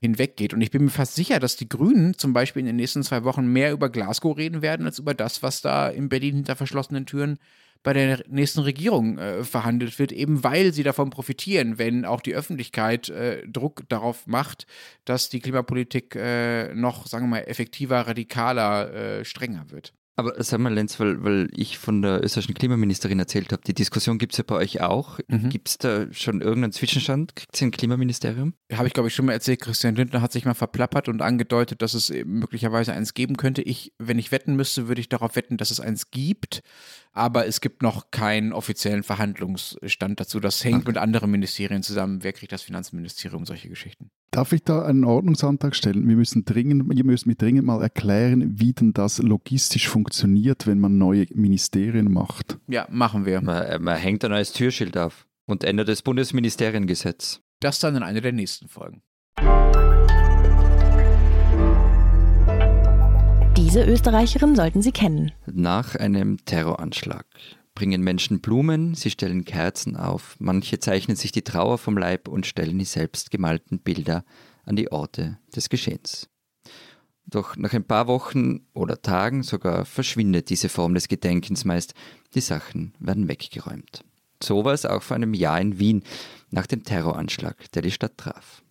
hinweggeht. 0.00 0.54
Und 0.54 0.60
ich 0.60 0.70
bin 0.70 0.84
mir 0.84 0.90
fast 0.90 1.14
sicher, 1.14 1.40
dass 1.40 1.56
die 1.56 1.68
Grünen 1.68 2.16
zum 2.16 2.32
Beispiel 2.32 2.60
in 2.60 2.66
den 2.66 2.76
nächsten 2.76 3.02
zwei 3.02 3.24
Wochen 3.24 3.52
mehr 3.52 3.72
über 3.72 3.90
Glasgow 3.90 4.36
reden 4.36 4.62
werden, 4.62 4.86
als 4.86 4.98
über 4.98 5.14
das, 5.14 5.42
was 5.42 5.60
da 5.60 5.88
in 5.88 6.08
Berlin 6.08 6.36
hinter 6.36 6.56
verschlossenen 6.56 7.06
Türen 7.06 7.38
bei 7.82 7.92
der 7.92 8.24
nächsten 8.28 8.60
Regierung 8.60 9.18
äh, 9.18 9.44
verhandelt 9.44 9.98
wird, 9.98 10.12
eben 10.12 10.44
weil 10.44 10.72
sie 10.72 10.82
davon 10.82 11.10
profitieren, 11.10 11.78
wenn 11.78 12.04
auch 12.04 12.20
die 12.20 12.34
Öffentlichkeit 12.34 13.08
äh, 13.08 13.46
Druck 13.46 13.88
darauf 13.88 14.26
macht, 14.26 14.66
dass 15.04 15.28
die 15.28 15.40
Klimapolitik 15.40 16.14
äh, 16.14 16.74
noch, 16.74 17.06
sagen 17.06 17.26
wir 17.26 17.38
mal, 17.38 17.44
effektiver, 17.48 18.06
radikaler, 18.06 18.92
äh, 18.92 19.24
strenger 19.24 19.70
wird. 19.70 19.92
Aber 20.18 20.34
sag 20.42 20.58
mal, 20.58 20.74
Lenz, 20.74 20.98
weil, 20.98 21.22
weil 21.22 21.48
ich 21.54 21.78
von 21.78 22.02
der 22.02 22.24
österreichischen 22.24 22.54
Klimaministerin 22.54 23.20
erzählt 23.20 23.52
habe, 23.52 23.62
die 23.64 23.72
Diskussion 23.72 24.18
gibt 24.18 24.32
es 24.32 24.38
ja 24.38 24.44
bei 24.44 24.56
euch 24.56 24.80
auch. 24.80 25.20
Mhm. 25.28 25.48
Gibt 25.48 25.68
es 25.68 25.78
da 25.78 26.12
schon 26.12 26.40
irgendeinen 26.40 26.72
Zwischenstand? 26.72 27.36
Kriegt 27.36 27.54
sie 27.54 27.66
ein 27.66 27.70
Klimaministerium? 27.70 28.54
Habe 28.72 28.88
ich, 28.88 28.94
glaube 28.94 29.10
ich, 29.10 29.14
schon 29.14 29.26
mal 29.26 29.32
erzählt. 29.32 29.60
Christian 29.60 29.94
Lindner 29.94 30.20
hat 30.20 30.32
sich 30.32 30.44
mal 30.44 30.54
verplappert 30.54 31.08
und 31.08 31.22
angedeutet, 31.22 31.82
dass 31.82 31.94
es 31.94 32.12
möglicherweise 32.24 32.92
eins 32.94 33.14
geben 33.14 33.36
könnte. 33.36 33.62
Ich, 33.62 33.92
wenn 34.00 34.18
ich 34.18 34.32
wetten 34.32 34.56
müsste, 34.56 34.88
würde 34.88 35.00
ich 35.00 35.08
darauf 35.08 35.36
wetten, 35.36 35.56
dass 35.56 35.70
es 35.70 35.78
eins 35.78 36.10
gibt. 36.10 36.64
Aber 37.18 37.46
es 37.46 37.60
gibt 37.60 37.82
noch 37.82 38.12
keinen 38.12 38.52
offiziellen 38.52 39.02
Verhandlungsstand 39.02 40.20
dazu. 40.20 40.38
Das 40.38 40.62
hängt 40.64 40.82
okay. 40.82 40.90
mit 40.90 40.98
anderen 40.98 41.32
Ministerien 41.32 41.82
zusammen. 41.82 42.22
Wer 42.22 42.32
kriegt 42.32 42.52
das 42.52 42.62
Finanzministerium? 42.62 43.44
Solche 43.44 43.68
Geschichten. 43.68 44.10
Darf 44.30 44.52
ich 44.52 44.62
da 44.62 44.84
einen 44.84 45.02
Ordnungsantrag 45.04 45.74
stellen? 45.74 46.06
Wir 46.06 46.14
müssen, 46.14 46.44
dringend, 46.44 46.94
ihr 46.94 47.04
müsst 47.04 47.26
mir 47.26 47.34
dringend 47.34 47.64
mal 47.64 47.82
erklären, 47.82 48.60
wie 48.60 48.72
denn 48.72 48.92
das 48.92 49.18
logistisch 49.18 49.88
funktioniert, 49.88 50.68
wenn 50.68 50.78
man 50.78 50.96
neue 50.96 51.26
Ministerien 51.34 52.12
macht. 52.12 52.58
Ja, 52.68 52.86
machen 52.88 53.26
wir. 53.26 53.40
Man, 53.40 53.64
äh, 53.64 53.78
man 53.80 53.96
hängt 53.96 54.24
ein 54.24 54.30
neues 54.30 54.52
Türschild 54.52 54.96
auf 54.96 55.26
und 55.46 55.64
ändert 55.64 55.88
das 55.88 56.02
Bundesministeriengesetz. 56.02 57.40
Das 57.58 57.80
dann 57.80 57.96
in 57.96 58.04
einer 58.04 58.20
der 58.20 58.32
nächsten 58.32 58.68
Folgen. 58.68 59.02
Diese 63.58 63.82
Österreicherin 63.82 64.54
sollten 64.54 64.82
Sie 64.82 64.92
kennen. 64.92 65.32
Nach 65.46 65.96
einem 65.96 66.36
Terroranschlag 66.44 67.26
bringen 67.74 68.02
Menschen 68.02 68.40
Blumen, 68.40 68.94
sie 68.94 69.10
stellen 69.10 69.44
Kerzen 69.44 69.96
auf, 69.96 70.36
manche 70.38 70.78
zeichnen 70.78 71.16
sich 71.16 71.32
die 71.32 71.42
Trauer 71.42 71.76
vom 71.76 71.98
Leib 71.98 72.28
und 72.28 72.46
stellen 72.46 72.78
die 72.78 72.84
selbst 72.84 73.32
gemalten 73.32 73.80
Bilder 73.80 74.24
an 74.64 74.76
die 74.76 74.92
Orte 74.92 75.40
des 75.56 75.70
Geschehens. 75.70 76.28
Doch 77.26 77.56
nach 77.56 77.72
ein 77.72 77.82
paar 77.82 78.06
Wochen 78.06 78.60
oder 78.74 79.02
Tagen 79.02 79.42
sogar 79.42 79.84
verschwindet 79.84 80.50
diese 80.50 80.68
Form 80.68 80.94
des 80.94 81.08
Gedenkens 81.08 81.64
meist, 81.64 81.94
die 82.34 82.40
Sachen 82.40 82.94
werden 83.00 83.26
weggeräumt. 83.26 84.04
So 84.40 84.64
war 84.64 84.72
es 84.72 84.86
auch 84.86 85.02
vor 85.02 85.16
einem 85.16 85.34
Jahr 85.34 85.60
in 85.60 85.80
Wien 85.80 86.04
nach 86.50 86.68
dem 86.68 86.84
Terroranschlag, 86.84 87.72
der 87.72 87.82
die 87.82 87.90
Stadt 87.90 88.18
traf. 88.18 88.62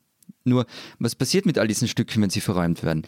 Nur, 0.46 0.66
was 0.98 1.14
passiert 1.14 1.46
mit 1.46 1.58
all 1.58 1.68
diesen 1.68 1.90
Stücken, 1.90 2.22
wenn 2.22 2.30
sie 2.30 2.40
verräumt 2.40 2.82
werden? 2.82 3.04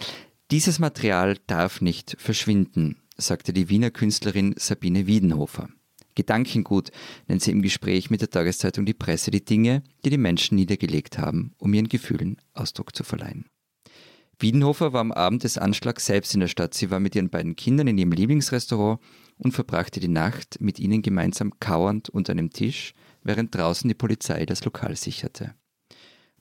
Dieses 0.52 0.80
Material 0.80 1.38
darf 1.46 1.80
nicht 1.80 2.16
verschwinden, 2.18 2.98
sagte 3.18 3.54
die 3.54 3.70
Wiener 3.70 3.92
Künstlerin 3.92 4.56
Sabine 4.58 5.06
Wiedenhofer. 5.06 5.70
Gedankengut 6.16 6.90
nennt 7.28 7.44
sie 7.44 7.52
im 7.52 7.62
Gespräch 7.62 8.10
mit 8.10 8.22
der 8.22 8.32
Tageszeitung 8.32 8.88
Die 8.88 8.96
Presse 8.96 9.30
die 9.30 9.46
Dinge, 9.46 9.84
die 10.04 10.10
die 10.10 10.18
Menschen 10.18 10.56
niedergelegt 10.56 11.20
haben, 11.20 11.54
um 11.60 11.72
ihren 11.76 11.88
Gefühlen 11.88 12.38
Ausdruck 12.56 12.96
zu 12.96 13.04
verleihen. 13.04 13.46
Wiedenhofer 14.40 14.92
war 14.92 15.02
am 15.02 15.12
Abend 15.12 15.44
des 15.44 15.60
Anschlags 15.60 16.08
selbst 16.08 16.34
in 16.34 16.40
der 16.40 16.48
Stadt. 16.48 16.74
Sie 16.74 16.90
war 16.90 17.00
mit 17.00 17.14
ihren 17.14 17.30
beiden 17.30 17.56
Kindern 17.56 17.88
in 17.88 18.00
ihrem 18.00 18.12
Lieblingsrestaurant 18.12 19.00
und 19.38 19.52
verbrachte 19.52 20.00
die 20.00 20.08
Nacht 20.08 20.60
mit 20.60 20.80
ihnen 20.80 21.04
gemeinsam 21.04 21.60
kauernd 21.60 22.10
unter 22.10 22.32
einem 22.32 22.50
Tisch, 22.50 22.96
während 23.22 23.54
draußen 23.54 23.88
die 23.88 23.94
Polizei 23.94 24.48
das 24.48 24.66
Lokal 24.66 24.96
sicherte. 24.96 25.54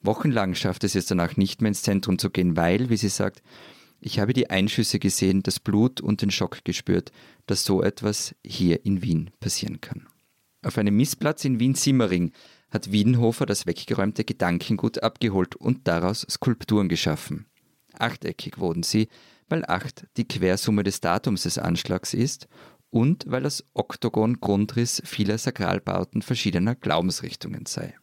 Wochenlang 0.01 0.55
schaffte 0.55 0.87
sie 0.87 0.97
es 0.97 1.05
danach 1.05 1.37
nicht 1.37 1.61
mehr 1.61 1.69
ins 1.69 1.83
Zentrum 1.83 2.17
zu 2.17 2.31
gehen, 2.31 2.57
weil, 2.57 2.89
wie 2.89 2.97
sie 2.97 3.09
sagt, 3.09 3.43
ich 4.01 4.19
habe 4.19 4.33
die 4.33 4.49
Einschüsse 4.49 4.99
gesehen, 4.99 5.43
das 5.43 5.59
Blut 5.59 6.01
und 6.01 6.21
den 6.21 6.31
Schock 6.31 6.63
gespürt, 6.63 7.11
dass 7.45 7.63
so 7.63 7.81
etwas 7.83 8.35
hier 8.45 8.85
in 8.85 9.01
Wien 9.01 9.31
passieren 9.39 9.81
kann. 9.81 10.07
Auf 10.61 10.77
einem 10.77 10.95
Missplatz 10.97 11.45
in 11.45 11.59
Wien-Simmering 11.59 12.31
hat 12.69 12.91
Wiedenhofer 12.91 13.45
das 13.45 13.65
weggeräumte 13.65 14.23
Gedankengut 14.23 15.01
abgeholt 15.01 15.55
und 15.55 15.87
daraus 15.87 16.25
Skulpturen 16.29 16.89
geschaffen. 16.89 17.45
Achteckig 17.93 18.59
wurden 18.59 18.83
sie, 18.83 19.07
weil 19.47 19.65
acht 19.65 20.05
die 20.17 20.27
Quersumme 20.27 20.83
des 20.83 21.01
Datums 21.01 21.43
des 21.43 21.57
Anschlags 21.57 22.13
ist 22.13 22.47
und 22.89 23.25
weil 23.27 23.43
das 23.43 23.65
Oktogon 23.73 24.39
Grundriss 24.39 25.01
vieler 25.05 25.37
Sakralbauten 25.37 26.21
verschiedener 26.21 26.75
Glaubensrichtungen 26.75 27.65
sei. 27.65 27.95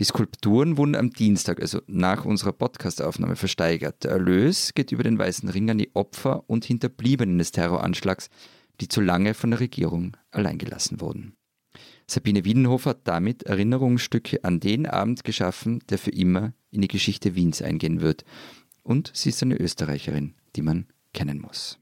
Die 0.00 0.04
Skulpturen 0.04 0.76
wurden 0.76 0.94
am 0.94 1.10
Dienstag, 1.10 1.60
also 1.60 1.80
nach 1.88 2.24
unserer 2.24 2.52
Podcastaufnahme, 2.52 3.34
versteigert. 3.34 4.04
Der 4.04 4.12
Erlös 4.12 4.72
geht 4.74 4.92
über 4.92 5.02
den 5.02 5.18
Weißen 5.18 5.48
Ring 5.48 5.70
an 5.70 5.78
die 5.78 5.94
Opfer 5.94 6.44
und 6.48 6.64
Hinterbliebenen 6.64 7.38
des 7.38 7.50
Terroranschlags, 7.50 8.30
die 8.80 8.86
zu 8.86 9.00
lange 9.00 9.34
von 9.34 9.50
der 9.50 9.60
Regierung 9.60 10.16
alleingelassen 10.30 11.00
wurden. 11.00 11.34
Sabine 12.06 12.44
Wiedenhofer 12.44 12.90
hat 12.90 13.08
damit 13.08 13.42
Erinnerungsstücke 13.42 14.44
an 14.44 14.60
den 14.60 14.86
Abend 14.86 15.24
geschaffen, 15.24 15.80
der 15.90 15.98
für 15.98 16.12
immer 16.12 16.54
in 16.70 16.80
die 16.80 16.88
Geschichte 16.88 17.34
Wiens 17.34 17.60
eingehen 17.60 18.00
wird. 18.00 18.24
Und 18.84 19.10
sie 19.14 19.30
ist 19.30 19.42
eine 19.42 19.56
Österreicherin, 19.56 20.34
die 20.54 20.62
man 20.62 20.86
kennen 21.12 21.40
muss. 21.40 21.80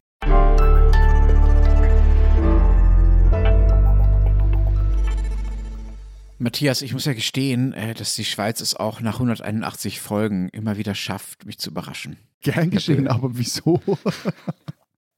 Matthias, 6.38 6.83
ich 6.83 6.92
muss 6.92 7.05
ja 7.05 7.14
gestehen, 7.14 7.72
äh, 7.72 7.94
dass 7.94 8.14
die 8.14 8.25
Schweiz 8.25 8.61
es 8.61 8.75
auch 8.75 9.01
nach 9.01 9.14
181 9.14 10.01
Folgen 10.01 10.49
immer 10.51 10.77
wieder 10.77 10.94
schafft, 10.94 11.46
mich 11.46 11.59
zu 11.59 11.70
überraschen. 11.70 12.16
Gern 12.42 12.70
geschehen, 12.70 13.09
aber 13.09 13.37
wieso? 13.37 13.81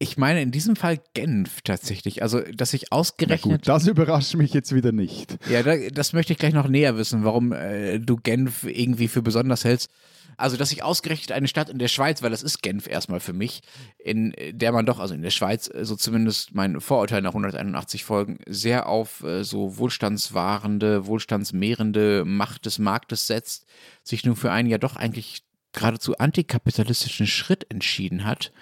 Ich 0.01 0.17
meine 0.17 0.41
in 0.41 0.53
diesem 0.53 0.77
Fall 0.77 1.01
Genf 1.15 1.61
tatsächlich. 1.63 2.23
Also, 2.23 2.41
dass 2.41 2.73
ich 2.73 2.93
ausgerechnet. 2.93 3.63
Gut, 3.63 3.69
das 3.69 3.89
überrascht 3.89 4.37
mich 4.37 4.55
jetzt 4.55 4.73
wieder 4.73 4.93
nicht. 4.93 5.37
Ja, 5.51 5.65
das 5.91 6.13
möchte 6.13 6.33
ich 6.33 6.39
gleich 6.39 6.55
noch 6.55 6.69
näher 6.69 6.97
wissen, 6.97 7.25
warum 7.25 7.53
äh, 7.53 7.99
du 7.99 8.17
Genf 8.17 8.63
irgendwie 8.63 9.09
für 9.09 9.23
besonders 9.23 9.65
hältst. 9.65 9.91
Also, 10.39 10.57
dass 10.57 10.71
ich 10.71 10.85
ausgerechnet 10.85 11.33
eine 11.33 11.49
Stadt 11.49 11.69
in 11.69 11.79
der 11.79 11.89
Schweiz, 11.89 12.23
weil 12.23 12.31
das 12.31 12.45
ist 12.45 12.63
Genf 12.63 12.87
erstmal 12.87 13.19
für 13.19 13.33
mich, 13.33 13.61
in 13.99 14.33
der 14.53 14.71
man 14.71 14.87
doch, 14.87 15.01
also 15.01 15.13
in 15.13 15.23
der 15.23 15.31
Schweiz, 15.31 15.69
äh, 15.69 15.85
so 15.85 15.97
zumindest 15.97 16.55
mein 16.55 16.81
Vorurteil 16.81 17.23
nach 17.23 17.31
181 17.31 18.05
Folgen, 18.05 18.39
sehr 18.47 18.89
auf 18.89 19.25
äh, 19.25 19.43
so 19.43 19.79
wohlstandswahrende, 19.79 21.07
wohlstandsmehrende 21.07 22.25
Macht 22.25 22.67
des 22.67 22.79
Marktes 22.79 23.27
setzt, 23.27 23.67
sich 24.05 24.25
nun 24.25 24.37
für 24.37 24.53
einen 24.53 24.71
ja 24.71 24.79
doch 24.79 24.95
eigentlich 24.95 25.43
geradezu 25.73 26.17
antikapitalistischen 26.17 27.27
Schritt 27.27 27.71
entschieden 27.71 28.25
hat, 28.25 28.53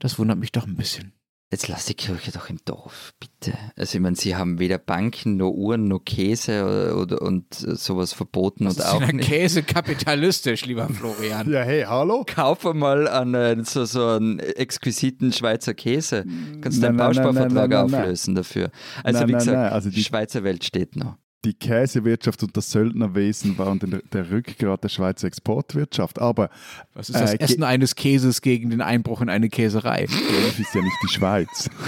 das 0.00 0.18
wundert 0.18 0.38
mich 0.38 0.50
doch 0.50 0.66
ein 0.66 0.76
bisschen. 0.76 1.12
Jetzt 1.52 1.66
lass 1.66 1.84
die 1.86 1.94
Kirche 1.94 2.30
doch 2.30 2.48
im 2.48 2.58
Dorf, 2.64 3.12
bitte. 3.18 3.58
Also 3.76 3.98
ich 3.98 4.00
meine, 4.02 4.14
sie 4.14 4.36
haben 4.36 4.60
weder 4.60 4.78
Banken, 4.78 5.36
noch 5.36 5.50
Uhren, 5.50 5.88
noch 5.88 5.98
Käse 6.04 6.64
oder, 6.64 6.96
oder 6.96 7.22
und 7.22 7.52
sowas 7.52 8.12
verboten 8.12 8.66
das 8.66 8.76
und 8.76 8.80
ist 8.84 8.88
auch 8.88 9.00
ja 9.00 9.12
nicht. 9.12 9.28
Käse 9.28 9.64
kapitalistisch, 9.64 10.64
lieber 10.66 10.88
Florian. 10.88 11.50
Ja, 11.50 11.62
hey, 11.62 11.82
hallo? 11.88 12.24
Kauf 12.24 12.62
mal 12.72 13.08
an 13.08 13.34
äh, 13.34 13.56
so, 13.64 13.84
so 13.84 14.06
einen 14.06 14.38
exquisiten 14.38 15.32
Schweizer 15.32 15.74
Käse. 15.74 16.24
Kannst 16.60 16.80
Nein, 16.80 16.96
deinen 16.96 16.96
nein, 16.96 17.06
Bausparvertrag 17.08 17.50
nein, 17.52 17.68
nein, 17.68 17.90
nein. 17.90 18.00
auflösen 18.02 18.34
dafür. 18.36 18.70
Also 19.02 19.18
Nein, 19.18 19.28
wie 19.28 19.32
nein, 19.32 19.38
gesagt, 19.40 19.56
nein, 19.58 19.72
also 19.72 19.88
die- 19.90 19.96
die 19.96 20.04
Schweizer 20.04 20.44
Welt 20.44 20.62
steht 20.62 20.94
noch. 20.94 21.16
Die 21.44 21.54
Käsewirtschaft 21.54 22.42
und 22.42 22.54
das 22.56 22.70
Söldnerwesen 22.70 23.56
waren 23.56 23.78
der, 23.78 24.02
der 24.12 24.30
Rückgrat 24.30 24.84
der 24.84 24.90
Schweizer 24.90 25.26
Exportwirtschaft. 25.26 26.18
Aber 26.18 26.50
Was 26.92 27.08
ist 27.08 27.18
das 27.18 27.32
Äh, 27.32 27.38
Essen 27.38 27.62
eines 27.62 27.94
Käses 27.94 28.42
gegen 28.42 28.68
den 28.70 28.82
Einbruch 28.82 29.22
in 29.22 29.30
eine 29.30 29.48
Käserei? 29.48 30.04
Genf 30.06 30.58
ist 30.58 30.74
ja 30.74 30.82
nicht 30.82 30.96
die 31.02 31.08
Schweiz. 31.08 31.70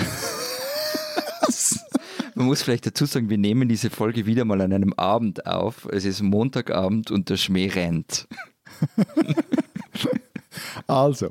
Man 2.34 2.46
muss 2.46 2.62
vielleicht 2.62 2.86
dazu 2.86 3.04
sagen, 3.04 3.28
wir 3.28 3.36
nehmen 3.36 3.68
diese 3.68 3.90
Folge 3.90 4.24
wieder 4.24 4.46
mal 4.46 4.60
an 4.62 4.72
einem 4.72 4.94
Abend 4.94 5.46
auf. 5.46 5.86
Es 5.92 6.06
ist 6.06 6.22
Montagabend 6.22 7.10
und 7.10 7.28
der 7.28 7.36
Schmäh 7.36 7.68
rennt. 7.68 8.26
Also, 10.86 11.30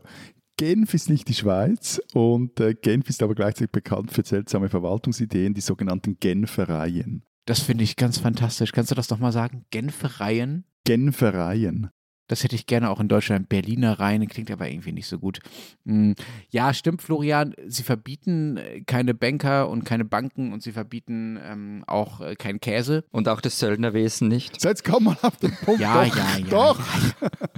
Genf 0.58 0.94
ist 0.94 1.10
nicht 1.10 1.28
die 1.28 1.34
Schweiz 1.34 2.02
und 2.14 2.60
äh, 2.60 2.74
Genf 2.74 3.10
ist 3.10 3.22
aber 3.24 3.36
gleichzeitig 3.36 3.72
bekannt 3.72 4.12
für 4.12 4.24
seltsame 4.24 4.70
Verwaltungsideen, 4.70 5.54
die 5.54 5.62
sogenannten 5.62 6.18
Genfereien. 6.20 7.24
Das 7.46 7.60
finde 7.62 7.84
ich 7.84 7.96
ganz 7.96 8.18
fantastisch. 8.20 8.72
Kannst 8.72 8.92
du 8.92 8.96
das 8.96 9.10
nochmal 9.10 9.32
sagen? 9.32 9.66
Genfereien? 9.72 10.66
Genfereien. 10.86 11.90
Das 12.28 12.46
hätte 12.46 12.56
ich 12.56 12.66
gerne 12.66 12.90
auch 12.90 13.02
in 13.02 13.10
Deutschland. 13.10 13.50
Berliner 13.50 14.00
Reihen 14.00 14.26
klingt 14.30 14.50
aber 14.52 14.70
irgendwie 14.70 14.94
nicht 14.94 15.08
so 15.08 15.20
gut. 15.20 15.40
Hm, 15.86 16.16
Ja, 16.50 16.74
stimmt, 16.74 17.02
Florian. 17.02 17.54
Sie 17.68 17.84
verbieten 17.84 18.56
äh, 18.56 18.82
keine 18.86 19.14
Banker 19.14 19.68
und 19.68 19.84
keine 19.84 20.06
Banken 20.06 20.54
und 20.54 20.64
sie 20.64 20.72
verbieten 20.72 21.38
ähm, 21.44 21.84
auch 21.88 22.22
äh, 22.22 22.36
keinen 22.36 22.62
Käse. 22.62 23.04
Und 23.12 23.28
auch 23.28 23.42
das 23.42 23.60
Söldnerwesen 23.60 24.30
nicht. 24.30 24.62
So, 24.62 24.70
jetzt 24.70 24.86
komm 24.86 25.04
mal 25.06 25.18
auf 25.24 25.36
den 25.38 25.52
Punkt. 25.66 25.82
Ja, 25.82 26.06
doch, 26.06 26.16
ja, 26.16 26.38
ja, 26.38 26.48
Doch, 26.48 26.80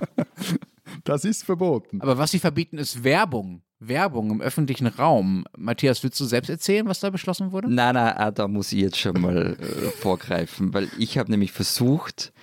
das 1.04 1.24
ist 1.24 1.44
verboten. 1.44 2.02
Aber 2.02 2.18
was 2.18 2.32
sie 2.32 2.40
verbieten, 2.40 2.78
ist 2.80 3.04
Werbung. 3.04 3.62
Werbung 3.88 4.32
im 4.32 4.42
öffentlichen 4.42 4.88
Raum. 4.88 5.46
Matthias, 5.58 6.04
willst 6.04 6.20
du 6.20 6.26
selbst 6.26 6.50
erzählen, 6.50 6.88
was 6.88 7.00
da 7.00 7.10
beschlossen 7.10 7.52
wurde? 7.52 7.74
Nein, 7.74 7.96
nein, 7.96 8.14
ah, 8.16 8.32
da 8.32 8.48
muss 8.48 8.72
ich 8.72 8.82
jetzt 8.82 8.98
schon 8.98 9.22
mal 9.22 9.58
äh, 9.60 9.90
vorgreifen, 9.90 10.74
weil 10.74 10.90
ich 10.98 11.18
habe 11.18 11.32
nämlich 11.32 11.52
versucht, 11.52 12.34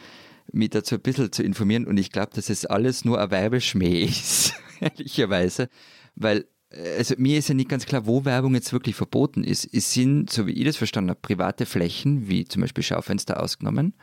mich 0.52 0.70
dazu 0.70 0.96
ein 0.96 1.00
bisschen 1.00 1.32
zu 1.32 1.42
informieren 1.42 1.86
und 1.86 1.96
ich 1.98 2.10
glaube, 2.10 2.30
dass 2.34 2.50
es 2.50 2.66
alles 2.66 3.04
nur 3.04 3.20
ein 3.20 3.30
Werbeschmäh 3.30 4.02
ist, 4.04 4.54
ehrlicherweise, 4.80 5.68
weil 6.14 6.46
äh, 6.70 6.98
also 6.98 7.14
mir 7.18 7.38
ist 7.38 7.48
ja 7.48 7.54
nicht 7.54 7.68
ganz 7.68 7.86
klar, 7.86 8.06
wo 8.06 8.24
Werbung 8.24 8.54
jetzt 8.54 8.72
wirklich 8.72 8.96
verboten 8.96 9.44
ist. 9.44 9.68
Es 9.72 9.92
sind, 9.92 10.30
so 10.30 10.46
wie 10.46 10.52
ich 10.52 10.64
das 10.64 10.76
verstanden 10.76 11.10
habe, 11.10 11.20
private 11.20 11.66
Flächen, 11.66 12.28
wie 12.28 12.44
zum 12.44 12.62
Beispiel 12.62 12.84
Schaufenster 12.84 13.42
ausgenommen, 13.42 13.94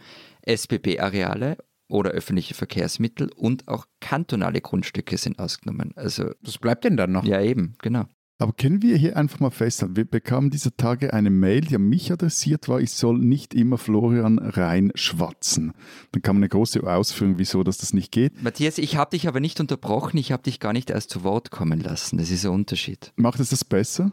SBB-Areale 0.45 1.57
oder 1.87 2.11
öffentliche 2.11 2.53
Verkehrsmittel 2.53 3.31
und 3.35 3.67
auch 3.67 3.85
kantonale 3.99 4.61
Grundstücke 4.61 5.17
sind 5.17 5.39
ausgenommen. 5.39 5.93
Also 5.95 6.31
Was 6.41 6.57
bleibt 6.57 6.83
denn 6.83 6.97
dann 6.97 7.11
noch? 7.11 7.23
ja 7.25 7.41
eben, 7.41 7.75
genau. 7.79 8.05
Aber 8.39 8.53
können 8.53 8.83
wir 8.83 8.97
hier 8.97 9.17
einfach 9.17 9.39
mal 9.39 9.49
festhalten, 9.49 9.95
wir 9.95 10.05
bekamen 10.05 10.51
dieser 10.51 10.75
Tage 10.77 11.11
eine 11.11 11.31
Mail, 11.31 11.61
die 11.61 11.75
an 11.75 11.89
mich 11.89 12.11
adressiert 12.11 12.69
war, 12.69 12.79
ich 12.79 12.91
soll 12.91 13.17
nicht 13.17 13.55
immer 13.55 13.79
Florian 13.79 14.37
reinschwatzen. 14.37 15.73
Dann 16.11 16.21
kam 16.21 16.37
eine 16.37 16.47
große 16.47 16.83
Ausführung, 16.83 17.39
wieso 17.39 17.63
dass 17.63 17.79
das 17.79 17.93
nicht 17.93 18.11
geht. 18.11 18.43
Matthias, 18.43 18.77
ich 18.77 18.95
habe 18.95 19.11
dich 19.11 19.27
aber 19.27 19.39
nicht 19.39 19.59
unterbrochen, 19.59 20.17
ich 20.17 20.31
habe 20.31 20.43
dich 20.43 20.59
gar 20.59 20.73
nicht 20.73 20.91
erst 20.91 21.09
zu 21.09 21.23
Wort 21.23 21.49
kommen 21.49 21.79
lassen. 21.79 22.17
Das 22.19 22.29
ist 22.29 22.45
ein 22.45 22.51
Unterschied. 22.51 23.11
Macht 23.15 23.39
es 23.39 23.49
das 23.49 23.65
besser? 23.65 24.11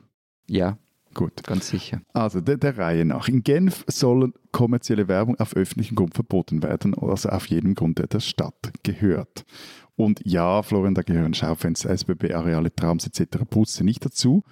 Ja, 0.49 0.78
Gut. 1.14 1.42
Ganz 1.44 1.68
sicher. 1.68 2.00
Also 2.12 2.40
der, 2.40 2.56
der 2.56 2.76
Reihe 2.76 3.04
nach. 3.04 3.28
In 3.28 3.42
Genf 3.42 3.84
soll 3.86 4.32
kommerzielle 4.52 5.08
Werbung 5.08 5.38
auf 5.38 5.54
öffentlichem 5.54 5.94
Grund 5.94 6.14
verboten 6.14 6.62
werden, 6.62 6.94
also 6.94 7.28
auf 7.28 7.46
jedem 7.46 7.74
Grund, 7.74 7.98
der 7.98 8.08
der 8.08 8.20
Stadt 8.20 8.72
gehört. 8.82 9.44
Und 9.96 10.20
ja, 10.24 10.62
Florian, 10.62 10.94
da 10.94 11.02
gehören 11.02 11.34
Schaufenster, 11.34 11.90
SBB-Areale, 11.90 12.74
Trams 12.74 13.06
etc. 13.06 13.44
Busse 13.48 13.84
nicht 13.84 14.04
dazu. 14.04 14.42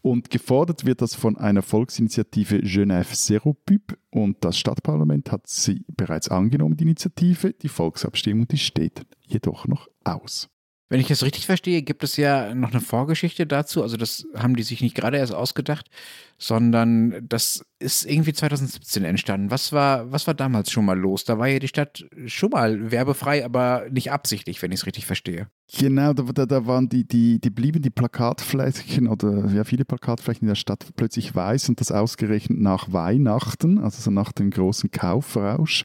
Und 0.00 0.30
gefordert 0.30 0.84
wird 0.84 1.00
das 1.00 1.14
von 1.14 1.36
einer 1.36 1.62
Volksinitiative 1.62 2.56
Genève 2.56 3.12
Zero 3.14 3.54
Pub 3.54 3.96
und 4.10 4.44
das 4.44 4.58
Stadtparlament 4.58 5.30
hat 5.30 5.46
sie 5.46 5.84
bereits 5.96 6.28
angenommen, 6.28 6.76
die 6.76 6.84
Initiative. 6.84 7.52
Die 7.52 7.68
Volksabstimmung, 7.68 8.48
die 8.48 8.58
steht 8.58 9.02
jedoch 9.20 9.68
noch 9.68 9.88
aus. 10.02 10.48
Wenn 10.88 11.00
ich 11.00 11.08
das 11.08 11.22
richtig 11.22 11.46
verstehe, 11.46 11.82
gibt 11.82 12.04
es 12.04 12.18
ja 12.18 12.54
noch 12.54 12.70
eine 12.70 12.82
Vorgeschichte 12.82 13.46
dazu. 13.46 13.82
Also 13.82 13.96
das 13.96 14.26
haben 14.36 14.56
die 14.56 14.62
sich 14.62 14.82
nicht 14.82 14.94
gerade 14.94 15.16
erst 15.16 15.32
ausgedacht, 15.32 15.88
sondern 16.36 17.26
das 17.26 17.64
ist 17.78 18.04
irgendwie 18.04 18.34
2017 18.34 19.02
entstanden. 19.04 19.50
Was 19.50 19.72
war, 19.72 20.12
was 20.12 20.26
war 20.26 20.34
damals 20.34 20.70
schon 20.70 20.84
mal 20.84 20.98
los? 20.98 21.24
Da 21.24 21.38
war 21.38 21.46
ja 21.46 21.60
die 21.60 21.68
Stadt 21.68 22.04
schon 22.26 22.50
mal 22.50 22.90
werbefrei, 22.90 23.42
aber 23.42 23.86
nicht 23.90 24.12
absichtlich, 24.12 24.60
wenn 24.60 24.70
ich 24.70 24.80
es 24.80 24.86
richtig 24.86 25.06
verstehe. 25.06 25.48
Genau, 25.78 26.12
da, 26.12 26.24
da, 26.24 26.44
da 26.44 26.66
waren 26.66 26.90
die, 26.90 27.06
die, 27.06 27.40
die 27.40 27.50
blieben 27.50 27.80
die 27.80 27.88
Plakatflächen 27.88 29.08
oder 29.08 29.46
ja, 29.46 29.64
viele 29.64 29.86
Plakatflächen 29.86 30.42
in 30.42 30.48
der 30.48 30.56
Stadt 30.56 30.84
plötzlich 30.96 31.34
weiß 31.34 31.70
und 31.70 31.80
das 31.80 31.90
ausgerechnet 31.90 32.60
nach 32.60 32.92
Weihnachten, 32.92 33.78
also 33.78 34.02
so 34.02 34.10
nach 34.10 34.32
dem 34.32 34.50
großen 34.50 34.90
Kaufrausch. 34.90 35.84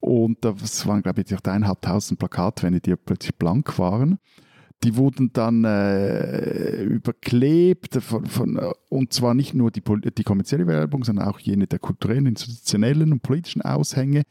Und 0.00 0.44
das 0.44 0.86
waren, 0.86 1.02
glaube 1.02 1.22
ich, 1.22 1.32
eineinhalbtausend 1.32 2.18
Plakatwände, 2.18 2.80
die 2.80 2.96
plötzlich 2.96 3.34
blank 3.36 3.78
waren. 3.78 4.18
Die 4.82 4.96
wurden 4.96 5.30
dann 5.34 5.64
äh, 5.64 6.82
überklebt, 6.84 7.96
von, 7.96 8.24
von, 8.24 8.58
und 8.88 9.12
zwar 9.12 9.34
nicht 9.34 9.52
nur 9.52 9.70
die, 9.70 9.82
die 9.82 10.24
kommerzielle 10.24 10.66
Werbung, 10.66 11.04
sondern 11.04 11.28
auch 11.28 11.38
jene 11.38 11.66
der 11.66 11.78
kulturellen, 11.78 12.24
institutionellen 12.24 13.12
und 13.12 13.22
politischen 13.22 13.60
Aushänge 13.60 14.22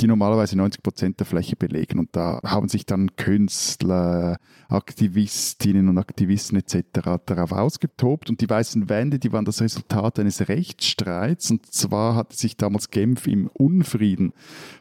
die 0.00 0.06
normalerweise 0.06 0.56
90 0.56 0.82
Prozent 0.82 1.20
der 1.20 1.26
Fläche 1.26 1.56
belegen. 1.56 1.98
Und 1.98 2.14
da 2.14 2.40
haben 2.44 2.68
sich 2.68 2.84
dann 2.84 3.16
Künstler, 3.16 4.38
Aktivistinnen 4.68 5.88
und 5.88 5.98
Aktivisten 5.98 6.58
etc. 6.58 7.22
darauf 7.24 7.52
ausgetobt. 7.52 8.28
Und 8.28 8.40
die 8.40 8.50
weißen 8.50 8.88
Wände, 8.88 9.18
die 9.18 9.32
waren 9.32 9.44
das 9.44 9.62
Resultat 9.62 10.18
eines 10.18 10.48
Rechtsstreits. 10.48 11.50
Und 11.50 11.72
zwar 11.72 12.14
hatte 12.14 12.36
sich 12.36 12.56
damals 12.56 12.90
Genf 12.90 13.26
im 13.26 13.48
Unfrieden 13.48 14.32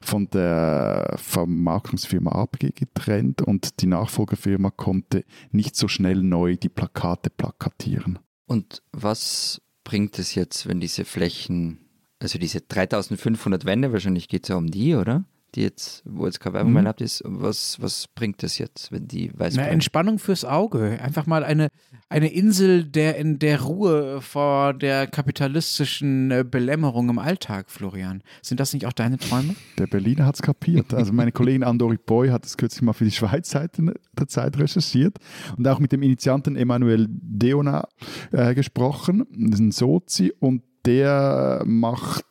von 0.02 0.30
der 0.30 1.16
Vermarktungsfirma 1.18 2.32
APG 2.32 2.72
getrennt 2.72 3.42
und 3.42 3.82
die 3.82 3.88
Nachfolgerfirma 3.88 4.72
konnte 4.72 5.24
nicht 5.52 5.76
so 5.76 5.88
schnell 5.88 6.22
neu 6.22 6.58
die 6.58 6.70
Plakate 6.70 7.30
plakatieren. 7.30 8.20
Und 8.48 8.84
was 8.92 9.62
bringt 9.84 10.20
es 10.20 10.36
jetzt, 10.36 10.68
wenn 10.68 10.80
diese 10.80 11.06
Flächen 11.06 11.85
also 12.20 12.40
diese 12.40 12.62
3500 12.62 13.66
Wände, 13.66 13.92
wahrscheinlich 13.92 14.28
geht 14.28 14.44
es 14.44 14.50
ja 14.50 14.56
um 14.56 14.68
die, 14.68 14.96
oder? 14.96 15.26
Die 15.54 15.62
jetzt, 15.62 16.04
wo 16.06 16.26
jetzt 16.26 16.42
keine 16.42 16.56
Werbung 16.56 16.74
mehr 16.74 16.82
mhm. 16.82 16.88
erlaubt 16.88 17.02
ist. 17.02 17.22
Was, 17.26 17.82
was 17.82 18.10
bringt 18.10 18.44
das 18.44 18.58
jetzt, 18.58 18.92
wenn 18.92 19.08
die 19.08 19.32
weiß 19.38 19.56
Na, 19.56 19.64
Entspannung 19.64 20.20
fürs 20.20 20.44
Auge. 20.44 21.00
Einfach 21.02 21.28
mal 21.28 21.46
eine, 21.46 21.70
eine 22.10 22.28
Insel 22.34 22.84
der 22.84 23.16
in 23.16 23.40
der 23.40 23.62
Ruhe 23.62 24.22
vor 24.22 24.74
der 24.74 25.08
kapitalistischen 25.08 26.32
äh, 26.32 26.44
Belämmerung 26.50 27.08
im 27.10 27.20
Alltag, 27.20 27.70
Florian. 27.70 28.22
Sind 28.42 28.60
das 28.60 28.74
nicht 28.74 28.86
auch 28.86 28.92
deine 28.92 29.18
Träume? 29.18 29.56
Der 29.78 29.88
Berliner 29.88 30.26
hat 30.26 30.36
es 30.36 30.42
kapiert. 30.42 30.94
Also 30.94 31.14
meine 31.14 31.32
Kollegin 31.32 31.64
Andori 31.64 31.98
Boy 31.98 32.30
hat 32.30 32.46
es 32.46 32.58
kürzlich 32.58 32.82
mal 32.82 32.94
für 32.94 33.06
die 33.06 33.12
Schweiz-Seite 33.12 33.94
der 34.12 34.28
Zeit 34.28 34.58
recherchiert 34.58 35.20
und 35.58 35.66
auch 35.70 35.80
mit 35.80 35.94
dem 35.94 36.02
Initianten 36.02 36.58
Emmanuel 36.58 37.08
Deona 37.10 37.88
äh, 38.34 38.54
gesprochen. 38.56 39.26
Das 39.32 39.60
ist 39.60 39.66
ein 39.66 39.72
Sozi 39.72 40.34
und 40.38 40.64
der 40.86 41.64
macht 41.66 42.26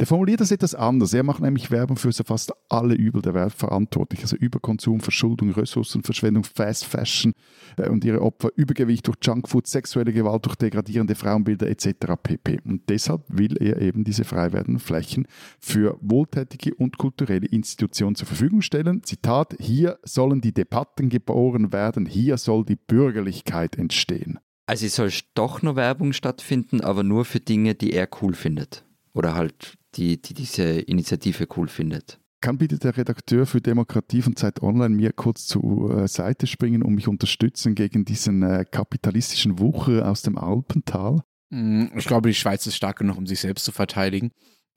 der 0.00 0.06
formuliert 0.06 0.40
das 0.40 0.50
etwas 0.50 0.74
anders. 0.74 1.12
Er 1.12 1.22
macht 1.22 1.42
nämlich 1.42 1.70
Werbung 1.70 1.98
für 1.98 2.10
so 2.10 2.24
fast 2.24 2.54
alle 2.70 2.94
Übel 2.94 3.20
der 3.20 3.34
Welt 3.34 3.52
verantwortlich. 3.52 4.22
Also 4.22 4.34
Überkonsum, 4.34 5.00
Verschuldung, 5.00 5.50
Ressourcenverschwendung, 5.50 6.42
Fast 6.42 6.86
Fashion 6.86 7.34
äh, 7.76 7.86
und 7.86 8.02
ihre 8.02 8.22
Opfer, 8.22 8.48
Übergewicht 8.56 9.06
durch 9.06 9.18
Junkfood, 9.20 9.66
sexuelle 9.66 10.14
Gewalt 10.14 10.46
durch 10.46 10.56
degradierende 10.56 11.14
Frauenbilder 11.14 11.68
etc. 11.68 12.14
pp. 12.22 12.60
Und 12.64 12.88
deshalb 12.88 13.24
will 13.28 13.58
er 13.58 13.82
eben 13.82 14.02
diese 14.02 14.24
frei 14.24 14.54
werdenden 14.54 14.80
Flächen 14.80 15.26
für 15.60 15.98
wohltätige 16.00 16.74
und 16.76 16.96
kulturelle 16.96 17.46
Institutionen 17.46 18.14
zur 18.14 18.26
Verfügung 18.26 18.62
stellen. 18.62 19.02
Zitat, 19.02 19.54
hier 19.60 19.98
sollen 20.02 20.40
die 20.40 20.54
Debatten 20.54 21.10
geboren 21.10 21.74
werden, 21.74 22.06
hier 22.06 22.38
soll 22.38 22.64
die 22.64 22.76
Bürgerlichkeit 22.76 23.76
entstehen. 23.76 24.38
Also 24.70 24.86
es 24.86 24.94
soll 24.94 25.10
doch 25.34 25.62
noch 25.62 25.74
Werbung 25.74 26.12
stattfinden, 26.12 26.80
aber 26.80 27.02
nur 27.02 27.24
für 27.24 27.40
Dinge, 27.40 27.74
die 27.74 27.92
er 27.92 28.08
cool 28.22 28.34
findet. 28.34 28.84
Oder 29.12 29.34
halt 29.34 29.76
die, 29.96 30.22
die 30.22 30.32
diese 30.32 30.62
Initiative 30.62 31.48
cool 31.56 31.66
findet. 31.66 32.20
Kann 32.40 32.56
bitte 32.56 32.78
der 32.78 32.96
Redakteur 32.96 33.46
für 33.46 33.60
Demokratie 33.60 34.22
von 34.22 34.36
Zeit 34.36 34.62
Online 34.62 34.94
mir 34.94 35.12
kurz 35.12 35.48
zur 35.48 36.04
äh, 36.04 36.06
Seite 36.06 36.46
springen 36.46 36.84
und 36.84 36.94
mich 36.94 37.08
unterstützen 37.08 37.74
gegen 37.74 38.04
diesen 38.04 38.44
äh, 38.44 38.64
kapitalistischen 38.64 39.58
Wucher 39.58 40.08
aus 40.08 40.22
dem 40.22 40.38
Alpental? 40.38 41.18
Hm, 41.50 41.90
ich 41.96 42.06
glaube, 42.06 42.28
die 42.28 42.34
Schweiz 42.36 42.64
ist 42.64 42.76
stark 42.76 42.98
genug, 42.98 43.18
um 43.18 43.26
sich 43.26 43.40
selbst 43.40 43.64
zu 43.64 43.72
verteidigen. 43.72 44.30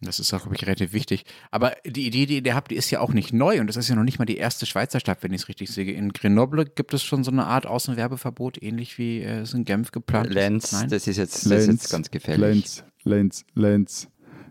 Das 0.03 0.19
ist 0.19 0.33
auch, 0.33 0.41
glaube 0.41 0.55
ich, 0.55 0.65
relativ 0.65 0.93
wichtig. 0.93 1.25
Aber 1.51 1.73
die 1.85 2.05
Idee, 2.05 2.25
die 2.25 2.43
ihr 2.45 2.55
habt, 2.55 2.71
die 2.71 2.75
ist 2.75 2.89
ja 2.91 2.99
auch 2.99 3.13
nicht 3.13 3.33
neu 3.33 3.59
und 3.59 3.67
das 3.67 3.77
ist 3.77 3.89
ja 3.89 3.95
noch 3.95 4.03
nicht 4.03 4.19
mal 4.19 4.25
die 4.25 4.37
erste 4.37 4.65
Schweizer 4.65 4.99
Stadt, 4.99 5.19
wenn 5.21 5.33
ich 5.33 5.41
es 5.43 5.47
richtig 5.47 5.69
sehe. 5.69 5.91
In 5.91 6.13
Grenoble 6.13 6.65
gibt 6.65 6.93
es 6.93 7.03
schon 7.03 7.23
so 7.23 7.31
eine 7.31 7.45
Art 7.45 7.65
Außenwerbeverbot, 7.65 8.61
ähnlich 8.61 8.97
wie 8.97 9.21
äh, 9.21 9.39
es 9.39 9.53
in 9.53 9.65
Genf 9.65 9.91
geplant 9.91 10.27
ist. 10.27 10.33
Lenz, 10.33 10.71
Nein? 10.71 10.89
das 10.89 11.07
ist 11.07 11.17
jetzt, 11.17 11.45
Lenz, 11.45 11.65
das 11.65 11.75
ist 11.75 11.81
jetzt 11.81 11.91
ganz 11.91 12.11
gefährlich. 12.11 12.41
Lenz, 12.41 12.83
Lenz, 13.03 13.45
Lenz. 13.53 14.07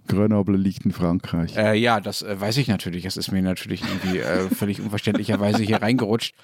Grenoble 0.09 0.57
liegt 0.57 0.85
in 0.85 0.93
Frankreich. 0.93 1.57
Äh, 1.57 1.75
ja, 1.75 2.01
das 2.01 2.23
äh, 2.23 2.41
weiß 2.41 2.57
ich 2.57 2.67
natürlich. 2.67 3.05
Das 3.05 3.17
ist 3.17 3.31
mir 3.31 3.43
natürlich 3.43 3.83
irgendwie 3.83 4.19
äh, 4.19 4.49
völlig 4.51 4.81
unverständlicherweise 4.81 5.63
hier 5.63 5.77
reingerutscht. 5.83 6.35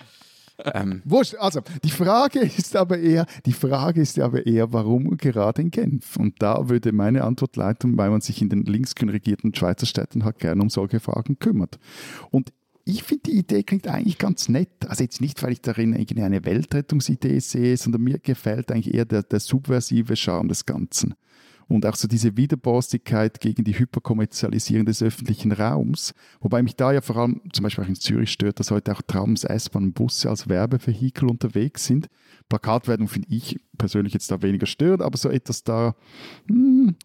Ähm. 0.64 1.02
Wurscht, 1.04 1.36
also 1.36 1.61
die 1.84 1.90
Frage 1.90 2.40
ist 2.40 2.74
aber 2.74 2.98
eher, 2.98 3.26
die 3.46 3.52
Frage 3.52 4.00
ist 4.00 4.18
aber 4.18 4.46
eher, 4.46 4.72
warum 4.72 5.16
gerade 5.16 5.62
in 5.62 5.70
Genf? 5.70 6.16
Und 6.16 6.42
da 6.42 6.68
würde 6.68 6.92
meine 6.92 7.24
Antwort 7.24 7.56
leiten, 7.56 7.96
weil 7.96 8.11
man 8.11 8.20
sich 8.20 8.42
in 8.42 8.48
den 8.48 8.64
linksgrün 8.64 9.09
regierten 9.09 9.54
Schweizer 9.54 9.86
Städten 9.86 10.24
halt 10.24 10.38
gerne 10.38 10.61
um 10.61 10.70
solche 10.70 11.00
Fragen 11.00 11.38
kümmert. 11.38 11.78
Und 12.30 12.52
ich 12.84 13.02
finde, 13.02 13.24
die 13.24 13.38
Idee 13.38 13.62
klingt 13.62 13.86
eigentlich 13.86 14.16
ganz 14.16 14.48
nett. 14.48 14.70
Also 14.88 15.04
jetzt 15.04 15.20
nicht, 15.20 15.42
weil 15.42 15.52
ich 15.52 15.61
darin 15.61 15.94
eine 15.94 16.44
Weltrettungsidee 16.44 17.38
sehe, 17.38 17.76
sondern 17.76 18.02
mir 18.02 18.18
gefällt 18.18 18.72
eigentlich 18.72 18.94
eher 18.94 19.04
der, 19.04 19.22
der 19.22 19.40
subversive 19.40 20.16
Charme 20.16 20.48
des 20.48 20.64
Ganzen 20.64 21.14
und 21.69 21.85
auch 21.87 21.95
so 21.95 22.09
diese 22.09 22.37
Widerborstigkeit 22.37 23.41
gegen 23.41 23.64
die 23.64 23.79
Hyperkommerzialisierung 23.79 24.87
des 24.87 25.03
öffentlichen 25.03 25.53
Raums. 25.53 26.14
Wobei 26.41 26.62
mich 26.62 26.77
da 26.77 26.93
ja 26.93 27.01
vor 27.01 27.16
allem 27.16 27.43
zum 27.53 27.62
Beispiel 27.62 27.85
auch 27.85 27.89
in 27.89 27.95
Zürich 27.95 28.33
stört, 28.33 28.59
dass 28.59 28.71
heute 28.71 28.93
auch 28.93 29.03
Trams, 29.03 29.45
S-Bahn 29.45 29.93
Busse 29.93 30.31
als 30.31 30.49
Werbevehikel 30.49 31.29
unterwegs 31.29 31.85
sind. 31.85 32.09
Plakatwerbung 32.49 33.09
finde 33.09 33.29
ich 33.31 33.61
persönlich 33.77 34.14
jetzt 34.14 34.31
da 34.31 34.43
weniger 34.43 34.66
stört, 34.66 35.03
aber 35.03 35.19
so 35.19 35.29
etwas 35.29 35.62
da, 35.62 35.95
hm, 36.49 36.97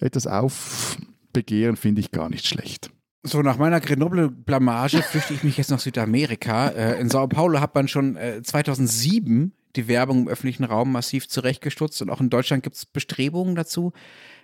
etwas 0.00 0.26
aufbegehren 0.26 1.76
finde 1.76 2.00
ich 2.00 2.10
gar 2.10 2.30
nicht 2.30 2.46
schlecht. 2.46 2.90
So, 3.22 3.42
nach 3.42 3.58
meiner 3.58 3.80
Grenoble-Blamage 3.80 5.02
flüchte 5.02 5.34
ich 5.34 5.42
mich 5.42 5.56
jetzt 5.56 5.70
nach 5.70 5.80
Südamerika. 5.80 6.68
Äh, 6.68 7.00
in 7.00 7.10
Sao 7.10 7.26
Paulo 7.26 7.60
hat 7.60 7.74
man 7.74 7.88
schon 7.88 8.16
2007 8.16 9.50
äh, 9.50 9.65
die 9.76 9.88
Werbung 9.88 10.22
im 10.22 10.28
öffentlichen 10.28 10.64
Raum 10.64 10.92
massiv 10.92 11.28
zurechtgestutzt 11.28 12.02
und 12.02 12.10
auch 12.10 12.20
in 12.20 12.30
Deutschland 12.30 12.62
gibt 12.62 12.76
es 12.76 12.86
Bestrebungen 12.86 13.54
dazu. 13.54 13.92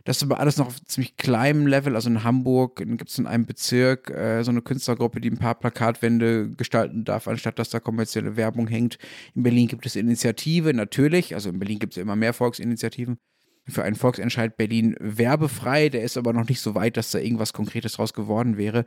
Das 0.04 0.16
ist 0.16 0.22
aber 0.24 0.40
alles 0.40 0.56
noch 0.56 0.66
auf 0.66 0.84
ziemlich 0.84 1.16
kleinem 1.16 1.66
Level. 1.66 1.94
Also 1.94 2.10
in 2.10 2.24
Hamburg 2.24 2.76
gibt 2.76 3.08
es 3.08 3.18
in 3.18 3.26
einem 3.26 3.46
Bezirk 3.46 4.10
äh, 4.10 4.42
so 4.42 4.50
eine 4.50 4.62
Künstlergruppe, 4.62 5.20
die 5.20 5.30
ein 5.30 5.38
paar 5.38 5.54
Plakatwände 5.54 6.50
gestalten 6.50 7.04
darf, 7.04 7.28
anstatt 7.28 7.58
dass 7.58 7.70
da 7.70 7.80
kommerzielle 7.80 8.36
Werbung 8.36 8.66
hängt. 8.66 8.98
In 9.34 9.44
Berlin 9.44 9.68
gibt 9.68 9.86
es 9.86 9.94
Initiative, 9.94 10.74
natürlich. 10.74 11.34
Also 11.34 11.50
in 11.50 11.58
Berlin 11.58 11.78
gibt 11.78 11.92
es 11.92 12.02
immer 12.02 12.16
mehr 12.16 12.32
Volksinitiativen 12.32 13.18
für 13.68 13.84
einen 13.84 13.96
Volksentscheid 13.96 14.56
Berlin 14.56 14.96
werbefrei. 14.98 15.88
Der 15.88 16.02
ist 16.02 16.16
aber 16.16 16.32
noch 16.32 16.48
nicht 16.48 16.60
so 16.60 16.74
weit, 16.74 16.96
dass 16.96 17.10
da 17.10 17.18
irgendwas 17.18 17.52
Konkretes 17.52 17.94
draus 17.94 18.12
geworden 18.12 18.56
wäre. 18.56 18.86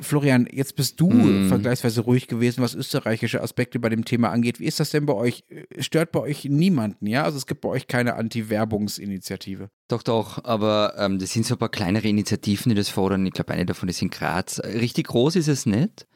Florian, 0.00 0.48
jetzt 0.50 0.76
bist 0.76 0.98
du 1.00 1.10
mm. 1.10 1.48
vergleichsweise 1.48 2.00
ruhig 2.00 2.26
gewesen, 2.26 2.62
was 2.62 2.74
österreichische 2.74 3.42
Aspekte 3.42 3.78
bei 3.78 3.88
dem 3.90 4.04
Thema 4.04 4.30
angeht. 4.30 4.58
Wie 4.58 4.64
ist 4.64 4.80
das 4.80 4.90
denn 4.90 5.06
bei 5.06 5.12
euch? 5.12 5.44
Stört 5.78 6.10
bei 6.10 6.20
euch 6.20 6.46
niemanden, 6.46 7.06
ja? 7.06 7.22
Also 7.22 7.36
es 7.36 7.46
gibt 7.46 7.60
bei 7.60 7.68
euch 7.68 7.86
keine 7.86 8.14
Anti-Werbungsinitiative. 8.14 9.70
Doch, 9.88 10.02
doch, 10.02 10.42
aber 10.44 10.94
ähm, 10.98 11.18
das 11.18 11.32
sind 11.32 11.46
so 11.46 11.54
ein 11.54 11.58
paar 11.58 11.68
kleinere 11.68 12.08
Initiativen, 12.08 12.70
die 12.70 12.76
das 12.76 12.88
fordern. 12.88 13.26
Ich 13.26 13.34
glaube, 13.34 13.52
eine 13.52 13.66
davon 13.66 13.88
ist 13.88 14.02
in 14.02 14.10
Graz. 14.10 14.60
Richtig 14.60 15.08
groß 15.08 15.36
ist 15.36 15.48
es 15.48 15.66
nicht. 15.66 16.06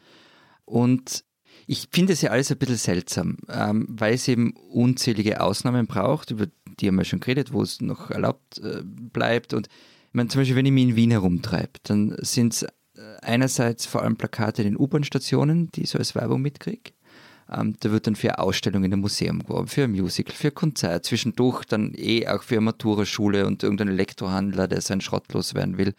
Und 0.65 1.25
ich 1.69 1.89
finde 1.93 2.15
es 2.15 2.23
ja 2.23 2.31
alles 2.31 2.51
ein 2.51 2.59
bisschen 2.59 2.77
seltsam, 2.77 3.37
ähm, 3.49 3.87
weil 3.89 4.15
es 4.15 4.27
eben 4.27 4.55
unzählige 4.71 5.41
Ausnahmen 5.41 5.87
braucht, 5.87 6.31
über 6.31 6.47
die 6.81 6.89
haben 6.89 6.97
wir 6.97 7.05
schon 7.05 7.21
geredet, 7.21 7.53
wo 7.53 7.63
es 7.63 7.81
noch 7.81 8.11
erlaubt 8.11 8.59
äh, 8.59 8.83
bleibt. 8.83 9.53
Und 9.53 9.67
ich 9.69 10.15
meine, 10.15 10.29
zum 10.29 10.41
Beispiel, 10.41 10.57
wenn 10.57 10.67
ich 10.67 10.73
mich 10.73 10.85
in 10.85 10.97
Wien 10.97 11.11
herumtreibe, 11.11 11.79
dann 11.85 12.17
sind 12.21 12.55
es 12.55 12.67
einerseits 13.23 13.87
vor 13.87 14.03
allem 14.03 14.17
Plakate 14.17 14.63
in 14.63 14.69
den 14.69 14.79
U-Bahn-Stationen, 14.79 15.71
die 15.73 15.83
ich 15.83 15.91
so 15.91 15.99
als 15.99 16.15
Werbung 16.15 16.43
mitkriege. 16.43 16.93
Ähm, 17.51 17.77
da 17.81 17.91
wird 17.91 18.07
dann 18.07 18.17
für 18.17 18.39
Ausstellungen 18.39 18.85
in 18.85 18.93
einem 18.93 19.03
Museum 19.03 19.41
geworben, 19.41 19.69
für 19.69 19.85
ein 19.85 19.93
Musical, 19.93 20.35
für 20.35 20.49
ein 20.49 20.55
Konzert, 20.55 21.05
zwischendurch 21.05 21.65
dann 21.65 21.93
eh 21.97 22.27
auch 22.27 22.43
für 22.43 22.57
eine 22.57 22.63
Maturaschule 22.63 23.47
und 23.47 23.63
irgendeinen 23.63 23.93
Elektrohandler, 23.93 24.69
der 24.69 24.81
seinen 24.81 25.01
Schrott 25.01 25.33
loswerden 25.33 25.79
will. 25.79 25.95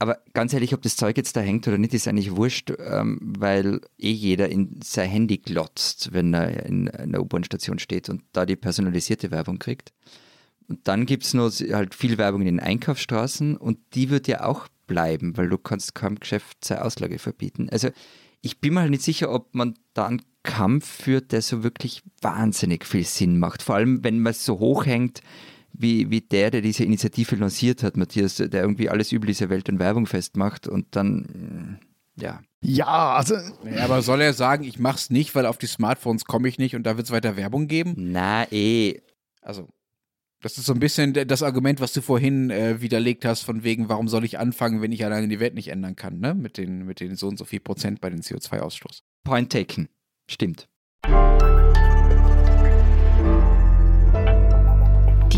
Aber 0.00 0.18
ganz 0.32 0.52
ehrlich, 0.52 0.74
ob 0.74 0.82
das 0.82 0.96
Zeug 0.96 1.16
jetzt 1.16 1.36
da 1.36 1.40
hängt 1.40 1.66
oder 1.66 1.76
nicht, 1.76 1.92
ist 1.92 2.06
eigentlich 2.06 2.36
wurscht, 2.36 2.72
ähm, 2.78 3.18
weil 3.20 3.80
eh 3.98 4.12
jeder 4.12 4.48
in 4.48 4.80
sein 4.82 5.10
Handy 5.10 5.38
glotzt, 5.38 6.12
wenn 6.12 6.32
er 6.34 6.66
in 6.66 6.88
einer 6.88 7.20
U-Bahn-Station 7.20 7.80
steht 7.80 8.08
und 8.08 8.22
da 8.32 8.46
die 8.46 8.54
personalisierte 8.54 9.32
Werbung 9.32 9.58
kriegt. 9.58 9.92
Und 10.68 10.86
dann 10.86 11.06
gibt 11.06 11.24
es 11.24 11.34
noch 11.34 11.50
halt 11.50 11.94
viel 11.94 12.18
Werbung 12.18 12.42
in 12.42 12.46
den 12.46 12.60
Einkaufsstraßen 12.60 13.56
und 13.56 13.78
die 13.94 14.10
wird 14.10 14.28
ja 14.28 14.44
auch 14.44 14.68
bleiben, 14.86 15.36
weil 15.36 15.48
du 15.48 15.58
kannst 15.58 15.94
keinem 15.94 16.20
Geschäft 16.20 16.64
seine 16.64 16.84
Auslage 16.84 17.18
verbieten. 17.18 17.68
Also 17.70 17.88
ich 18.40 18.60
bin 18.60 18.74
mir 18.74 18.80
halt 18.80 18.90
nicht 18.90 19.02
sicher, 19.02 19.32
ob 19.32 19.54
man 19.54 19.74
da 19.94 20.06
einen 20.06 20.22
Kampf 20.44 20.86
führt, 20.86 21.32
der 21.32 21.42
so 21.42 21.64
wirklich 21.64 22.02
wahnsinnig 22.22 22.86
viel 22.86 23.04
Sinn 23.04 23.38
macht. 23.38 23.62
Vor 23.62 23.74
allem, 23.74 24.04
wenn 24.04 24.20
man 24.20 24.30
es 24.30 24.44
so 24.44 24.60
hoch 24.60 24.86
hängt, 24.86 25.22
wie, 25.78 26.10
wie 26.10 26.20
der, 26.20 26.50
der 26.50 26.60
diese 26.60 26.84
Initiative 26.84 27.36
lanciert 27.36 27.82
hat, 27.82 27.96
Matthias, 27.96 28.36
der 28.36 28.52
irgendwie 28.52 28.88
alles 28.88 29.12
über 29.12 29.26
diese 29.26 29.48
Welt 29.48 29.68
und 29.68 29.78
Werbung 29.78 30.06
festmacht 30.06 30.66
und 30.66 30.86
dann, 30.96 31.78
mm, 32.16 32.20
ja. 32.20 32.40
Ja, 32.60 33.14
also. 33.14 33.36
Ja, 33.64 33.84
aber 33.84 34.02
soll 34.02 34.20
er 34.20 34.32
sagen, 34.32 34.64
ich 34.64 34.80
mach's 34.80 35.10
nicht, 35.10 35.34
weil 35.36 35.46
auf 35.46 35.58
die 35.58 35.66
Smartphones 35.66 36.24
komme 36.24 36.48
ich 36.48 36.58
nicht 36.58 36.74
und 36.74 36.82
da 36.82 36.96
wird 36.96 37.06
es 37.06 37.12
weiter 37.12 37.36
Werbung 37.36 37.68
geben? 37.68 37.94
Na 37.96 38.50
eh. 38.50 39.00
Also, 39.40 39.68
das 40.42 40.58
ist 40.58 40.66
so 40.66 40.72
ein 40.72 40.80
bisschen 40.80 41.14
das 41.14 41.42
Argument, 41.42 41.80
was 41.80 41.92
du 41.92 42.00
vorhin 42.00 42.50
äh, 42.50 42.80
widerlegt 42.80 43.24
hast, 43.24 43.42
von 43.42 43.62
wegen, 43.62 43.88
warum 43.88 44.08
soll 44.08 44.24
ich 44.24 44.38
anfangen, 44.38 44.82
wenn 44.82 44.92
ich 44.92 45.04
alleine 45.04 45.28
die 45.28 45.40
Welt 45.40 45.54
nicht 45.54 45.68
ändern 45.68 45.96
kann, 45.96 46.18
ne? 46.18 46.34
Mit 46.34 46.58
den, 46.58 46.84
mit 46.84 47.00
den 47.00 47.14
so 47.14 47.28
und 47.28 47.38
so 47.38 47.44
viel 47.44 47.60
Prozent 47.60 48.00
bei 48.00 48.10
den 48.10 48.22
CO2-Ausstoß. 48.22 49.02
Point 49.24 49.52
taken. 49.52 49.88
Stimmt. 50.28 50.68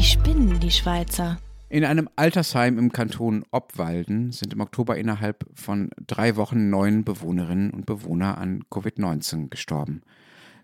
Die 0.00 0.06
spinnen, 0.06 0.58
die 0.58 0.70
Schweizer. 0.70 1.38
In 1.68 1.84
einem 1.84 2.08
Altersheim 2.16 2.78
im 2.78 2.90
Kanton 2.90 3.44
Obwalden 3.50 4.32
sind 4.32 4.54
im 4.54 4.60
Oktober 4.60 4.96
innerhalb 4.96 5.44
von 5.52 5.90
drei 6.06 6.36
Wochen 6.36 6.70
neun 6.70 7.04
Bewohnerinnen 7.04 7.70
und 7.70 7.84
Bewohner 7.84 8.38
an 8.38 8.64
Covid-19 8.70 9.50
gestorben. 9.50 10.00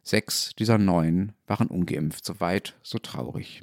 Sechs 0.02 0.54
dieser 0.58 0.78
neun 0.78 1.32
waren 1.46 1.66
ungeimpft, 1.66 2.24
so 2.24 2.40
weit, 2.40 2.78
so 2.82 2.98
traurig. 2.98 3.62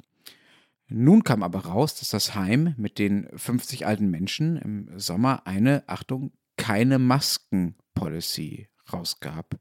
Nun 0.86 1.24
kam 1.24 1.42
aber 1.42 1.66
raus, 1.66 1.98
dass 1.98 2.10
das 2.10 2.36
Heim 2.36 2.74
mit 2.76 3.00
den 3.00 3.26
50 3.34 3.84
alten 3.84 4.08
Menschen 4.08 4.56
im 4.58 4.96
Sommer 4.96 5.44
eine, 5.44 5.82
Achtung, 5.88 6.30
keine 6.56 7.00
Masken-Policy 7.00 8.68
rausgab. 8.92 9.58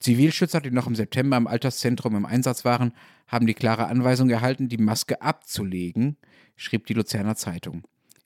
Zivilschützer, 0.00 0.62
die 0.62 0.70
noch 0.70 0.86
im 0.86 0.94
September 0.94 1.36
im 1.36 1.46
Alterszentrum 1.46 2.16
im 2.16 2.24
Einsatz 2.24 2.64
waren, 2.64 2.92
haben 3.26 3.46
die 3.46 3.54
klare 3.54 3.86
Anweisung 3.86 4.30
erhalten, 4.30 4.68
die 4.68 4.78
Maske 4.78 5.20
abzulegen, 5.20 6.16
schrieb 6.54 6.86
die 6.86 6.94
Luzerner 6.94 7.36
Zeitung. 7.36 7.82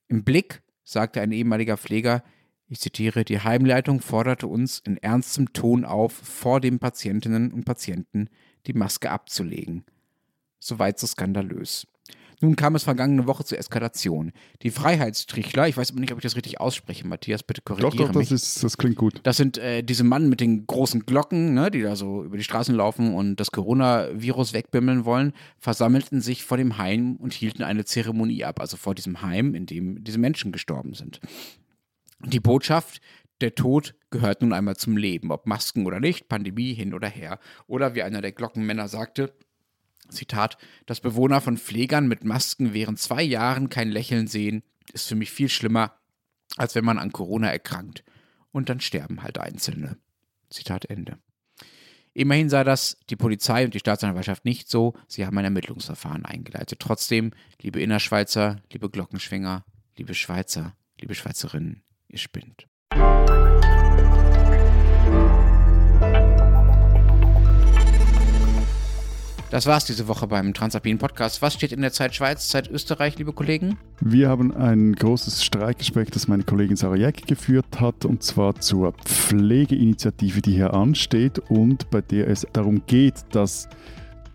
Im 0.08 0.24
Blick 0.24 0.62
sagte 0.84 1.20
ein 1.20 1.32
ehemaliger 1.32 1.76
Pfleger, 1.76 2.22
ich 2.72 2.80
zitiere, 2.80 3.24
die 3.24 3.40
Heimleitung 3.40 4.00
forderte 4.00 4.46
uns 4.46 4.78
in 4.78 4.96
ernstem 4.96 5.52
Ton 5.52 5.84
auf, 5.84 6.12
vor 6.12 6.60
den 6.60 6.78
Patientinnen 6.78 7.52
und 7.52 7.64
Patienten 7.64 8.28
die 8.66 8.74
Maske 8.74 9.10
abzulegen. 9.10 9.84
Soweit 10.60 10.98
so 10.98 11.08
skandalös. 11.08 11.88
Nun 12.42 12.56
kam 12.56 12.74
es 12.74 12.84
vergangene 12.84 13.26
Woche 13.26 13.44
zur 13.44 13.58
Eskalation. 13.58 14.32
Die 14.62 14.70
Freiheitstrichler, 14.70 15.68
ich 15.68 15.76
weiß 15.76 15.90
aber 15.90 16.00
nicht, 16.00 16.12
ob 16.12 16.18
ich 16.18 16.22
das 16.22 16.36
richtig 16.36 16.58
ausspreche, 16.58 17.06
Matthias, 17.06 17.42
bitte 17.42 17.60
korrigiere 17.60 17.90
Doch, 17.90 18.12
doch, 18.12 18.14
mich. 18.14 18.30
das, 18.30 18.42
ist, 18.42 18.64
das 18.64 18.78
klingt 18.78 18.96
gut. 18.96 19.20
Das 19.24 19.36
sind 19.36 19.58
äh, 19.58 19.82
diese 19.82 20.04
Mann 20.04 20.28
mit 20.28 20.40
den 20.40 20.66
großen 20.66 21.04
Glocken, 21.04 21.52
ne, 21.52 21.70
die 21.70 21.82
da 21.82 21.96
so 21.96 22.24
über 22.24 22.38
die 22.38 22.44
Straßen 22.44 22.74
laufen 22.74 23.14
und 23.14 23.36
das 23.36 23.50
Coronavirus 23.50 24.54
wegbimmeln 24.54 25.04
wollen, 25.04 25.34
versammelten 25.58 26.22
sich 26.22 26.44
vor 26.44 26.56
dem 26.56 26.78
Heim 26.78 27.16
und 27.16 27.34
hielten 27.34 27.62
eine 27.62 27.84
Zeremonie 27.84 28.44
ab, 28.44 28.58
also 28.60 28.78
vor 28.78 28.94
diesem 28.94 29.20
Heim, 29.20 29.54
in 29.54 29.66
dem 29.66 30.02
diese 30.02 30.18
Menschen 30.18 30.50
gestorben 30.50 30.94
sind. 30.94 31.20
Die 32.24 32.40
Botschaft, 32.40 33.00
der 33.40 33.54
Tod 33.54 33.94
gehört 34.10 34.42
nun 34.42 34.52
einmal 34.52 34.76
zum 34.76 34.96
Leben, 34.96 35.30
ob 35.30 35.46
Masken 35.46 35.86
oder 35.86 36.00
nicht, 36.00 36.28
Pandemie 36.28 36.74
hin 36.74 36.94
oder 36.94 37.08
her. 37.08 37.38
Oder 37.66 37.94
wie 37.94 38.02
einer 38.02 38.20
der 38.20 38.32
Glockenmänner 38.32 38.88
sagte, 38.88 39.32
Zitat, 40.10 40.58
dass 40.86 41.00
Bewohner 41.00 41.40
von 41.40 41.56
Pflegern 41.56 42.08
mit 42.08 42.24
Masken 42.24 42.72
während 42.72 42.98
zwei 42.98 43.22
Jahren 43.22 43.68
kein 43.68 43.90
Lächeln 43.90 44.26
sehen, 44.26 44.62
ist 44.92 45.08
für 45.08 45.14
mich 45.14 45.30
viel 45.30 45.48
schlimmer, 45.48 45.94
als 46.56 46.74
wenn 46.74 46.84
man 46.84 46.98
an 46.98 47.12
Corona 47.12 47.48
erkrankt. 47.50 48.04
Und 48.52 48.68
dann 48.68 48.80
sterben 48.80 49.22
halt 49.22 49.38
Einzelne. 49.38 49.96
Zitat 50.50 50.86
Ende. 50.86 51.18
Immerhin 52.12 52.48
sah 52.48 52.64
das 52.64 52.96
die 53.08 53.16
Polizei 53.16 53.64
und 53.64 53.74
die 53.74 53.78
Staatsanwaltschaft 53.78 54.44
nicht 54.44 54.68
so. 54.68 54.94
Sie 55.06 55.24
haben 55.24 55.38
ein 55.38 55.44
Ermittlungsverfahren 55.44 56.24
eingeleitet. 56.24 56.80
Trotzdem, 56.80 57.32
liebe 57.62 57.80
Innerschweizer, 57.80 58.60
liebe 58.72 58.90
Glockenschwinger, 58.90 59.64
liebe 59.96 60.14
Schweizer, 60.14 60.74
liebe 61.00 61.14
Schweizerinnen, 61.14 61.82
ihr 62.08 62.18
spinnt. 62.18 62.66
Das 69.50 69.66
war's 69.66 69.84
diese 69.84 70.06
Woche 70.06 70.28
beim 70.28 70.54
Transalpinen 70.54 70.98
Podcast. 70.98 71.42
Was 71.42 71.54
steht 71.54 71.72
in 71.72 71.80
der 71.80 71.90
Zeit 71.90 72.14
Schweiz, 72.14 72.48
Zeit 72.48 72.70
Österreich, 72.70 73.18
liebe 73.18 73.32
Kollegen? 73.32 73.76
Wir 74.00 74.28
haben 74.28 74.54
ein 74.54 74.94
großes 74.94 75.44
Streikgespräch, 75.44 76.08
das 76.10 76.28
meine 76.28 76.44
Kollegin 76.44 76.76
Sarah 76.76 76.94
Jäck 76.94 77.26
geführt 77.26 77.80
hat, 77.80 78.04
und 78.04 78.22
zwar 78.22 78.54
zur 78.60 78.92
Pflegeinitiative, 78.92 80.40
die 80.40 80.52
hier 80.52 80.72
ansteht 80.72 81.40
und 81.50 81.90
bei 81.90 82.00
der 82.00 82.28
es 82.28 82.46
darum 82.52 82.82
geht, 82.86 83.24
dass 83.32 83.68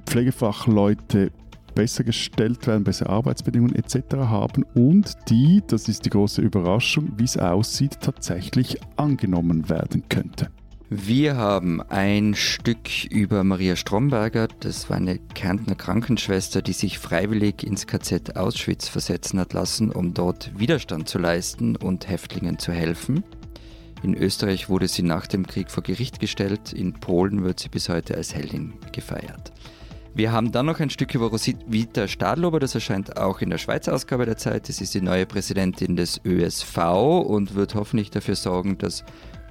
Pflegefachleute 0.06 1.32
besser 1.76 2.04
gestellt 2.04 2.68
werden, 2.68 2.84
bessere 2.84 3.10
Arbeitsbedingungen 3.10 3.76
etc. 3.76 4.16
haben 4.16 4.66
und 4.74 5.14
die, 5.30 5.64
das 5.66 5.88
ist 5.88 6.04
die 6.04 6.10
große 6.10 6.42
Überraschung, 6.42 7.14
wie 7.16 7.24
es 7.24 7.38
aussieht, 7.38 8.00
tatsächlich 8.02 8.82
angenommen 8.98 9.70
werden 9.70 10.04
könnte. 10.10 10.50
Wir 10.90 11.36
haben 11.36 11.82
ein 11.82 12.36
Stück 12.36 13.06
über 13.10 13.44
Maria 13.44 13.76
Stromberger, 13.76 14.48
das 14.60 14.88
war 14.88 14.98
eine 14.98 15.18
Kärntner 15.18 15.74
Krankenschwester, 15.74 16.62
die 16.62 16.74
sich 16.74 17.00
freiwillig 17.00 17.64
ins 17.64 17.88
KZ 17.88 18.38
Auschwitz 18.38 18.88
versetzen 18.88 19.40
hat 19.40 19.54
lassen, 19.54 19.90
um 19.92 20.14
dort 20.14 20.52
Widerstand 20.60 21.10
zu 21.10 21.18
leisten 21.18 21.76
und 21.76 22.08
Häftlingen 22.08 22.60
zu 22.60 22.72
helfen. 22.72 23.24
In 24.04 24.14
Österreich 24.14 24.70
wurde 24.70 24.88
sie 24.88 25.02
nach 25.02 25.26
dem 25.26 25.48
Krieg 25.48 25.72
vor 25.72 25.82
Gericht 25.82 26.20
gestellt, 26.20 26.72
in 26.72 26.94
Polen 26.94 27.44
wird 27.44 27.60
sie 27.60 27.70
bis 27.70 27.90
heute 27.90 28.14
als 28.14 28.36
Heldin 28.36 28.76
gefeiert. 28.92 29.52
Wir 30.14 30.32
haben 30.32 30.52
dann 30.52 30.68
noch 30.68 30.80
ein 30.80 30.92
Stück 30.92 31.16
über 31.16 31.30
Rosita 31.30 32.08
Stadlober, 32.08 32.60
das 32.60 32.76
erscheint 32.76 33.18
auch 33.18 33.42
in 33.42 33.50
der 33.50 33.58
Schweizer 33.58 33.94
Ausgabe 33.94 34.26
der 34.26 34.38
Zeit. 34.38 34.70
Das 34.70 34.80
ist 34.80 34.94
die 34.94 35.02
neue 35.02 35.26
Präsidentin 35.26 35.96
des 35.96 36.22
ÖSV 36.24 36.78
und 37.26 37.56
wird 37.56 37.74
hoffentlich 37.76 38.12
dafür 38.12 38.36
sorgen, 38.36 38.78
dass 38.78 39.04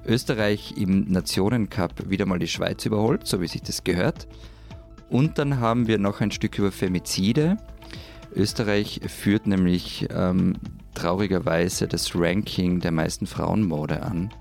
Österreich 0.05 0.75
im 0.77 1.11
Nationencup 1.11 2.09
wieder 2.09 2.25
mal 2.25 2.39
die 2.39 2.47
Schweiz 2.47 2.85
überholt, 2.85 3.27
so 3.27 3.41
wie 3.41 3.47
sich 3.47 3.61
das 3.61 3.83
gehört. 3.83 4.27
Und 5.09 5.37
dann 5.37 5.59
haben 5.59 5.87
wir 5.87 5.97
noch 5.97 6.21
ein 6.21 6.31
Stück 6.31 6.57
über 6.57 6.71
Femizide. 6.71 7.57
Österreich 8.33 9.01
führt 9.07 9.47
nämlich 9.47 10.07
ähm, 10.11 10.55
traurigerweise 10.93 11.87
das 11.87 12.15
Ranking 12.15 12.79
der 12.79 12.91
meisten 12.91 13.27
Frauenmorde 13.27 14.03
an. 14.03 14.31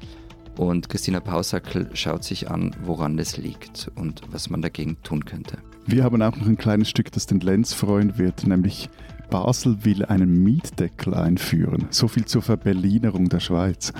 Und 0.57 0.89
Christina 0.89 1.21
Pausackel 1.21 1.91
schaut 1.95 2.25
sich 2.25 2.51
an, 2.51 2.75
woran 2.83 3.17
das 3.17 3.37
liegt 3.37 3.91
und 3.97 4.23
was 4.31 4.51
man 4.51 4.62
dagegen 4.62 4.97
tun 5.03 5.25
könnte. 5.25 5.59
Wir 5.87 6.05
haben 6.05 6.23
auch 6.23 6.37
noch 6.37 6.47
ein 6.47 6.57
kleines 6.57 6.89
Stück, 6.89 7.12
das 7.12 7.27
den 7.27 7.41
Lenz 7.41 7.75
freuen 7.75 8.17
wird, 8.19 8.47
nämlich 8.47 8.89
Basel 9.31 9.85
will 9.85 10.05
einen 10.05 10.43
Mietdeckel 10.43 11.15
einführen. 11.15 11.89
So 11.91 12.09
viel 12.09 12.25
zur 12.25 12.43
Verberlinerung 12.43 13.29
der 13.29 13.41
Schweiz. 13.41 13.93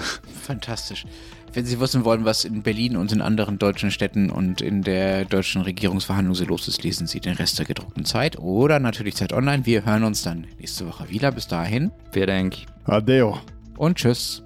Fantastisch. 0.43 1.07
Wenn 1.55 1.67
Sie 1.67 1.79
wissen 1.79 2.05
wollen, 2.05 2.25
was 2.25 2.45
in 2.45 2.63
Berlin 2.63 2.97
und 2.97 3.13
in 3.13 3.21
anderen 3.21 3.59
deutschen 3.59 3.93
Städten 3.93 4.29
und 4.29 4.61
in 4.61 4.83
der 4.83 5.25
deutschen 5.25 5.63
Regierungsverhandlung 5.63 6.35
so 6.35 6.45
los 6.45 6.67
ist, 6.67 6.83
lesen 6.83 7.07
Sie 7.07 7.21
den 7.21 7.37
Rest 7.37 7.61
der 7.61 7.65
gedruckten 7.65 8.05
Zeit 8.05 8.41
oder 8.41 8.81
natürlich 8.81 9.15
Zeit 9.15 9.33
Online. 9.33 9.65
Wir 9.65 9.87
hören 9.87 10.03
uns 10.03 10.23
dann 10.23 10.49
nächste 10.59 10.85
Woche 10.89 11.09
wieder. 11.11 11.31
Bis 11.31 11.47
dahin. 11.47 11.93
Vielen 12.11 12.27
Dank. 12.27 12.57
Adeo. 12.87 13.39
Und 13.77 13.99
tschüss. 13.99 14.43